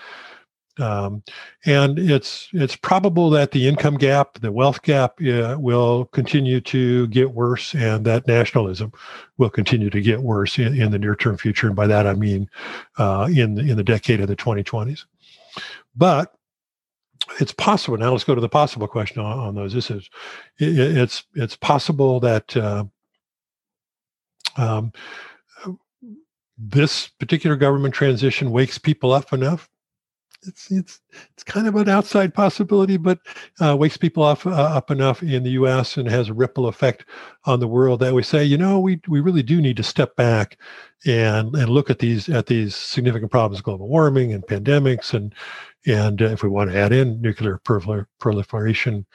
[0.79, 1.23] Um,
[1.65, 7.07] and it's it's probable that the income gap, the wealth gap, uh, will continue to
[7.09, 8.93] get worse, and that nationalism
[9.39, 11.67] will continue to get worse in, in the near term future.
[11.67, 12.49] And by that I mean
[12.99, 15.05] uh, in the, in the decade of the 2020s.
[15.97, 16.35] But
[17.41, 17.99] it's possible.
[17.99, 19.73] Now let's go to the possible question on, on those.
[19.73, 20.09] This is
[20.59, 22.57] it, it's it's possible that.
[22.57, 22.85] Uh,
[24.57, 24.93] um,
[26.59, 29.69] this particular government transition wakes people up enough
[30.43, 31.01] it's it's
[31.33, 33.19] it's kind of an outside possibility, but
[33.61, 35.97] uh, wakes people off, uh, up enough in the U.S.
[35.97, 37.05] and has a ripple effect
[37.45, 40.15] on the world that we say, you know, we we really do need to step
[40.17, 40.59] back
[41.07, 45.35] and and look at these at these significant problems, global warming and pandemics, and
[45.87, 47.61] and uh, if we want to add in nuclear
[48.19, 49.07] proliferation.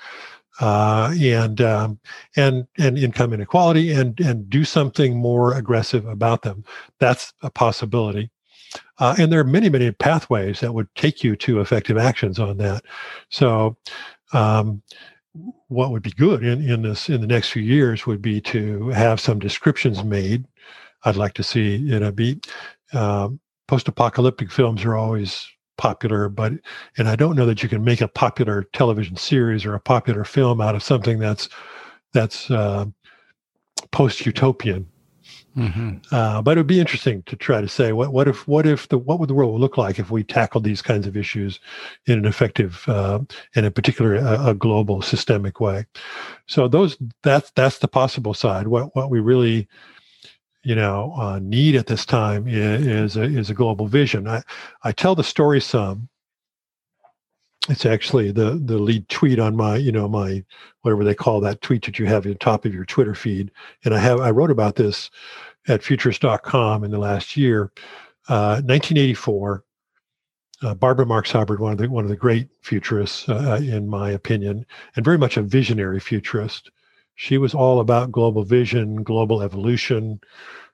[0.59, 1.99] Uh, and um,
[2.35, 6.63] and and income inequality, and and do something more aggressive about them.
[6.99, 8.29] That's a possibility.
[8.99, 12.57] Uh, and there are many, many pathways that would take you to effective actions on
[12.57, 12.83] that.
[13.29, 13.75] So,
[14.33, 14.81] um,
[15.67, 18.89] what would be good in, in this in the next few years would be to
[18.89, 20.45] have some descriptions made.
[21.05, 22.39] I'd like to see you know be
[22.93, 25.47] um, post-apocalyptic films are always
[25.77, 26.53] popular, but
[26.97, 30.23] and I don't know that you can make a popular television series or a popular
[30.23, 31.49] film out of something that's
[32.13, 32.85] that's uh,
[33.91, 34.87] post-utopian.
[35.55, 35.97] Mm-hmm.
[36.11, 38.87] Uh, but it would be interesting to try to say what what if what if
[38.87, 41.59] the what would the world look like if we tackled these kinds of issues
[42.07, 43.19] in an effective uh,
[43.55, 45.85] in particular a, a, global systemic way.
[46.47, 48.67] So those that's that's the possible side.
[48.67, 49.67] What what we really
[50.63, 54.27] you know uh, need at this time is is a, is a global vision.
[54.27, 54.41] I
[54.83, 56.09] I tell the story some.
[57.69, 60.43] It's actually the the lead tweet on my you know my
[60.81, 63.51] whatever they call that tweet that you have the top of your Twitter feed.
[63.85, 65.09] And I have I wrote about this
[65.67, 67.71] at futurist.com in the last year.
[68.29, 69.63] Uh, 1984,
[70.63, 74.11] uh, Barbara Marx Hubbard, one of the one of the great futurists, uh, in my
[74.11, 74.65] opinion,
[74.95, 76.69] and very much a visionary futurist.
[77.15, 80.19] She was all about global vision, global evolution,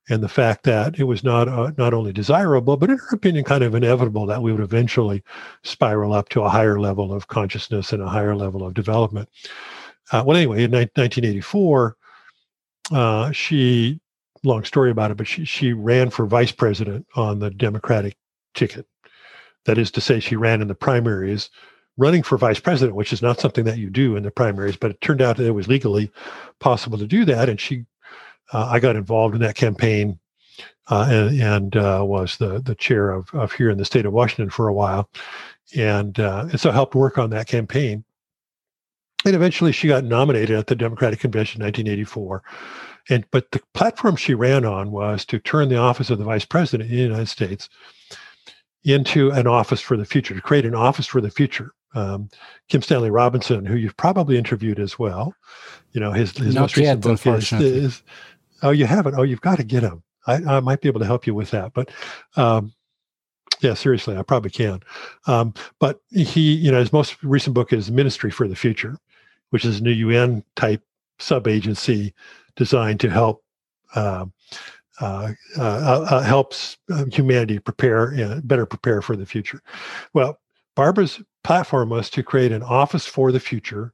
[0.09, 3.43] and the fact that it was not uh, not only desirable, but in her opinion,
[3.43, 5.23] kind of inevitable that we would eventually
[5.63, 9.29] spiral up to a higher level of consciousness and a higher level of development.
[10.11, 11.95] Uh, well, anyway, in 1984,
[12.91, 13.99] uh, she,
[14.43, 18.17] long story about it, but she, she ran for vice president on the Democratic
[18.55, 18.87] ticket.
[19.65, 21.51] That is to say, she ran in the primaries,
[21.97, 24.89] running for vice president, which is not something that you do in the primaries, but
[24.89, 26.09] it turned out that it was legally
[26.59, 27.49] possible to do that.
[27.49, 27.85] And she,
[28.53, 30.19] uh, I got involved in that campaign
[30.89, 34.13] uh, and, and uh, was the the chair of, of here in the state of
[34.13, 35.09] Washington for a while,
[35.75, 38.03] and uh, and so helped work on that campaign.
[39.25, 42.41] And eventually she got nominated at the Democratic Convention in 1984
[43.09, 46.45] And but the platform she ran on was to turn the office of the vice
[46.45, 47.69] president in the United States
[48.85, 51.73] into an office for the future, to create an office for the future.
[51.95, 52.29] Um,
[52.69, 55.35] Kim Stanley Robinson, who you've probably interviewed as well,
[55.91, 58.03] you know his his Not most recent yet, book is, is
[58.63, 60.03] oh you haven't oh you've got to get him.
[60.27, 61.89] I, I might be able to help you with that, but
[62.35, 62.73] um,
[63.61, 64.81] yeah, seriously, I probably can.
[65.27, 68.97] Um, but he, you know, his most recent book is Ministry for the Future,
[69.49, 70.81] which is a new UN type
[71.19, 72.13] sub agency
[72.55, 73.43] designed to help
[73.95, 74.25] uh,
[75.01, 79.61] uh, uh, uh, helps uh, humanity prepare better prepare for the future.
[80.13, 80.39] Well,
[80.75, 83.93] Barbara's platform was to create an office for the future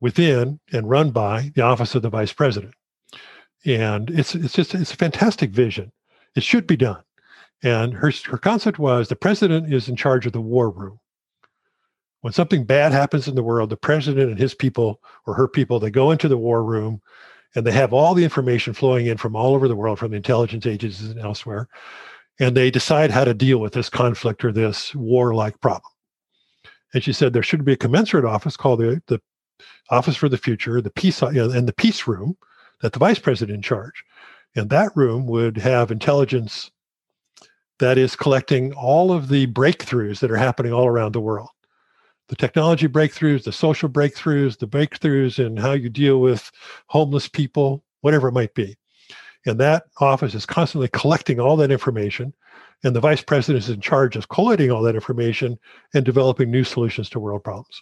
[0.00, 2.74] within and run by the office of the vice president.
[3.66, 5.92] And it's it's just it's a fantastic vision.
[6.34, 7.02] It should be done.
[7.62, 11.00] And her her concept was the president is in charge of the war room.
[12.20, 15.80] When something bad happens in the world, the president and his people or her people
[15.80, 17.02] they go into the war room
[17.56, 20.16] and they have all the information flowing in from all over the world from the
[20.16, 21.68] intelligence agencies and elsewhere
[22.38, 25.90] and they decide how to deal with this conflict or this war-like problem
[26.94, 29.20] and she said there should be a commensurate office called the, the
[29.90, 32.36] office for the future the peace and the peace room
[32.80, 34.04] that the vice president in charge
[34.54, 36.70] and that room would have intelligence
[37.78, 41.48] that is collecting all of the breakthroughs that are happening all around the world
[42.28, 46.50] the technology breakthroughs, the social breakthroughs, the breakthroughs in how you deal with
[46.88, 48.76] homeless people, whatever it might be.
[49.46, 52.34] And that office is constantly collecting all that information.
[52.82, 55.58] And the vice president is in charge of collating all that information
[55.94, 57.80] and developing new solutions to world problems.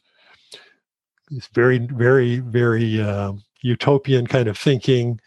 [1.30, 3.32] It's very, very, very uh,
[3.64, 5.20] utopian kind of thinking.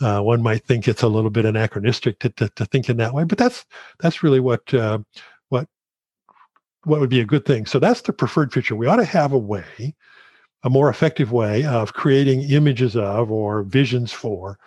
[0.00, 3.12] Uh, one might think it's a little bit anachronistic to, to, to, think in that
[3.12, 3.66] way, but that's
[3.98, 4.98] that's really what uh,
[6.88, 7.66] what would be a good thing.
[7.66, 8.74] So that's the preferred future.
[8.74, 9.94] We ought to have a way,
[10.62, 14.58] a more effective way of creating images of or visions for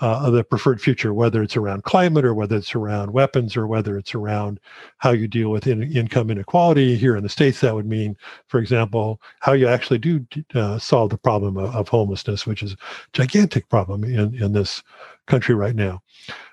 [0.00, 3.96] uh, the preferred future, whether it's around climate or whether it's around weapons or whether
[3.96, 4.60] it's around
[4.98, 6.96] how you deal with in, income inequality.
[6.96, 8.16] Here in the States, that would mean,
[8.48, 12.72] for example, how you actually do uh, solve the problem of, of, homelessness, which is
[12.72, 12.76] a
[13.12, 14.82] gigantic problem in, in this
[15.26, 16.02] country right now.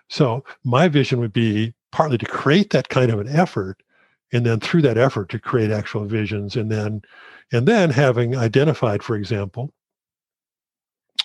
[0.09, 3.83] So my vision would be partly to create that kind of an effort
[4.31, 7.01] and then through that effort to create actual visions and then
[7.51, 9.71] and then having identified for example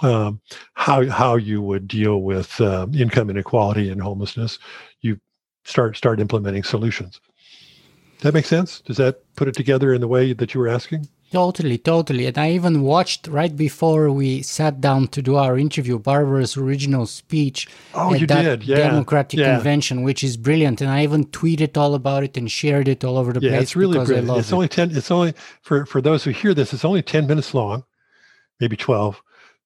[0.01, 0.41] um,
[0.75, 4.59] how how you would deal with um, income inequality and homelessness
[5.01, 5.19] you
[5.65, 7.21] start start implementing solutions
[8.21, 11.07] that makes sense does that put it together in the way that you were asking
[11.31, 12.25] Totally, totally.
[12.25, 17.05] And I even watched right before we sat down to do our interview Barbara's original
[17.05, 18.65] speech oh, at you that did.
[18.65, 18.77] Yeah.
[18.77, 19.55] Democratic yeah.
[19.57, 20.81] Convention, which is brilliant.
[20.81, 23.63] And I even tweeted all about it and shared it all over the yeah, place.
[23.63, 24.39] it's really brilliant.
[24.39, 24.55] It's it.
[24.55, 24.97] only ten.
[24.97, 26.73] It's only for for those who hear this.
[26.73, 27.85] It's only ten minutes long,
[28.59, 29.21] maybe twelve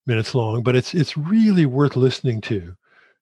[0.07, 2.75] minutes long, but it's it's really worth listening to,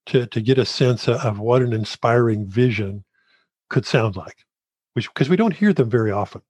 [0.06, 3.04] to to get a sense of, what an inspiring vision
[3.68, 4.44] could sound like,
[4.94, 6.42] which because we don't hear them very often.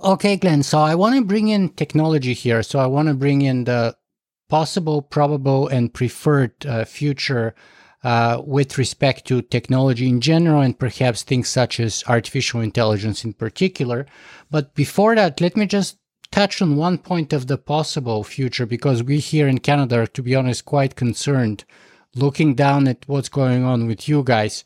[0.00, 0.62] Okay, Glen.
[0.62, 2.62] So I want to bring in technology here.
[2.62, 3.96] So I want to bring in the
[4.48, 7.54] possible, probable, and preferred uh, future
[8.04, 13.32] uh, with respect to technology in general and perhaps things such as artificial intelligence in
[13.32, 14.06] particular.
[14.50, 15.98] But before that, let me just
[16.36, 20.22] touch on one point of the possible future because we here in Canada are, to
[20.22, 21.64] be honest, quite concerned
[22.14, 24.62] looking down at what's going on with you guys.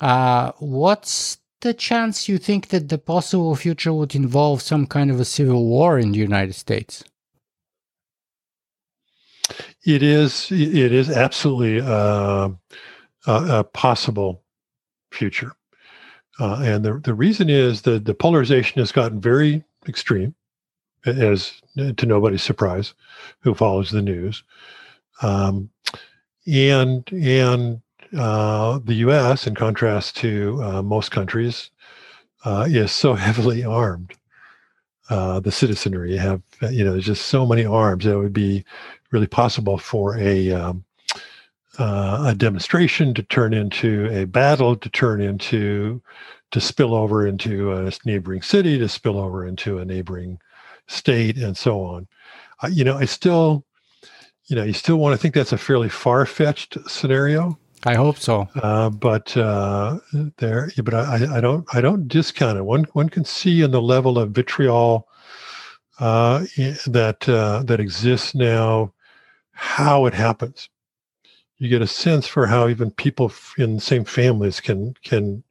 [0.00, 5.20] Uh, what's the chance you think that the possible future would involve some kind of
[5.20, 7.04] a civil war in the United States?
[9.84, 10.50] It is.
[10.50, 12.48] It is absolutely uh,
[13.28, 14.42] a, a, possible
[15.12, 15.52] future,
[16.40, 20.34] uh, and the the reason is that the polarization has gotten very extreme,
[21.06, 22.94] as to nobody's surprise,
[23.40, 24.42] who follows the news,
[25.22, 25.70] um,
[26.46, 27.80] and and
[28.16, 31.70] uh, the U.S., in contrast to uh, most countries,
[32.44, 34.12] uh, is so heavily armed.
[35.08, 38.64] Uh, the citizenry have, you know, there's just so many arms that it would be
[39.12, 40.84] really possible for a um,
[41.78, 46.02] uh, a demonstration to turn into a battle, to turn into
[46.50, 50.38] to spill over into a neighboring city, to spill over into a neighboring
[50.88, 52.08] state, and so on.
[52.70, 53.64] you know, I still,
[54.46, 57.58] you know, you still want to think that's a fairly far fetched scenario.
[57.84, 58.48] I hope so.
[58.56, 59.98] Uh, but uh,
[60.38, 62.64] there, but I, I don't, I don't discount it.
[62.64, 65.06] One, one can see in the level of vitriol
[65.98, 66.40] uh,
[66.86, 68.92] that uh, that exists now
[69.52, 70.68] how it happens.
[71.58, 75.42] You get a sense for how even people in the same families can can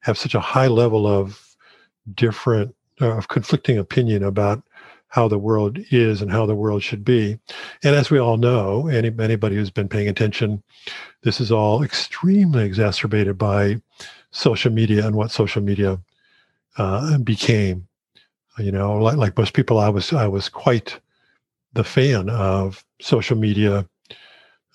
[0.00, 1.56] have such a high level of
[2.12, 4.62] different uh, of conflicting opinion about
[5.14, 7.38] how the world is and how the world should be.
[7.84, 10.60] And as we all know, any, anybody who's been paying attention,
[11.22, 13.80] this is all extremely exacerbated by
[14.32, 16.00] social media and what social media
[16.78, 17.86] uh, became.
[18.58, 20.98] You know, like, like most people, I was I was quite
[21.74, 23.88] the fan of social media.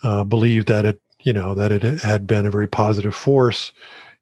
[0.04, 3.74] Uh, believed that it you know that it had been a very positive force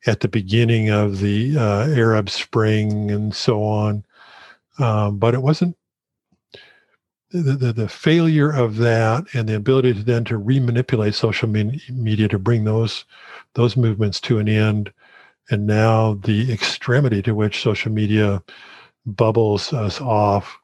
[0.07, 4.03] at the beginning of the uh, Arab Spring and so on,
[4.79, 5.77] um, but it wasn't
[7.31, 12.27] the, the, the, failure of that and the ability to then to remanipulate social media
[12.27, 13.05] to bring those
[13.53, 14.91] those movements to an end
[15.49, 18.41] and now the extremity to which social media
[19.05, 20.57] bubbles us off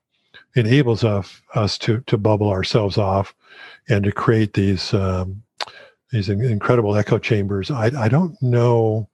[0.56, 3.35] enables us, us to to bubble ourselves off
[3.90, 5.44] and to create these um,
[6.11, 9.10] these incredible echo chambers i i don't know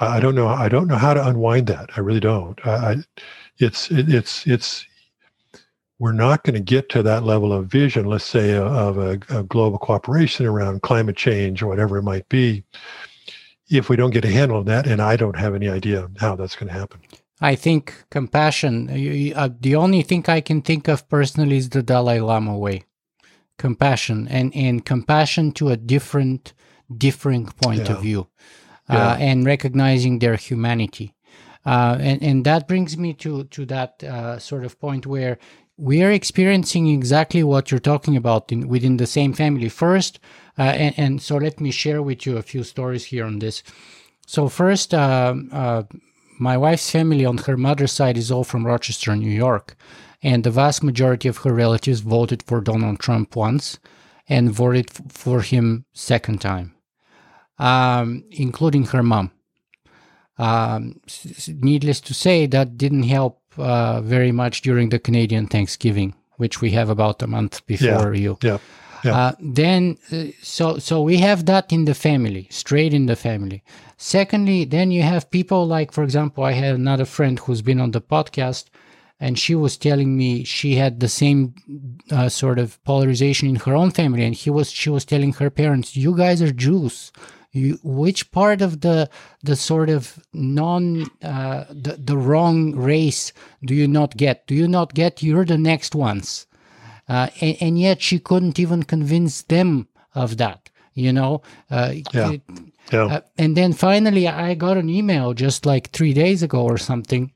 [0.00, 0.46] I don't know.
[0.46, 1.90] I don't know how to unwind that.
[1.96, 2.64] I really don't.
[2.64, 2.96] I, I
[3.58, 4.86] it's it, it's it's
[5.98, 9.18] we're not going to get to that level of vision, let's say, uh, of a,
[9.30, 12.62] a, global cooperation around climate change or whatever it might be,
[13.68, 14.86] if we don't get a handle on that.
[14.86, 17.00] And I don't have any idea how that's going to happen.
[17.40, 18.88] I think compassion,
[19.34, 22.84] uh, the only thing I can think of personally is the Dalai Lama way.
[23.58, 26.52] Compassion and, and compassion to a different,
[26.96, 27.92] different point yeah.
[27.92, 28.28] of view
[28.88, 29.10] yeah.
[29.10, 31.14] uh, and recognizing their humanity.
[31.66, 35.38] Uh, and, and that brings me to, to that uh, sort of point where
[35.78, 39.68] we are experiencing exactly what you're talking about in, within the same family.
[39.68, 40.18] First,
[40.58, 43.62] uh, and, and, so let me share with you a few stories here on this.
[44.26, 45.84] So first, uh, uh,
[46.40, 49.76] my wife's family on her mother's side is all from Rochester, New York,
[50.20, 53.78] and the vast majority of her relatives voted for Donald Trump once
[54.28, 56.74] and voted f- for him second time,
[57.58, 59.30] um, including her mom.
[60.38, 61.00] Um,
[61.48, 66.70] needless to say, that didn't help uh, very much during the Canadian Thanksgiving, which we
[66.70, 68.38] have about a month before yeah, you.
[68.42, 68.58] Yeah.
[69.04, 69.16] Yeah.
[69.16, 73.62] Uh, then, uh, so so we have that in the family, straight in the family.
[73.96, 77.92] Secondly, then you have people like, for example, I had another friend who's been on
[77.92, 78.66] the podcast,
[79.20, 81.54] and she was telling me she had the same
[82.10, 85.50] uh, sort of polarization in her own family, and he was she was telling her
[85.50, 87.12] parents, "You guys are Jews."
[87.52, 89.08] You, which part of the
[89.42, 93.32] the sort of non uh, the, the wrong race
[93.64, 96.46] do you not get do you not get you're the next ones
[97.08, 102.32] uh, and, and, yet she couldn't even convince them of that you know uh, yeah.
[102.32, 102.42] It,
[102.92, 103.04] yeah.
[103.04, 107.32] Uh, and then finally i got an email just like three days ago or something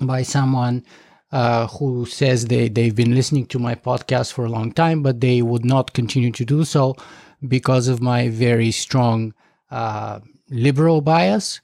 [0.00, 0.84] by someone
[1.32, 5.20] uh, who says they, they've been listening to my podcast for a long time, but
[5.20, 6.94] they would not continue to do so
[7.46, 9.34] because of my very strong
[9.70, 10.20] uh,
[10.50, 11.60] liberal bias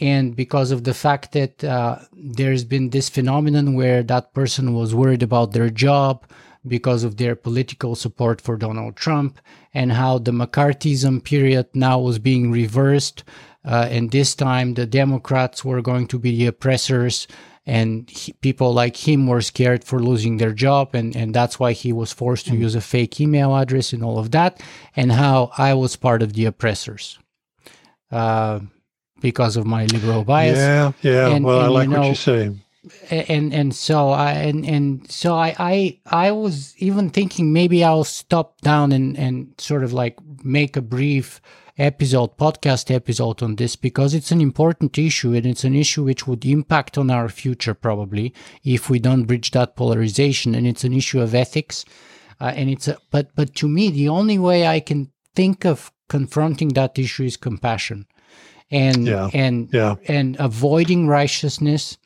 [0.00, 4.94] and because of the fact that uh, there's been this phenomenon where that person was
[4.94, 6.24] worried about their job
[6.66, 9.40] because of their political support for Donald Trump
[9.74, 13.24] and how the McCarthyism period now was being reversed.
[13.64, 17.26] Uh, and this time the Democrats were going to be the oppressors
[17.68, 21.72] and he, people like him were scared for losing their job and, and that's why
[21.72, 22.60] he was forced to mm.
[22.60, 24.60] use a fake email address and all of that
[24.96, 27.18] and how i was part of the oppressors
[28.10, 28.58] uh,
[29.20, 32.08] because of my liberal bias yeah yeah and, well and, i like you know, what
[32.08, 32.54] you say
[33.10, 38.04] and and so I and and so I I I was even thinking maybe I'll
[38.04, 41.40] stop down and and sort of like make a brief
[41.78, 46.26] episode, podcast episode on this because it's an important issue and it's an issue which
[46.26, 48.34] would impact on our future probably
[48.64, 50.54] if we don't bridge that polarization.
[50.54, 51.84] And it's an issue of ethics.
[52.40, 55.92] Uh, and it's a, but but to me the only way I can think of
[56.08, 58.06] confronting that issue is compassion,
[58.70, 59.28] and yeah.
[59.34, 59.96] and yeah.
[60.06, 61.98] and avoiding righteousness,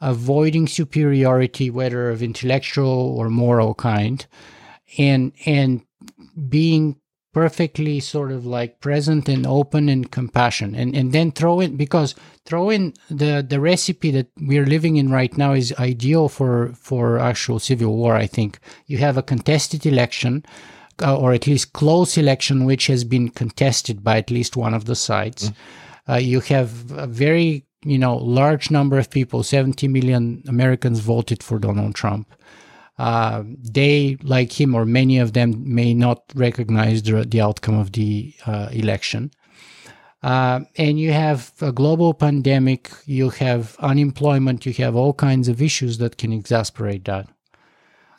[0.00, 4.26] avoiding superiority, whether of intellectual or moral kind,
[4.98, 5.82] and and
[6.48, 6.96] being
[7.36, 10.74] perfectly sort of like present and open and compassion.
[10.74, 12.14] And and then throw in because
[12.46, 17.18] throw in the the recipe that we're living in right now is ideal for for
[17.18, 18.58] actual civil war i think.
[18.86, 20.46] You have a contested election
[21.02, 24.84] uh, or at least close election which has been contested by at least one of
[24.86, 25.42] the sides.
[25.50, 25.54] Mm.
[26.08, 26.70] uh, you have
[27.06, 32.26] a very you know large number of people 70 million americans voted for donald trump
[32.98, 37.92] uh, they, like him or many of them, may not recognize the, the outcome of
[37.92, 39.30] the uh, election.
[40.22, 45.60] Uh, and you have a global pandemic, you have unemployment, you have all kinds of
[45.60, 47.28] issues that can exasperate that.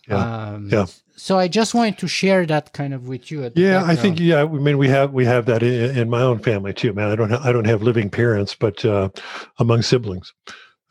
[0.08, 0.16] Yeah.
[0.16, 0.86] Um, yeah.
[1.18, 3.52] So I just wanted to share that kind of with you.
[3.56, 4.44] Yeah, I think yeah.
[4.44, 7.10] I mean, we have we have that in, in my own family too, man.
[7.10, 9.10] I don't ha- I don't have living parents, but uh,
[9.58, 10.32] among siblings,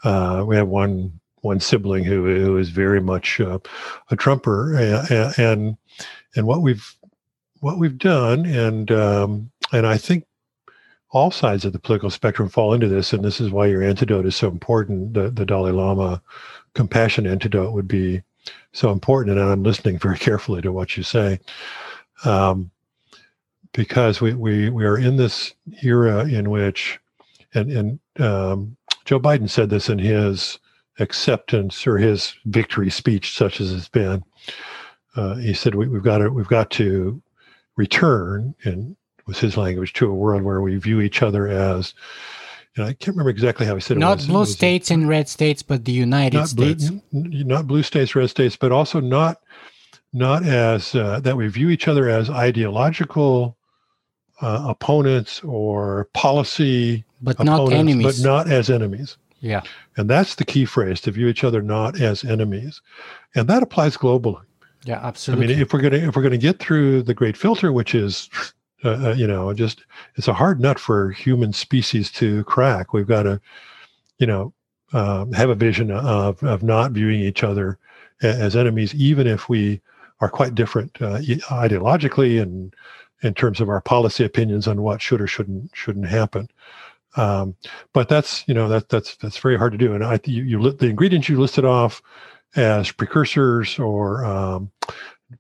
[0.02, 3.58] uh, we have one one sibling who who is very much uh,
[4.10, 5.76] a Trumper, and, and
[6.34, 6.96] and what we've
[7.60, 10.24] what we've done, and um, and I think
[11.10, 14.26] all sides of the political spectrum fall into this, and this is why your antidote
[14.26, 15.14] is so important.
[15.14, 16.20] The, the Dalai Lama
[16.74, 18.22] compassion antidote would be
[18.72, 21.40] so important, and I'm listening very carefully to what you say,
[22.24, 22.70] um,
[23.72, 26.98] because we, we we are in this era in which,
[27.54, 30.58] and and um, Joe Biden said this in his
[30.98, 34.24] acceptance or his victory speech, such as it's been.
[35.14, 37.20] Uh, he said we, have got to we've got to
[37.76, 38.96] return and
[39.26, 41.94] was his language to a world where we view each other as
[42.76, 44.22] you know, I can't remember exactly how he said not it.
[44.22, 46.90] Not blue states and red states, but the United not States.
[46.90, 49.40] Blue, not blue states, red states, but also not
[50.12, 53.56] not as uh, that we view each other as ideological
[54.40, 59.16] uh, opponents or policy, but not enemies, but not as enemies.
[59.40, 59.62] Yeah,
[59.96, 62.80] and that's the key phrase: to view each other not as enemies,
[63.34, 64.42] and that applies globally.
[64.84, 65.46] Yeah, absolutely.
[65.46, 68.30] I mean, if we're gonna if we're gonna get through the great filter, which is
[68.84, 69.84] uh, uh, you know, just
[70.16, 72.92] it's a hard nut for human species to crack.
[72.92, 73.40] We've got to,
[74.18, 74.52] you know,
[74.92, 77.78] um, have a vision of of not viewing each other
[78.22, 79.80] as enemies, even if we
[80.20, 82.74] are quite different uh, ideologically and
[83.22, 86.48] in terms of our policy opinions on what should or shouldn't shouldn't happen.
[87.16, 87.56] Um,
[87.92, 89.94] but that's you know that that's that's very hard to do.
[89.94, 92.02] And I you, you the ingredients you listed off
[92.54, 94.70] as precursors or um,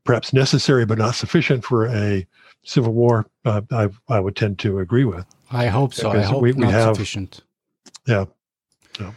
[0.04, 2.26] perhaps necessary but not sufficient for a
[2.64, 5.24] civil war, uh, I I would tend to agree with.
[5.50, 6.10] I hope so.
[6.10, 7.40] I hope we, we not have, sufficient.
[8.06, 8.26] Yeah.
[8.98, 9.12] yeah.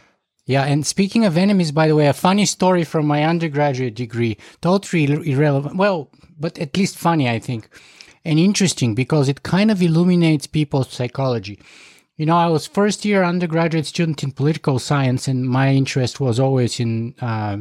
[0.46, 4.36] Yeah, and speaking of enemies, by the way, a funny story from my undergraduate degree,
[4.60, 5.76] totally irrelevant.
[5.76, 7.68] Well, but at least funny, I think,
[8.24, 11.58] and interesting because it kind of illuminates people's psychology.
[12.20, 16.38] You know, I was first year undergraduate student in political science, and my interest was
[16.38, 17.60] always in uh,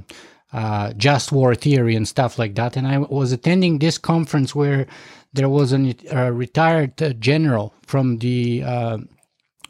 [0.52, 2.76] uh, just war theory and stuff like that.
[2.76, 4.86] And I was attending this conference where
[5.32, 8.98] there was a retired uh, general from the uh,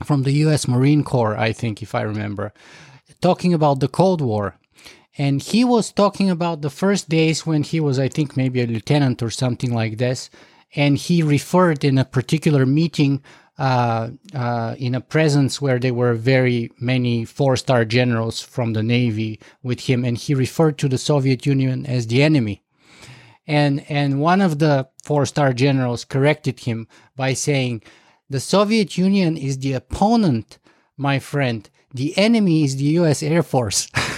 [0.04, 0.68] from the U.S.
[0.68, 2.52] Marine Corps, I think, if I remember,
[3.22, 4.58] talking about the Cold War,
[5.20, 8.66] and he was talking about the first days when he was, I think, maybe a
[8.66, 10.32] lieutenant or something like this,
[10.76, 13.22] and he referred in a particular meeting.
[13.60, 19.38] Uh, uh, in a presence where there were very many four-star generals from the navy
[19.62, 22.64] with him, and he referred to the Soviet Union as the enemy
[23.50, 27.82] and and one of the four star generals corrected him by saying
[28.30, 30.60] the soviet union is the opponent
[30.96, 33.90] my friend the enemy is the US Air Force.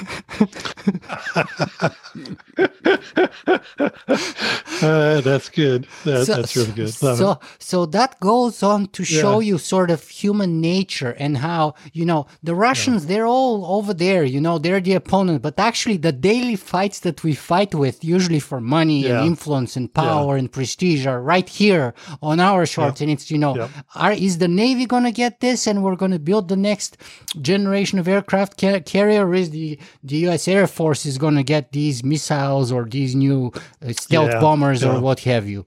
[4.82, 5.88] uh, that's good.
[6.04, 7.02] That, so, that's really good.
[7.02, 7.38] Love so, it.
[7.60, 9.48] so that goes on to show yeah.
[9.48, 13.10] you sort of human nature and how, you know, the Russians, yeah.
[13.10, 17.24] they're all over there, you know, they're the opponent, but actually the daily fights that
[17.24, 19.20] we fight with, usually for money yeah.
[19.20, 23.02] and influence and power and prestige, are right here on our shores.
[23.02, 26.12] And it's, you know, are, is the Navy going to get this and we're going
[26.12, 26.98] to build the next
[27.42, 27.62] generation?
[27.72, 30.48] generation of aircraft carrier is the, the U.S.
[30.48, 33.52] Air Force is going to get these missiles or these new
[33.86, 34.96] uh, stealth yeah, bombers yeah.
[34.96, 35.66] or what have you.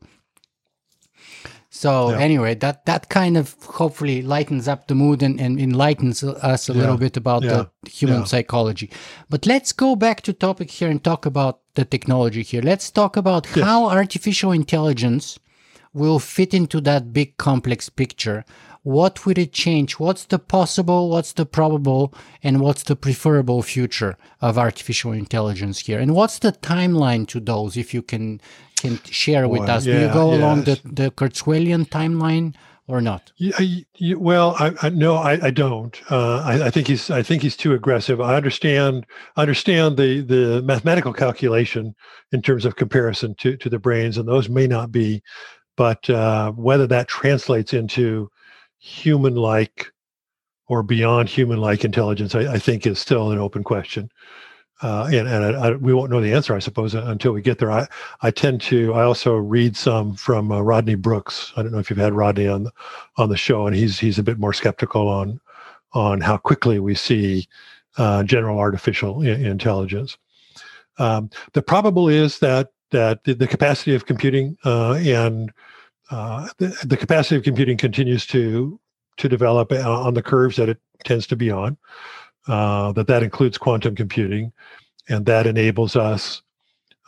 [1.71, 2.21] So yeah.
[2.21, 6.73] anyway, that that kind of hopefully lightens up the mood and, and enlightens us a
[6.73, 8.93] little bit about the human psychology.
[9.29, 12.63] But let's go back to topic here and talk about the technology here.
[12.63, 15.37] Let's talk about how artificial intelligence
[15.93, 18.45] will fit into that big complex picture
[18.85, 19.99] what would it change?
[19.99, 25.99] What's the possible, what's the probable, and what's the preferable future of artificial intelligence here?
[25.99, 28.41] And what's the timeline to those, if you can
[28.77, 29.87] can share with us?
[29.87, 32.55] Yeah, Do you go along the, the Kurzweilian timeline?
[32.87, 33.33] or not?
[33.39, 33.59] Yeah,
[33.97, 35.99] you, well, I, I, no, I, I don't.
[36.11, 38.21] Uh, I, I, think he's I think he's too aggressive.
[38.21, 39.07] I understand
[39.39, 41.95] understand the the mathematical calculation
[42.33, 45.23] in terms of comparison to to the brains, and those may not be,
[45.79, 48.29] but uh, whether that translates into
[48.85, 49.91] human like
[50.67, 54.11] or beyond human like intelligence, I, I, think is still an open question.
[54.83, 57.59] Uh, and and I, I, we won't know the answer, I suppose, until we get
[57.59, 57.71] there.
[57.71, 57.87] I,
[58.21, 58.93] I tend to.
[58.93, 61.53] I also read some from uh, Rodney Brooks.
[61.57, 62.73] I don't know if you've had Rodney on the,
[63.17, 65.41] on the show, and he's he's a bit more skeptical on
[65.95, 67.49] on how quickly we see
[67.97, 70.19] uh, general artificial I- intelligence.
[70.99, 75.53] Um, the probable is that that the, the capacity of computing uh, and
[76.11, 78.79] uh, the, the, capacity of computing continues to
[79.17, 81.77] to develop uh, on the curves that it tends to be on.
[82.47, 84.53] Uh, that that includes quantum computing,
[85.09, 86.43] and that enables us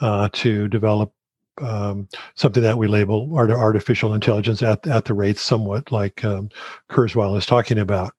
[0.00, 1.12] uh, to develop
[1.60, 6.48] um, something that we label art- artificial intelligence at at the rates somewhat like um,
[6.90, 8.14] Kurzweil is talking about.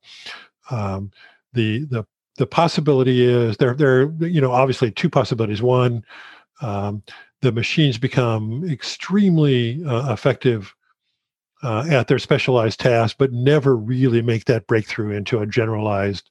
[0.70, 1.12] Um,
[1.54, 2.06] the the
[2.38, 5.62] the possibility is there there you know obviously two possibilities.
[5.62, 6.04] One,
[6.62, 7.04] um,
[7.42, 10.74] the machines become extremely uh, effective
[11.64, 16.30] uh, at their specialized tasks, but never really make that breakthrough into a generalized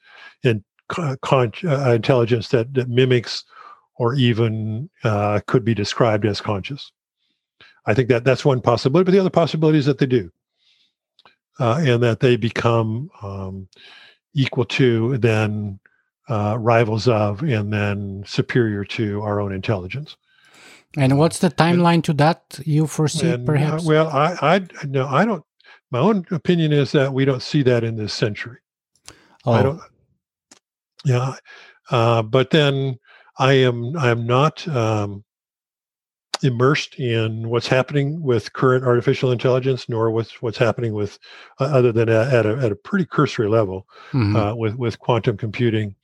[0.89, 3.45] con- uh, intelligence that, that mimics
[3.97, 6.93] or even uh, could be described as conscious.
[7.87, 10.31] I think that that's one possibility, but the other possibility is that they do,
[11.61, 13.69] uh, and that they become um,
[14.35, 15.78] equal to, then
[16.28, 20.16] uh, rivals of, and then superior to our own intelligence.
[20.97, 23.85] And what's the timeline to that you foresee, and, uh, perhaps?
[23.85, 25.44] Uh, well, I, I no, I don't.
[25.90, 28.59] My own opinion is that we don't see that in this century.
[29.44, 29.52] Oh.
[29.52, 29.81] I don't.
[31.05, 31.36] Yeah,
[31.90, 32.98] uh, but then
[33.39, 35.23] I am I am not um,
[36.43, 41.18] immersed in what's happening with current artificial intelligence, nor what's what's happening with
[41.60, 44.36] uh, other than at, at, a at a pretty cursory level mm-hmm.
[44.36, 45.94] uh, with with quantum computing.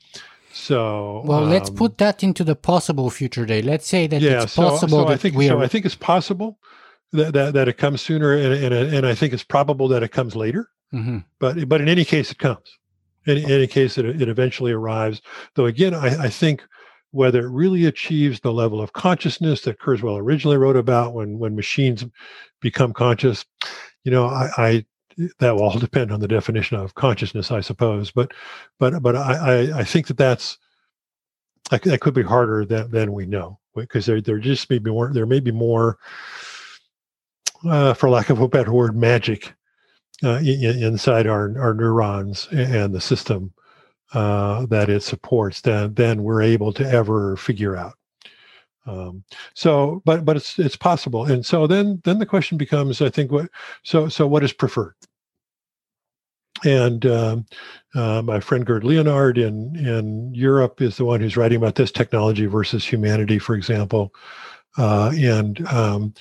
[0.53, 3.63] So well, um, let's put that into the possible future day.
[3.63, 4.89] Let's say that yeah, it's possible.
[4.89, 5.59] So, so I think so.
[5.59, 5.63] Are...
[5.63, 6.59] I think it's possible
[7.13, 10.13] that, that that it comes sooner, and and, and I think it's probable that it
[10.13, 10.69] comes later.
[10.93, 11.19] Mm-hmm.
[11.39, 12.79] But but in any case, it comes.
[13.25, 15.23] In, in any case, it, it eventually arrives.
[15.55, 16.63] Though again, I, I think
[17.13, 21.57] whether it really achieves the level of consciousness that Kurzweil originally wrote about when when
[21.57, 22.05] machines
[22.61, 23.45] become conscious,
[24.05, 24.87] you know, I, I
[25.39, 28.11] that will all depend on the definition of consciousness, I suppose.
[28.11, 28.33] But
[28.79, 30.59] but but I I, I think that that's
[31.71, 35.13] that, could be harder than than we know because there there just may be more
[35.13, 35.99] there may be more,
[37.65, 39.55] uh, for lack of a better word, magic
[40.23, 43.53] uh, in, inside our our neurons and the system
[44.13, 47.95] uh, that it supports than than we're able to ever figure out.
[48.87, 53.11] Um, so, but but it's it's possible, and so then then the question becomes, I
[53.11, 53.49] think, what
[53.85, 54.95] so so what is preferred?
[56.65, 57.47] And um,
[57.95, 61.93] uh, my friend Gerd Leonhard in in Europe is the one who's writing about this
[61.93, 64.13] technology versus humanity, for example.
[64.77, 66.15] Uh, and um,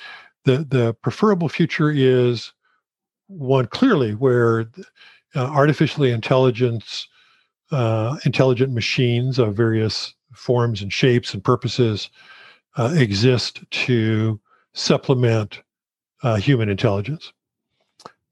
[0.46, 2.54] the the preferable future is
[3.28, 4.70] one clearly where
[5.36, 7.08] uh, artificially intelligence
[7.72, 12.10] uh, intelligent machines of various forms and shapes and purposes
[12.78, 14.40] uh, exist to
[14.74, 15.62] supplement
[16.24, 17.34] uh, human intelligence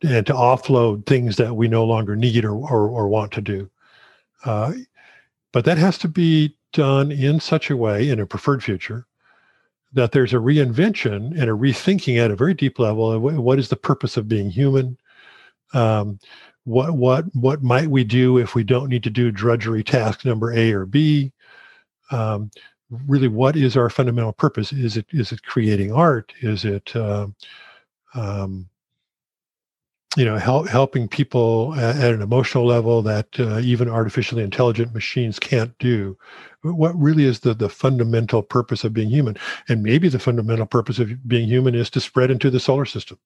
[0.02, 3.70] and to offload things that we no longer need or, or, or want to do.
[4.46, 4.74] Uh,
[5.52, 9.06] but that has to be done in such a way in a preferred future
[9.92, 13.70] that there's a reinvention and a rethinking at a very deep level of what is
[13.70, 14.98] the purpose of being human
[15.74, 16.20] um,
[16.66, 20.52] what what what might we do if we don't need to do drudgery task number
[20.54, 21.32] A or B?
[22.12, 22.52] Um,
[22.90, 24.72] really, what is our fundamental purpose?
[24.72, 26.34] Is it is it creating art?
[26.42, 27.28] Is it uh,
[28.16, 28.70] um,
[30.18, 34.94] you know help, helping people at, at, an emotional level that uh, even artificially intelligent
[34.94, 36.18] machines can't do?
[36.62, 39.38] What really is the the fundamental purpose of being human?
[39.68, 43.20] And maybe the fundamental purpose of being human is to spread into the solar system,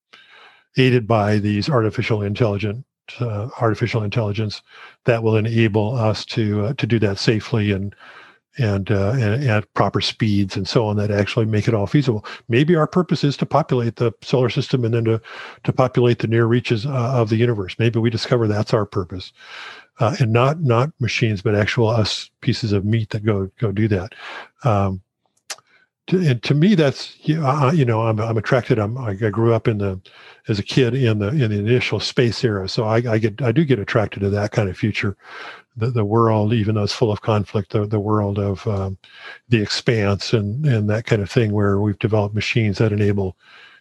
[0.78, 2.86] aided by these artificial intelligent
[3.20, 4.62] uh, artificial intelligence
[5.06, 7.96] that will enable us to uh, to do that safely and
[8.58, 12.26] and, uh, and at proper speeds and so on that actually make it all feasible.
[12.50, 15.22] Maybe our purpose is to populate the solar system and then to
[15.64, 17.76] to populate the near reaches uh, of the universe.
[17.80, 19.34] Maybe we discover that's our purpose,
[20.00, 23.88] uh, and not not machines, but actual us pieces of meat that go go do
[23.88, 24.14] that.
[24.64, 25.02] Um,
[26.08, 27.38] to, and to me, that's you
[27.86, 28.80] know, I'm I'm attracted.
[28.80, 30.00] I'm I grew up in the
[30.48, 33.52] as a kid in the in the initial space era, so I, I get I
[33.52, 35.16] do get attracted to that kind of future,
[35.78, 38.98] the the world, even though it's full of conflict, the the world of um,
[39.50, 43.38] the expanse and and that kind of thing, where we've developed machines that enable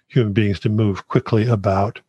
[0.07, 2.01] human beings to move quickly about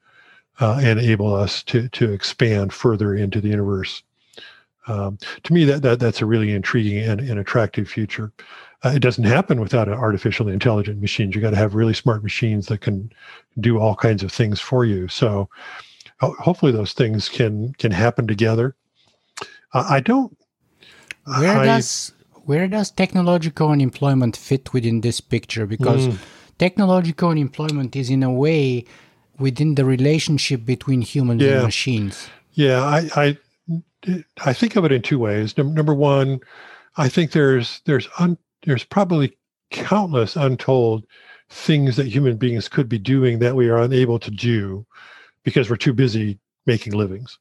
[0.60, 4.04] uh, and enable us to to expand further into the universe.
[4.88, 8.32] Um, to me, that, that that's a really intriguing and, and attractive future.
[8.84, 11.36] Uh, it doesn't happen without an artificially intelligent machines.
[11.36, 13.12] You got to have really smart machines that can
[13.60, 15.08] do all kinds of things for you.
[15.08, 15.50] So
[16.20, 18.76] hopefully those things can can happen together.
[19.74, 20.38] Uh, I don't.
[21.26, 22.14] Where I, does
[22.46, 25.66] where does technological unemployment fit within this picture?
[25.66, 26.18] Because mm.
[26.58, 28.86] technological unemployment is in a way
[29.40, 31.54] within the relationship between humans yeah.
[31.56, 32.30] and machines.
[32.52, 33.38] Yeah, I, I
[34.46, 35.58] I think of it in two ways.
[35.58, 36.40] Number one,
[36.98, 39.38] I think there's there's un, there's probably
[39.72, 41.06] countless untold
[41.50, 44.86] things that human beings could be doing that we are unable to do
[45.44, 47.38] because we're too busy making livings.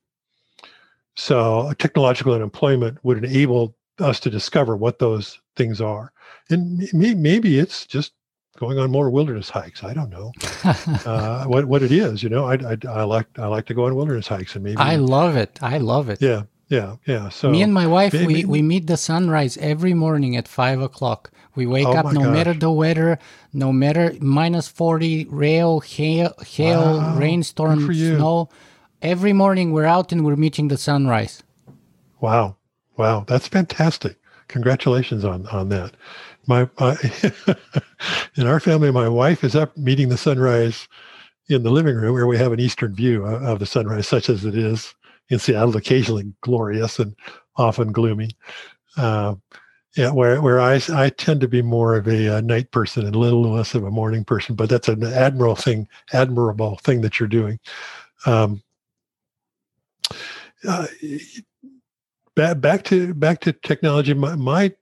[1.14, 6.12] So technological unemployment would enable us to discover what those things are.
[6.50, 8.12] And maybe it's just
[8.58, 9.84] going on more wilderness hikes.
[9.84, 10.32] I don't know
[11.06, 12.22] uh, what what it is.
[12.22, 14.78] You know, I, I, I like I like to go on wilderness hikes, and maybe
[14.78, 15.58] I love it.
[15.62, 16.20] I love it.
[16.20, 16.42] Yeah,
[16.72, 17.28] yeah, yeah.
[17.28, 20.80] So Me and my wife, maybe- we, we meet the sunrise every morning at five
[20.80, 21.30] o'clock.
[21.54, 23.18] We wake Oh up no matter the weather,
[23.52, 28.48] no matter minus 40, rail, hail, hail Wow, rainstorm, snow.
[29.02, 31.42] Every morning we're out and we're meeting the sunrise.
[32.20, 32.56] Wow,
[32.96, 34.16] wow, that's fantastic!
[34.48, 35.92] Congratulations on on that.
[36.46, 36.96] My, my
[38.36, 40.88] in our family, my wife is up meeting the sunrise
[41.50, 44.46] in the living room where we have an eastern view of the sunrise, such as
[44.46, 44.94] it is
[45.28, 47.14] in Seattle, occasionally glorious and
[47.56, 48.30] often gloomy.
[48.96, 49.34] Uh,
[49.96, 53.14] yeah, where where I I tend to be more of a, uh night person and
[53.14, 57.20] a little less of a morning person, but that's an admirable thing, admirable thing that
[57.20, 57.58] you're doing.
[58.24, 58.62] Um,
[60.66, 60.86] uh,
[62.34, 64.14] back back to back to technology.
[64.14, 64.72] My, my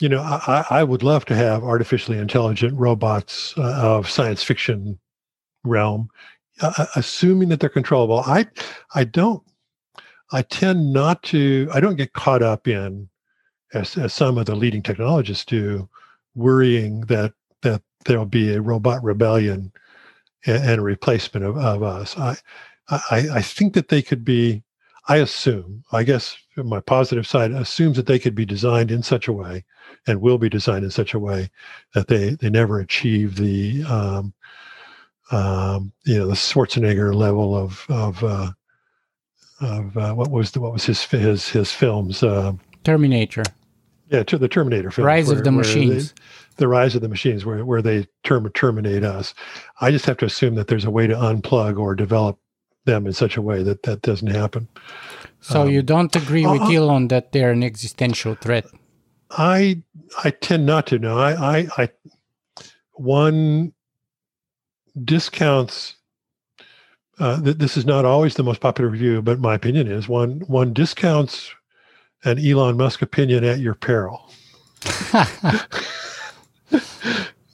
[0.00, 4.98] you know, I, I would love to have artificially intelligent robots uh, of science fiction
[5.64, 6.08] realm,
[6.60, 8.20] uh, assuming that they're controllable.
[8.20, 8.46] I
[8.94, 9.42] I don't.
[10.32, 11.68] I tend not to.
[11.72, 13.08] I don't get caught up in,
[13.72, 15.88] as, as some of the leading technologists do,
[16.34, 17.32] worrying that
[17.62, 19.72] that there'll be a robot rebellion
[20.46, 22.16] and, and a replacement of, of us.
[22.18, 22.36] I,
[22.88, 24.62] I I think that they could be.
[25.10, 25.84] I assume.
[25.90, 29.64] I guess my positive side assumes that they could be designed in such a way,
[30.06, 31.50] and will be designed in such a way
[31.94, 34.34] that they they never achieve the um,
[35.30, 38.52] um, you know the Schwarzenegger level of of uh,
[39.60, 42.22] of uh, what was the what was his his his films.
[42.22, 42.52] Uh,
[42.84, 43.42] Terminator,
[44.10, 45.06] yeah, to the Terminator films.
[45.06, 46.14] Rise of the where they- Machines.
[46.56, 49.34] the rise of the machines, where where they term, terminate us.
[49.80, 52.38] I just have to assume that there's a way to unplug or develop
[52.84, 54.66] them in such a way that that doesn't happen.
[55.40, 56.72] So Um, you don't agree with uh-uh.
[56.72, 58.66] Elon that they're an existential threat?
[59.30, 59.82] I
[60.24, 60.98] I tend not to.
[60.98, 61.88] No, I I, I
[62.94, 63.72] one
[65.04, 65.94] discounts.
[67.18, 70.40] Uh, th- this is not always the most popular view, but my opinion is one
[70.46, 71.50] one discounts
[72.24, 74.30] an Elon Musk opinion at your peril.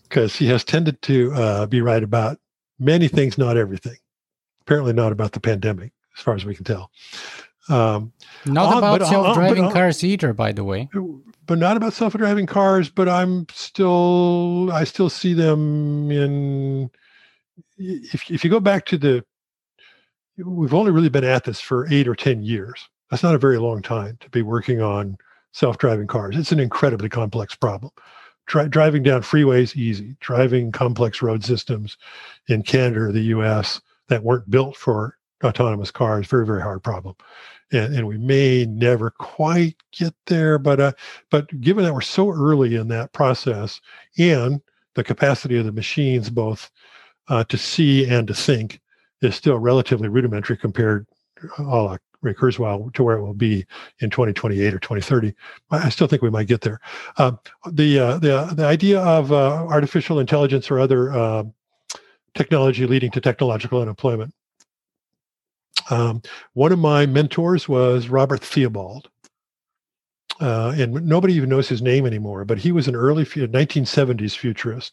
[0.02, 2.38] because he has tended to uh, be right about
[2.78, 3.96] many things, not everything.
[4.62, 6.90] Apparently, not about the pandemic, as far as we can tell.
[7.68, 8.12] Um,
[8.44, 10.88] Not Uh, about uh, uh, self-driving uh, cars either, by the way.
[11.46, 12.90] but not about self-driving cars.
[12.90, 16.90] But I'm still, I still see them in.
[17.76, 19.24] If if you go back to the,
[20.36, 22.88] we've only really been at this for eight or ten years.
[23.10, 25.16] That's not a very long time to be working on
[25.52, 26.36] self-driving cars.
[26.36, 27.92] It's an incredibly complex problem.
[28.46, 30.16] Dri- driving down freeways easy.
[30.20, 31.96] Driving complex road systems
[32.48, 33.80] in Canada or the U.S.
[34.08, 37.14] that weren't built for autonomous cars very very hard problem
[37.72, 40.92] and, and we may never quite get there but uh
[41.30, 43.80] but given that we're so early in that process
[44.18, 44.60] and
[44.94, 46.70] the capacity of the machines both
[47.28, 48.80] uh, to see and to think
[49.24, 51.06] is still relatively rudimentary compared
[51.58, 53.66] a la Ray Kurzweil to where it will be
[54.00, 55.34] in 2028 or 2030.
[55.70, 56.80] I still think we might get there.
[57.18, 57.32] Uh,
[57.70, 61.44] the uh, the the idea of uh, artificial intelligence or other uh,
[62.34, 64.34] technology leading to technological unemployment.
[65.90, 66.22] Um,
[66.54, 69.08] one of my mentors was Robert Theobald.
[70.40, 74.92] Uh, and nobody even knows his name anymore, but he was an early 1970s futurist.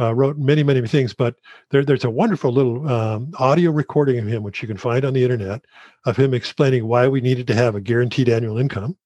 [0.00, 1.36] Uh, wrote many, many things, but
[1.70, 5.12] there, there's a wonderful little um, audio recording of him, which you can find on
[5.12, 5.64] the internet,
[6.04, 8.96] of him explaining why we needed to have a guaranteed annual income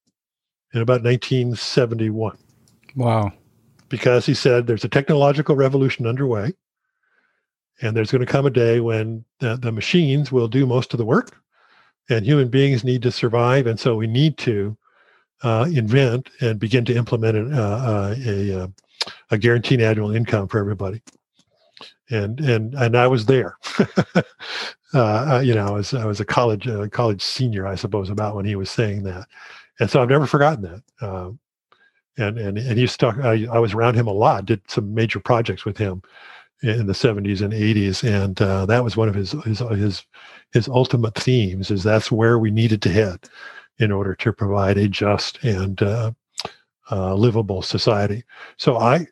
[0.73, 2.39] in about 1971
[2.97, 3.33] Wow.
[3.89, 6.53] because he said there's a technological revolution underway
[7.81, 10.99] and there's going to come a day when the, the machines will do most of
[10.99, 11.37] the work
[12.11, 14.77] and human beings need to survive and so we need to
[15.43, 18.67] uh, invent and begin to implement an, uh, uh, a, uh,
[19.31, 21.03] a guaranteed annual income for everybody
[22.11, 23.57] and and and I was there.
[24.95, 28.35] uh, you know, I was I was a college uh, college senior, I suppose, about
[28.35, 29.27] when he was saying that,
[29.81, 31.07] and so I've never forgotten that.
[31.07, 31.39] Um,
[32.17, 33.19] and and and he stuck.
[33.19, 34.47] I, I was around him a lot.
[34.47, 36.03] Did some major projects with him
[36.63, 40.05] in the 70s and 80s, and uh, that was one of his his his
[40.53, 41.71] his ultimate themes.
[41.71, 43.29] Is that's where we needed to head
[43.79, 46.11] in order to provide a just and uh,
[46.91, 48.25] uh, livable society.
[48.57, 49.07] So I,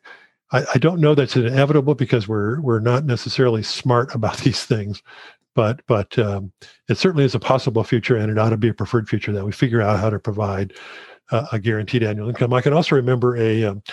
[0.51, 5.01] I I don't know that's inevitable because we're we're not necessarily smart about these things,
[5.55, 6.51] but but um,
[6.89, 9.45] it certainly is a possible future, and it ought to be a preferred future that
[9.45, 10.73] we figure out how to provide
[11.31, 12.53] uh, a guaranteed annual income.
[12.53, 13.83] I can also remember a um,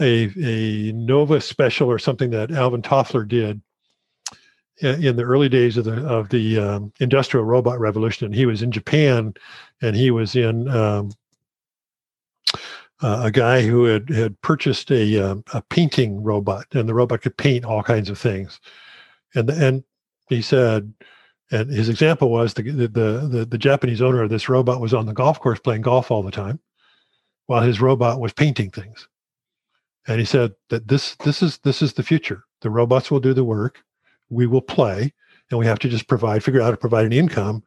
[0.00, 3.60] a a Nova special or something that Alvin Toffler did
[4.82, 8.62] in the early days of the of the um, industrial robot revolution, and he was
[8.62, 9.34] in Japan,
[9.80, 11.10] and he was in um,
[13.02, 17.22] uh, a guy who had had purchased a um, a painting robot, and the robot
[17.22, 18.60] could paint all kinds of things,
[19.34, 19.84] and and
[20.28, 20.92] he said,
[21.50, 25.06] And his example was the, the the the Japanese owner of this robot was on
[25.06, 26.58] the golf course playing golf all the time,
[27.46, 29.08] while his robot was painting things.
[30.08, 32.44] And he said that this this is this is the future.
[32.62, 33.82] The robots will do the work,
[34.30, 35.12] we will play,
[35.50, 37.62] and we have to just provide figure out how to provide an income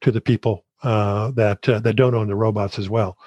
[0.00, 3.18] to the people uh, that uh, that don't own the robots as well.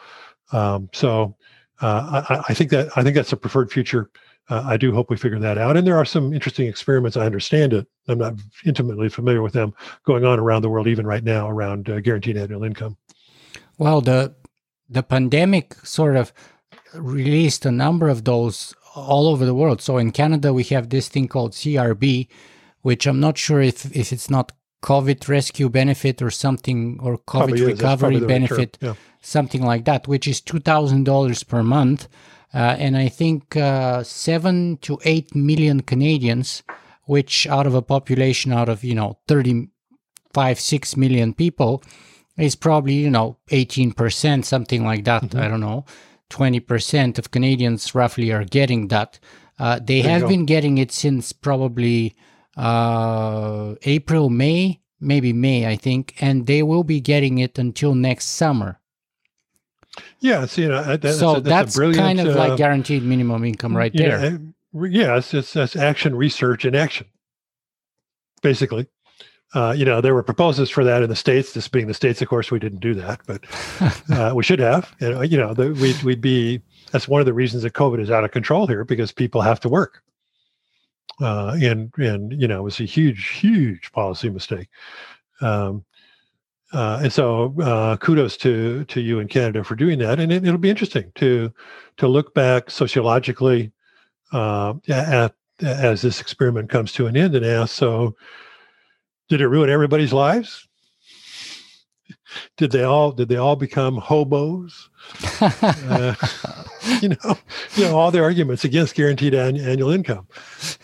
[0.51, 1.35] Um, so
[1.83, 4.09] uh, I, I, think that I think that's a preferred future
[4.49, 5.77] uh, I do hope we figure that out.
[5.77, 7.15] And there are some interesting experiments.
[7.15, 7.87] I understand it.
[8.07, 8.35] I'm not
[8.65, 9.73] intimately familiar with them
[10.05, 12.97] going on around the world, even right now, around uh, guaranteed annual income.
[13.77, 14.35] Well, the
[14.89, 16.33] the pandemic sort of
[16.93, 19.81] released a number of those all over the world.
[19.81, 22.27] So in Canada, we have this thing called CRB,
[22.81, 24.51] which I'm not sure if if it's not
[24.83, 28.93] COVID rescue benefit or something, or COVID recovery benefit, yeah.
[29.21, 32.07] something like that, which is two thousand dollars per month
[32.53, 36.61] uh, and I think uh, seven to eight million Canadians,
[37.05, 41.83] which out of a population out of you know 35, six million people,
[42.37, 45.23] is probably you know 18%, something like that.
[45.23, 45.39] Mm-hmm.
[45.39, 45.85] I don't know.
[46.29, 49.19] 20% of Canadians roughly are getting that.
[49.59, 52.15] Uh, they there have been getting it since probably
[52.57, 58.25] uh, April, May, maybe May, I think, and they will be getting it until next
[58.25, 58.79] summer.
[60.19, 63.93] Yeah, you know, that, so that's, that's kind of uh, like guaranteed minimum income right
[63.93, 64.31] there.
[64.31, 67.05] Know, yeah, it's, it's, it's action research in action,
[68.41, 68.87] basically.
[69.53, 71.53] Uh, you know, there were proposals for that in the states.
[71.53, 73.43] This being the states, of course, we didn't do that, but
[74.11, 74.95] uh, we should have.
[74.99, 76.61] You know, you know the, we'd, we'd be.
[76.91, 79.59] That's one of the reasons that COVID is out of control here because people have
[79.59, 80.01] to work,
[81.23, 84.67] uh, and and you know, it was a huge, huge policy mistake.
[85.41, 85.85] Um,
[86.73, 90.19] uh, and so, uh, kudos to to you in Canada for doing that.
[90.19, 91.53] And it, will be interesting to
[91.97, 93.71] to look back sociologically
[94.33, 98.15] uh, at as this experiment comes to an end and ask: So,
[99.29, 100.67] did it ruin everybody's lives?
[102.57, 104.89] Did they all did they all become hobos?
[105.41, 106.15] Uh,
[107.01, 107.37] you know,
[107.75, 110.27] you know all the arguments against guaranteed an, annual income.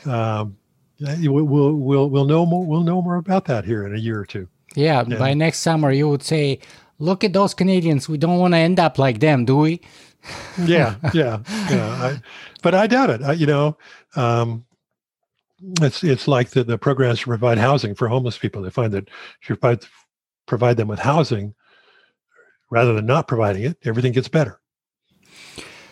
[0.06, 0.58] Um,
[1.00, 2.66] we'll we'll we'll know more.
[2.66, 4.48] We'll know more about that here in a year or two.
[4.76, 6.60] Yeah, yeah, by next summer you would say,
[7.00, 8.08] "Look at those Canadians.
[8.08, 9.82] We don't want to end up like them, do we?"
[10.66, 11.40] yeah, yeah,
[11.70, 11.90] yeah.
[12.02, 12.22] I,
[12.62, 13.22] but I doubt it.
[13.24, 13.78] I, you know,
[14.16, 14.66] um,
[15.82, 18.62] it's it's like the, the programs to provide housing for homeless people.
[18.62, 19.08] They find that
[19.42, 19.86] if you provide,
[20.46, 21.56] provide them with housing
[22.70, 24.60] rather than not providing it, everything gets better.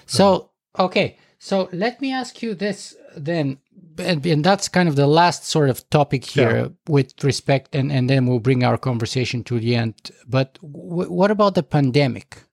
[0.06, 3.60] So um, okay, so let me ask you this then
[4.00, 6.68] and, and, that's kind of the last sort of topic here yeah.
[6.88, 10.12] with respect and, and then we'll bring our conversation to the end.
[10.28, 12.44] But w- what about the pandemic?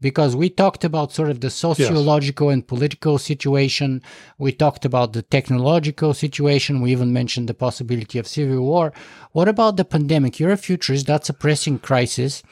[0.00, 2.54] Because we talked about sort of the sociological yes.
[2.54, 4.00] and political situation.
[4.38, 6.80] We talked about the technological situation.
[6.80, 8.92] We even mentioned the possibility of civil war.
[9.32, 10.38] What about the pandemic?
[10.38, 11.06] You're a futurist.
[11.06, 12.42] That's a pressing crisis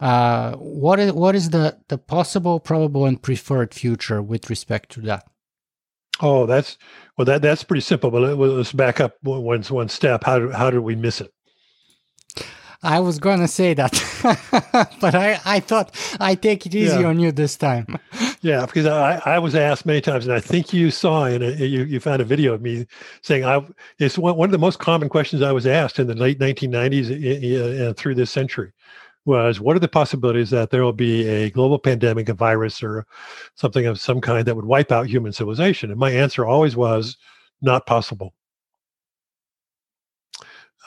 [0.00, 5.00] uh, what is what is the the possible probable and preferred future with respect to
[5.00, 5.26] that
[6.20, 6.78] Oh, that's
[7.16, 7.24] well.
[7.24, 8.10] That that's pretty simple.
[8.10, 10.24] But let's back up one one step.
[10.24, 11.32] How do, how did we miss it?
[12.82, 13.92] I was going to say that,
[15.00, 17.06] but I, I thought I take it easy yeah.
[17.06, 17.86] on you this time.
[18.42, 21.84] yeah, because I, I was asked many times, and I think you saw and you,
[21.84, 22.86] you found a video of me
[23.22, 23.66] saying I
[23.98, 27.90] it's one, one of the most common questions I was asked in the late 1990s
[27.90, 28.72] uh, through this century
[29.26, 33.06] was what are the possibilities that there will be a global pandemic, a virus, or
[33.54, 35.90] something of some kind that would wipe out human civilization?
[35.90, 37.16] And my answer always was
[37.60, 38.32] not possible.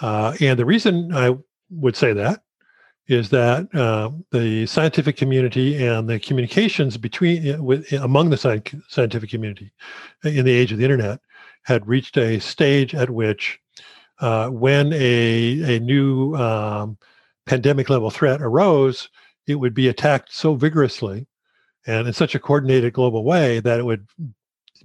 [0.01, 1.35] Uh, and the reason I
[1.69, 2.41] would say that
[3.07, 8.37] is that uh, the scientific community and the communications between uh, with, among the
[8.87, 9.71] scientific community
[10.23, 11.19] in the age of the internet
[11.63, 13.59] had reached a stage at which
[14.19, 16.97] uh, when a, a new um,
[17.49, 19.09] pandemic level threat arose,
[19.47, 21.25] it would be attacked so vigorously
[21.87, 24.07] and in such a coordinated global way that it would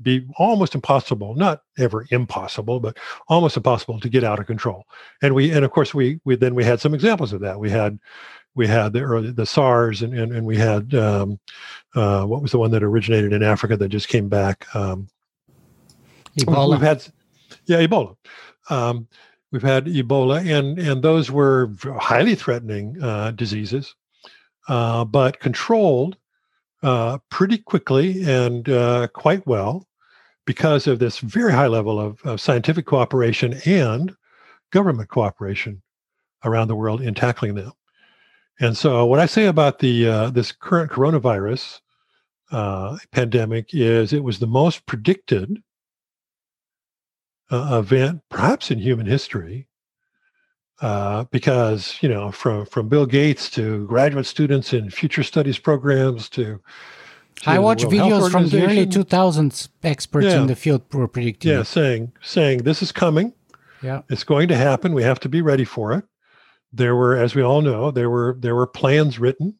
[0.02, 2.96] be almost impossible not ever impossible but
[3.28, 4.84] almost impossible to get out of control.
[5.22, 7.60] And we and of course we we then we had some examples of that.
[7.60, 7.98] We had
[8.54, 11.38] we had the early the SARS and and, and we had um,
[11.94, 14.66] uh, what was the one that originated in Africa that just came back?
[14.74, 15.08] Um,
[16.38, 16.70] Ebola.
[16.70, 17.06] We've had
[17.66, 18.16] yeah Ebola.
[18.70, 19.06] Um,
[19.54, 21.70] We've had Ebola, and and those were
[22.00, 23.94] highly threatening uh, diseases,
[24.66, 26.16] uh, but controlled
[26.82, 29.86] uh, pretty quickly and uh, quite well
[30.44, 34.16] because of this very high level of, of, scientific cooperation and
[34.72, 35.80] government cooperation
[36.44, 37.70] around the world in tackling them.
[38.58, 41.78] And so, what I say about the uh, this current coronavirus
[42.50, 45.62] uh, pandemic is it was the most predicted
[47.50, 49.66] uh, event, perhaps in human history,
[50.80, 56.28] uh, because you know from from Bill Gates to graduate students in future studies programs
[56.30, 56.60] to,
[57.36, 59.68] to I watch videos from the early 2000s.
[59.82, 60.40] Experts yeah.
[60.40, 61.52] in the field were predicting.
[61.52, 61.66] Yeah, it.
[61.66, 63.32] saying saying this is coming.
[63.82, 64.94] Yeah, it's going to happen.
[64.94, 66.04] We have to be ready for it.
[66.72, 69.54] There were, as we all know, there were there were plans written.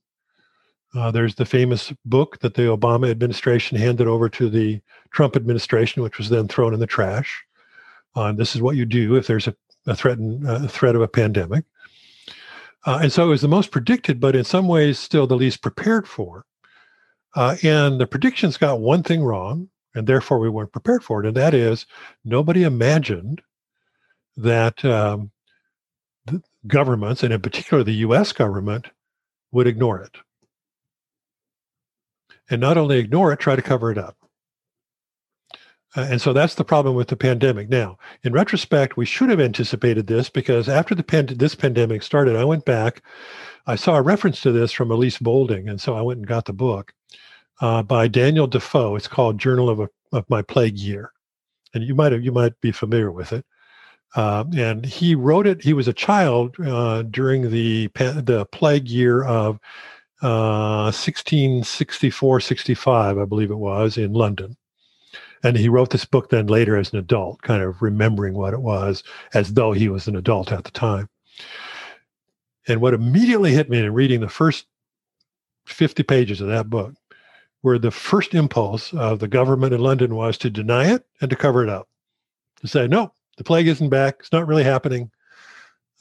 [0.95, 4.81] Uh, there's the famous book that the Obama administration handed over to the
[5.11, 7.45] Trump administration, which was then thrown in the trash.
[8.15, 9.55] Uh, this is what you do if there's a
[9.87, 11.65] a threat, a threat of a pandemic.
[12.87, 15.63] Uh, and so it was the most predicted, but in some ways still the least
[15.63, 16.45] prepared for.
[17.35, 21.27] Uh, and the predictions got one thing wrong, and therefore we weren't prepared for it.
[21.27, 21.87] And that is
[22.25, 23.43] nobody imagined
[24.37, 25.31] that um,
[26.67, 28.89] governments, and in particular the US government,
[29.53, 30.17] would ignore it.
[32.51, 34.17] And not only ignore it, try to cover it up.
[35.97, 37.69] Uh, and so that's the problem with the pandemic.
[37.69, 42.37] Now, in retrospect, we should have anticipated this because after the pand- this pandemic started,
[42.37, 43.03] I went back.
[43.67, 46.47] I saw a reference to this from Elise Boulding, and so I went and got
[46.47, 46.93] the book
[47.61, 48.97] uh, by Daniel Defoe.
[48.97, 51.13] It's called Journal of, a, of My Plague Year,
[51.73, 53.47] and you might have, you might be familiar with it.
[54.17, 55.63] Uh, and he wrote it.
[55.63, 59.59] He was a child uh, during the the plague year of
[60.21, 64.57] 1664, uh, 65, I believe it was, in London
[65.45, 68.63] and he wrote this book then later as an adult, kind of remembering what it
[68.63, 69.05] was
[69.35, 71.09] as though he was an adult at the time.
[72.67, 74.67] And what immediately hit me in reading the first
[75.67, 76.95] 50 pages of that book
[77.61, 81.37] where the first impulse of the government in London was to deny it and to
[81.37, 81.89] cover it up,
[82.61, 84.17] to say, no, the plague isn't back.
[84.21, 85.11] It's not really happening.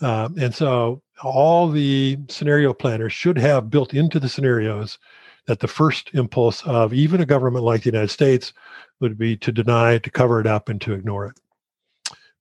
[0.01, 4.97] Um, and so all the scenario planners should have built into the scenarios
[5.47, 8.53] that the first impulse of even a government like the United States
[9.03, 11.39] would be to deny, to cover it up, and to ignore it.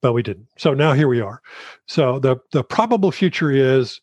[0.00, 0.48] But we didn't.
[0.56, 1.42] So now here we are.
[1.86, 4.00] So the the probable future is,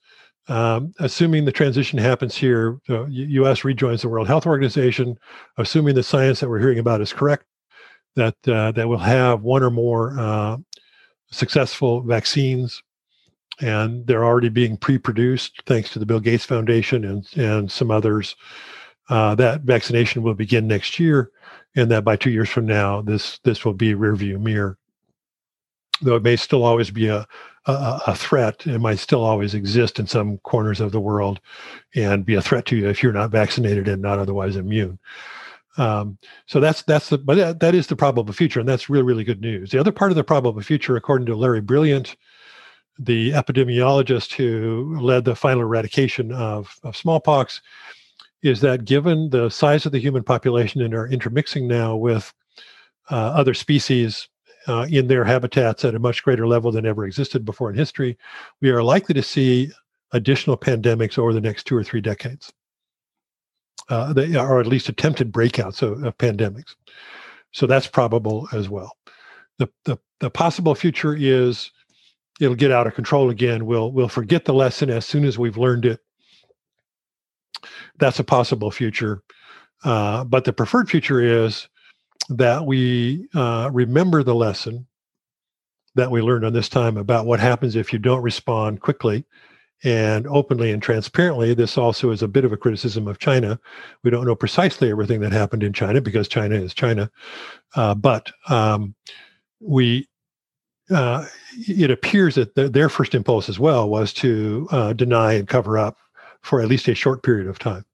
[0.47, 3.65] um, assuming the transition happens here, the U.S.
[3.65, 5.17] rejoins the World Health Organization,
[5.57, 7.45] assuming the science that we're hearing about is correct,
[8.15, 10.57] that uh, that we'll have one or more uh,
[11.31, 12.83] successful vaccines
[13.61, 18.35] and they're already being pre-produced thanks to the Bill Gates Foundation and and some others.
[19.09, 21.31] Uh, that vaccination will begin next year,
[21.75, 24.77] and that by two years from now, this this will be a rearview mirror.
[26.01, 27.27] Though it may still always be a,
[27.65, 31.39] a, a threat, it might still always exist in some corners of the world,
[31.93, 34.97] and be a threat to you if you're not vaccinated and not otherwise immune.
[35.77, 39.03] Um, so that's that's the but that, that is the probable future, and that's really
[39.03, 39.71] really good news.
[39.71, 42.15] The other part of the probable future, according to Larry Brilliant,
[42.97, 47.61] the epidemiologist who led the final eradication of, of smallpox,
[48.41, 52.33] is that given the size of the human population and are intermixing now with
[53.11, 54.27] uh, other species
[54.67, 58.17] uh, in their habitats at a much greater level than ever existed before in history,
[58.61, 59.71] we are likely to see
[60.11, 62.51] additional pandemics over the next two or three decades.
[63.89, 66.75] Uh, they are at least attempted breakouts of, of, pandemics.
[67.51, 68.95] So that's probable as well.
[69.57, 71.71] The, the, the possible future is
[72.39, 73.65] it'll get out of control again.
[73.65, 75.99] We'll, we'll forget the lesson as soon as we've learned it
[77.97, 79.21] that's a possible future.
[79.83, 81.67] Uh, but the preferred future is
[82.29, 84.85] that we uh, remember the lesson
[85.95, 89.25] that we learned on this time about what happens if you don't respond quickly
[89.83, 91.53] and openly and transparently.
[91.53, 93.59] This also is a bit of a criticism of China.
[94.03, 97.09] We don't know precisely everything that happened in China because China is China.
[97.75, 98.95] Uh, but um,
[99.59, 100.07] we
[100.91, 101.25] uh,
[101.67, 105.77] it appears that the, their first impulse as well was to uh, deny and cover
[105.77, 105.97] up
[106.41, 107.85] for at least a short period of time.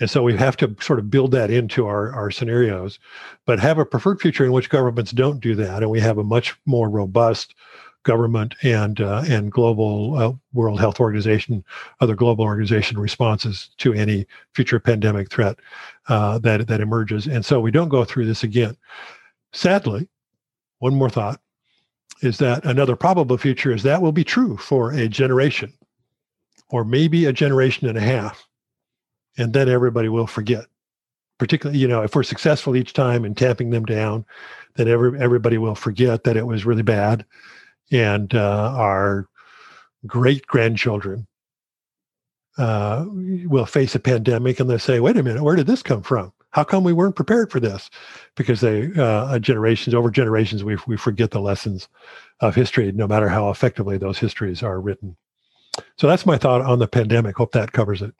[0.00, 2.98] And so we have to sort of build that into our, our scenarios,
[3.46, 5.82] but have a preferred future in which governments don't do that.
[5.82, 7.54] And we have a much more robust
[8.04, 11.64] government and uh, and global uh, World Health Organization,
[12.00, 15.58] other global organization responses to any future pandemic threat
[16.08, 17.26] uh, that that emerges.
[17.26, 18.76] And so we don't go through this again.
[19.52, 20.08] Sadly,
[20.78, 21.40] one more thought
[22.22, 25.72] is that another probable future is that will be true for a generation
[26.70, 28.48] or maybe a generation and a half
[29.38, 30.66] and then everybody will forget.
[31.38, 34.26] Particularly, you know, if we're successful each time in tamping them down,
[34.74, 37.24] then every, everybody will forget that it was really bad,
[37.92, 39.28] and uh, our
[40.04, 41.28] great grandchildren
[42.58, 46.02] uh, will face a pandemic and they'll say, "Wait a minute, where did this come
[46.02, 46.32] from?
[46.50, 47.88] How come we weren't prepared for this?"
[48.36, 51.88] Because they uh, generations over generations we we forget the lessons
[52.40, 55.16] of history, no matter how effectively those histories are written.
[55.96, 57.36] So that's my thought on the pandemic.
[57.36, 58.14] Hope that covers it.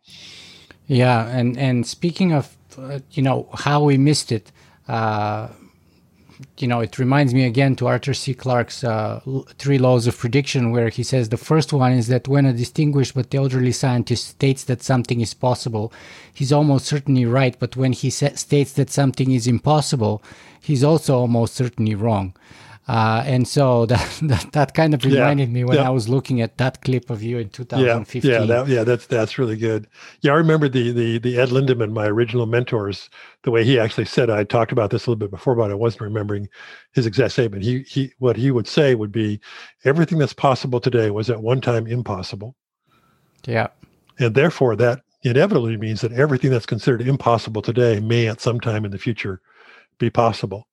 [0.87, 4.51] Yeah, and and speaking of uh, you know how we missed it,
[4.89, 5.49] uh,
[6.59, 8.35] you know, it reminds me again to Arthur C.
[8.35, 9.21] Clarke's uh,
[9.59, 13.15] Three Laws of Prediction, where he says the first one is that when a distinguished
[13.15, 15.93] but elderly scientist states that something is possible,
[16.33, 17.59] he's almost certainly right.
[17.59, 20.23] But when he sa- states that something is impossible,
[20.61, 22.35] he's also almost certainly wrong.
[22.89, 25.87] Uh, and so that, that, that kind of reminded yeah, me when yeah.
[25.87, 28.31] I was looking at that clip of you in 2015.
[28.31, 29.87] Yeah, yeah, that, yeah, that's that's really good.
[30.23, 33.11] Yeah, I remember the the the Ed Lindaman, my original mentors,
[33.43, 34.31] the way he actually said.
[34.31, 36.49] I talked about this a little bit before, but I wasn't remembering
[36.93, 37.63] his exact statement.
[37.63, 39.41] He he, what he would say would be,
[39.85, 42.57] everything that's possible today was at one time impossible.
[43.45, 43.69] Yeah,
[44.19, 48.85] and therefore that inevitably means that everything that's considered impossible today may at some time
[48.85, 49.43] in the future
[49.99, 50.68] be possible.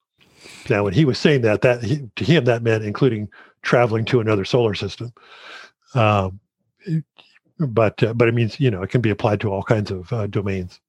[0.70, 3.30] Now, when he was saying that, that he, to him that meant including
[3.62, 5.14] traveling to another solar system.
[5.94, 6.40] Um,
[7.60, 10.12] but uh, but it means you know it can be applied to all kinds of
[10.12, 10.80] uh, domains.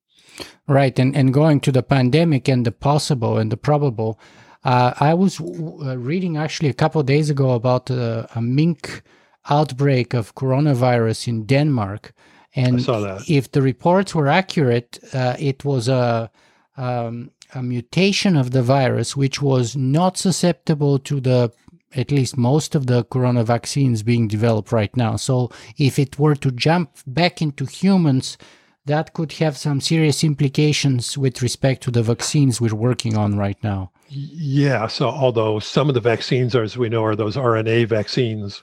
[0.66, 4.18] Right, and and going to the pandemic and the possible and the probable.
[4.64, 9.02] Uh, I was uh, reading actually a couple of days ago about a, a mink
[9.48, 12.12] outbreak of coronavirus in Denmark,
[12.56, 12.84] and
[13.28, 16.30] if the reports were accurate, uh, it was a
[16.76, 21.52] um, a mutation of the virus which was not susceptible to the
[21.94, 25.16] at least most of the corona vaccines being developed right now.
[25.16, 28.36] So if it were to jump back into humans,
[28.84, 33.56] that could have some serious implications with respect to the vaccines we're working on right
[33.62, 33.90] now.
[34.08, 34.86] Yeah.
[34.86, 38.62] So although some of the vaccines, as we know, are those RNA vaccines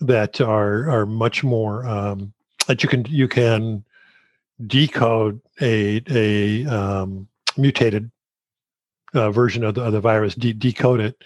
[0.00, 2.34] that are are much more um,
[2.66, 3.84] that you can you can
[4.66, 8.10] decode a a um, mutated
[9.14, 11.16] uh, version of the, of the virus, de- decode it,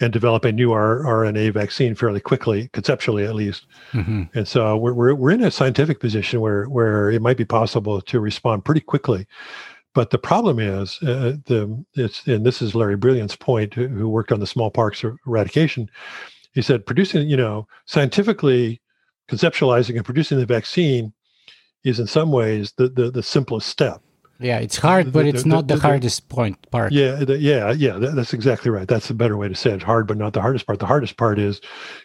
[0.00, 3.66] and develop a new R- RNA vaccine fairly quickly, conceptually at least.
[3.92, 4.24] Mm-hmm.
[4.34, 8.00] And so we're, we're, we're in a scientific position where, where it might be possible
[8.02, 9.26] to respond pretty quickly.
[9.94, 14.30] But the problem is, uh, the it's and this is Larry Brilliant's point, who, worked
[14.30, 15.90] on the smallpox eradication.
[16.52, 18.80] He said, producing, you know, scientifically
[19.28, 21.12] conceptualizing and producing the vaccine
[21.84, 24.02] is in some ways the, the, the simplest step
[24.40, 26.92] yeah, it's hard, but it's not the, the hardest point part.
[26.92, 27.98] Yeah, the, yeah, yeah.
[27.98, 28.86] that's exactly right.
[28.86, 29.82] That's a better way to say it.
[29.82, 30.78] Hard, but not the hardest part.
[30.78, 31.60] The hardest part is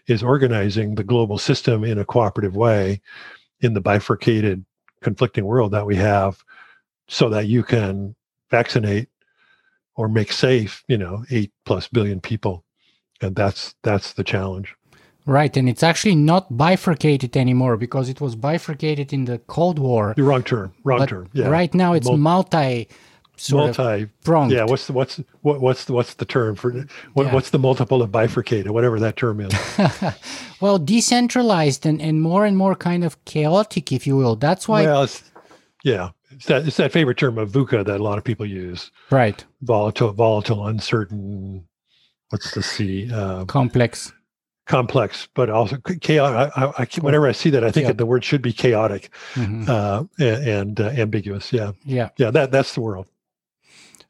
[0.07, 3.01] is organizing the global system in a cooperative way
[3.61, 4.65] in the bifurcated,
[5.01, 6.43] conflicting world that we have,
[7.07, 8.15] so that you can
[8.49, 9.09] vaccinate
[9.95, 12.65] or make safe, you know, eight plus billion people,
[13.21, 14.75] and that's that's the challenge.
[15.25, 20.13] Right, and it's actually not bifurcated anymore because it was bifurcated in the Cold War.
[20.15, 20.73] The wrong term.
[20.83, 21.29] Wrong but term.
[21.33, 21.47] Yeah.
[21.47, 22.89] Right now it's multi
[23.51, 24.51] multi pronged.
[24.51, 24.65] Yeah.
[24.65, 26.71] What's the what's what, what's the, what's the term for
[27.13, 27.33] what, yeah.
[27.33, 28.71] what's the multiple of bifurcated?
[28.71, 29.53] Whatever that term is.
[30.61, 34.35] well, decentralized and, and more and more kind of chaotic, if you will.
[34.35, 34.83] That's why.
[34.83, 35.23] Well, it's,
[35.85, 38.91] yeah, it's that it's that favorite term of VUCA that a lot of people use.
[39.09, 39.43] Right.
[39.61, 41.65] Volatile, volatile, uncertain.
[42.29, 43.09] What's the C?
[43.11, 44.11] Uh, Complex
[44.65, 46.51] complex, but also chaotic.
[46.55, 47.89] I, I, whenever I see that, I think yeah.
[47.89, 49.69] that the word should be chaotic mm-hmm.
[49.69, 51.51] uh, and, and uh, ambiguous.
[51.51, 52.31] Yeah, yeah, yeah.
[52.31, 53.07] That that's the world.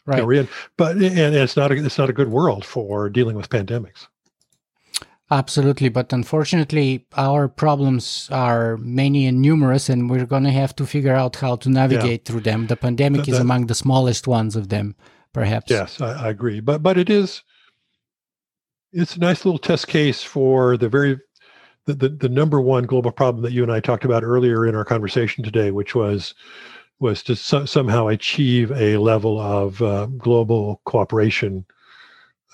[0.06, 0.26] Right.
[0.26, 3.50] we're in, but and it's not a, it's not a good world for dealing with
[3.50, 4.08] pandemics.
[5.32, 10.86] Absolutely, but unfortunately, our problems are many and numerous, and we're going to have to
[10.86, 12.32] figure out how to navigate yeah.
[12.32, 12.68] through them.
[12.68, 14.96] The pandemic that, is among the smallest ones of them,
[15.32, 15.72] perhaps.
[15.72, 17.42] Yes, I, I agree, but but it is
[18.94, 21.20] it's a nice little test case for the very
[21.86, 24.76] the, the, the number one global problem that you and I talked about earlier in
[24.76, 26.34] our conversation today, which was
[27.00, 31.66] was to so, somehow achieve a level of uh, global cooperation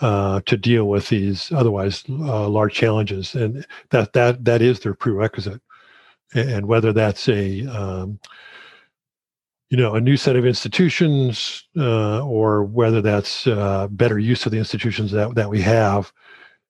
[0.02, 4.94] uh, to deal with these otherwise uh, large challenges, and that that that is their
[4.94, 5.62] prerequisite.
[6.34, 8.20] And whether that's a um,
[9.70, 14.52] you know a new set of institutions, uh, or whether that's uh, better use of
[14.52, 16.12] the institutions that that we have,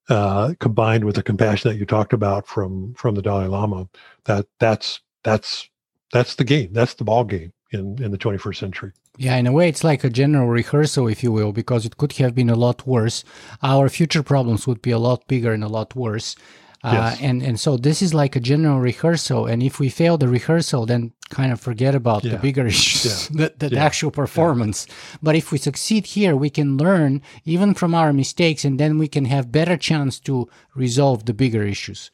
[0.10, 3.88] uh, combined with the compassion that you talked about from from the Dalai Lama,
[4.26, 5.70] that that's that's
[6.12, 6.74] that's the game.
[6.74, 8.92] That's the ball game in in the 21st century.
[9.18, 12.14] Yeah, in a way, it's like a general rehearsal, if you will, because it could
[12.14, 13.24] have been a lot worse.
[13.62, 16.36] Our future problems would be a lot bigger and a lot worse.
[16.82, 17.22] Uh, yes.
[17.22, 20.86] and and so this is like a general rehearsal and if we fail the rehearsal
[20.86, 22.32] then kind of forget about yeah.
[22.36, 23.50] the bigger issues yeah.
[23.50, 23.84] the, the, yeah.
[23.84, 24.88] actual performance
[25.22, 29.10] but if we succeed here we can learn even from our mistakes and then we
[29.10, 32.12] can have better chance to resolve the bigger issues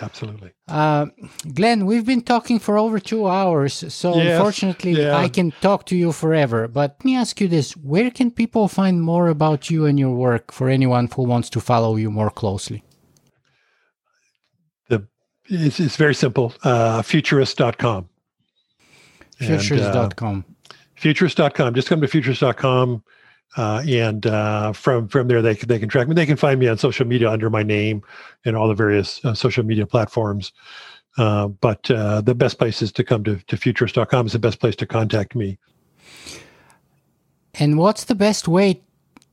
[0.00, 1.06] absolutely uh,
[1.54, 4.32] glen we've been talking for over two hours so yes.
[4.32, 8.28] unfortunately i can talk to you forever but let me ask you this where can
[8.28, 12.10] people find more about you and your work for anyone who wants to follow you
[12.10, 12.82] more closely
[15.46, 16.54] it's, it's very simple.
[16.62, 18.08] Uh, futurist.com.
[19.38, 20.44] Futurist.com.
[20.48, 21.74] Uh, futurist.com.
[21.74, 23.02] Just come to futurist.com.
[23.56, 26.14] uh, and uh, from from there they can they can track me.
[26.14, 28.02] They can find me on social media under my name
[28.44, 30.52] and all the various uh, social media platforms.
[31.16, 34.58] Uh, but uh, the best place is to come to, to futurist.com is the best
[34.58, 35.58] place to contact me.
[37.54, 38.82] And what's the best way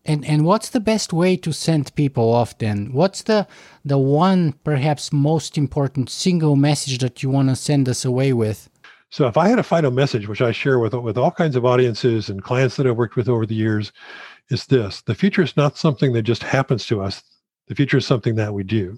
[0.05, 2.91] and and what's the best way to send people off then?
[2.91, 3.47] What's the
[3.85, 8.69] the one perhaps most important single message that you want to send us away with?
[9.09, 11.65] So if I had a final message, which I share with with all kinds of
[11.65, 13.91] audiences and clients that I've worked with over the years,
[14.49, 17.21] is this: the future is not something that just happens to us.
[17.67, 18.97] The future is something that we do.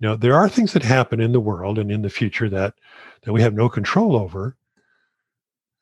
[0.00, 2.74] Know, there are things that happen in the world and in the future that
[3.22, 4.56] that we have no control over,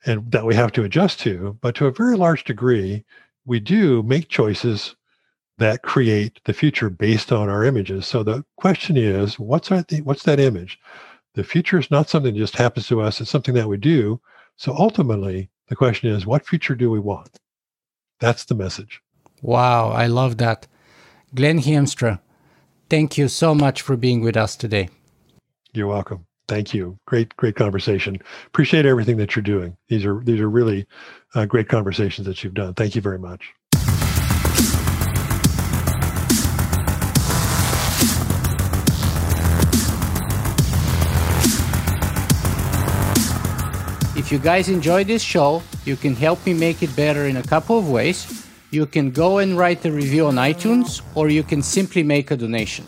[0.06, 1.58] and that we have to adjust to.
[1.60, 3.04] But to a very large degree,
[3.44, 4.94] we do make choices
[5.58, 8.06] that create the future based on our images.
[8.06, 9.90] So the question is, what's that?
[10.04, 10.78] What's that image?
[11.34, 14.20] The future is not something that just happens to us, it's something that we do.
[14.56, 17.38] So ultimately, the question is, what future do we want?
[18.20, 19.00] That's the message.
[19.40, 20.66] Wow, I love that.
[21.34, 22.20] Glen Hiemstra,
[22.90, 24.90] thank you so much for being with us today.
[25.72, 26.26] You're welcome.
[26.52, 26.98] Thank you.
[27.06, 28.18] Great, great conversation.
[28.46, 29.74] Appreciate everything that you're doing.
[29.88, 30.86] These are these are really
[31.34, 32.74] uh, great conversations that you've done.
[32.74, 33.54] Thank you very much.
[44.14, 47.42] If you guys enjoy this show, you can help me make it better in a
[47.42, 48.46] couple of ways.
[48.70, 52.36] You can go and write a review on iTunes, or you can simply make a
[52.36, 52.84] donation.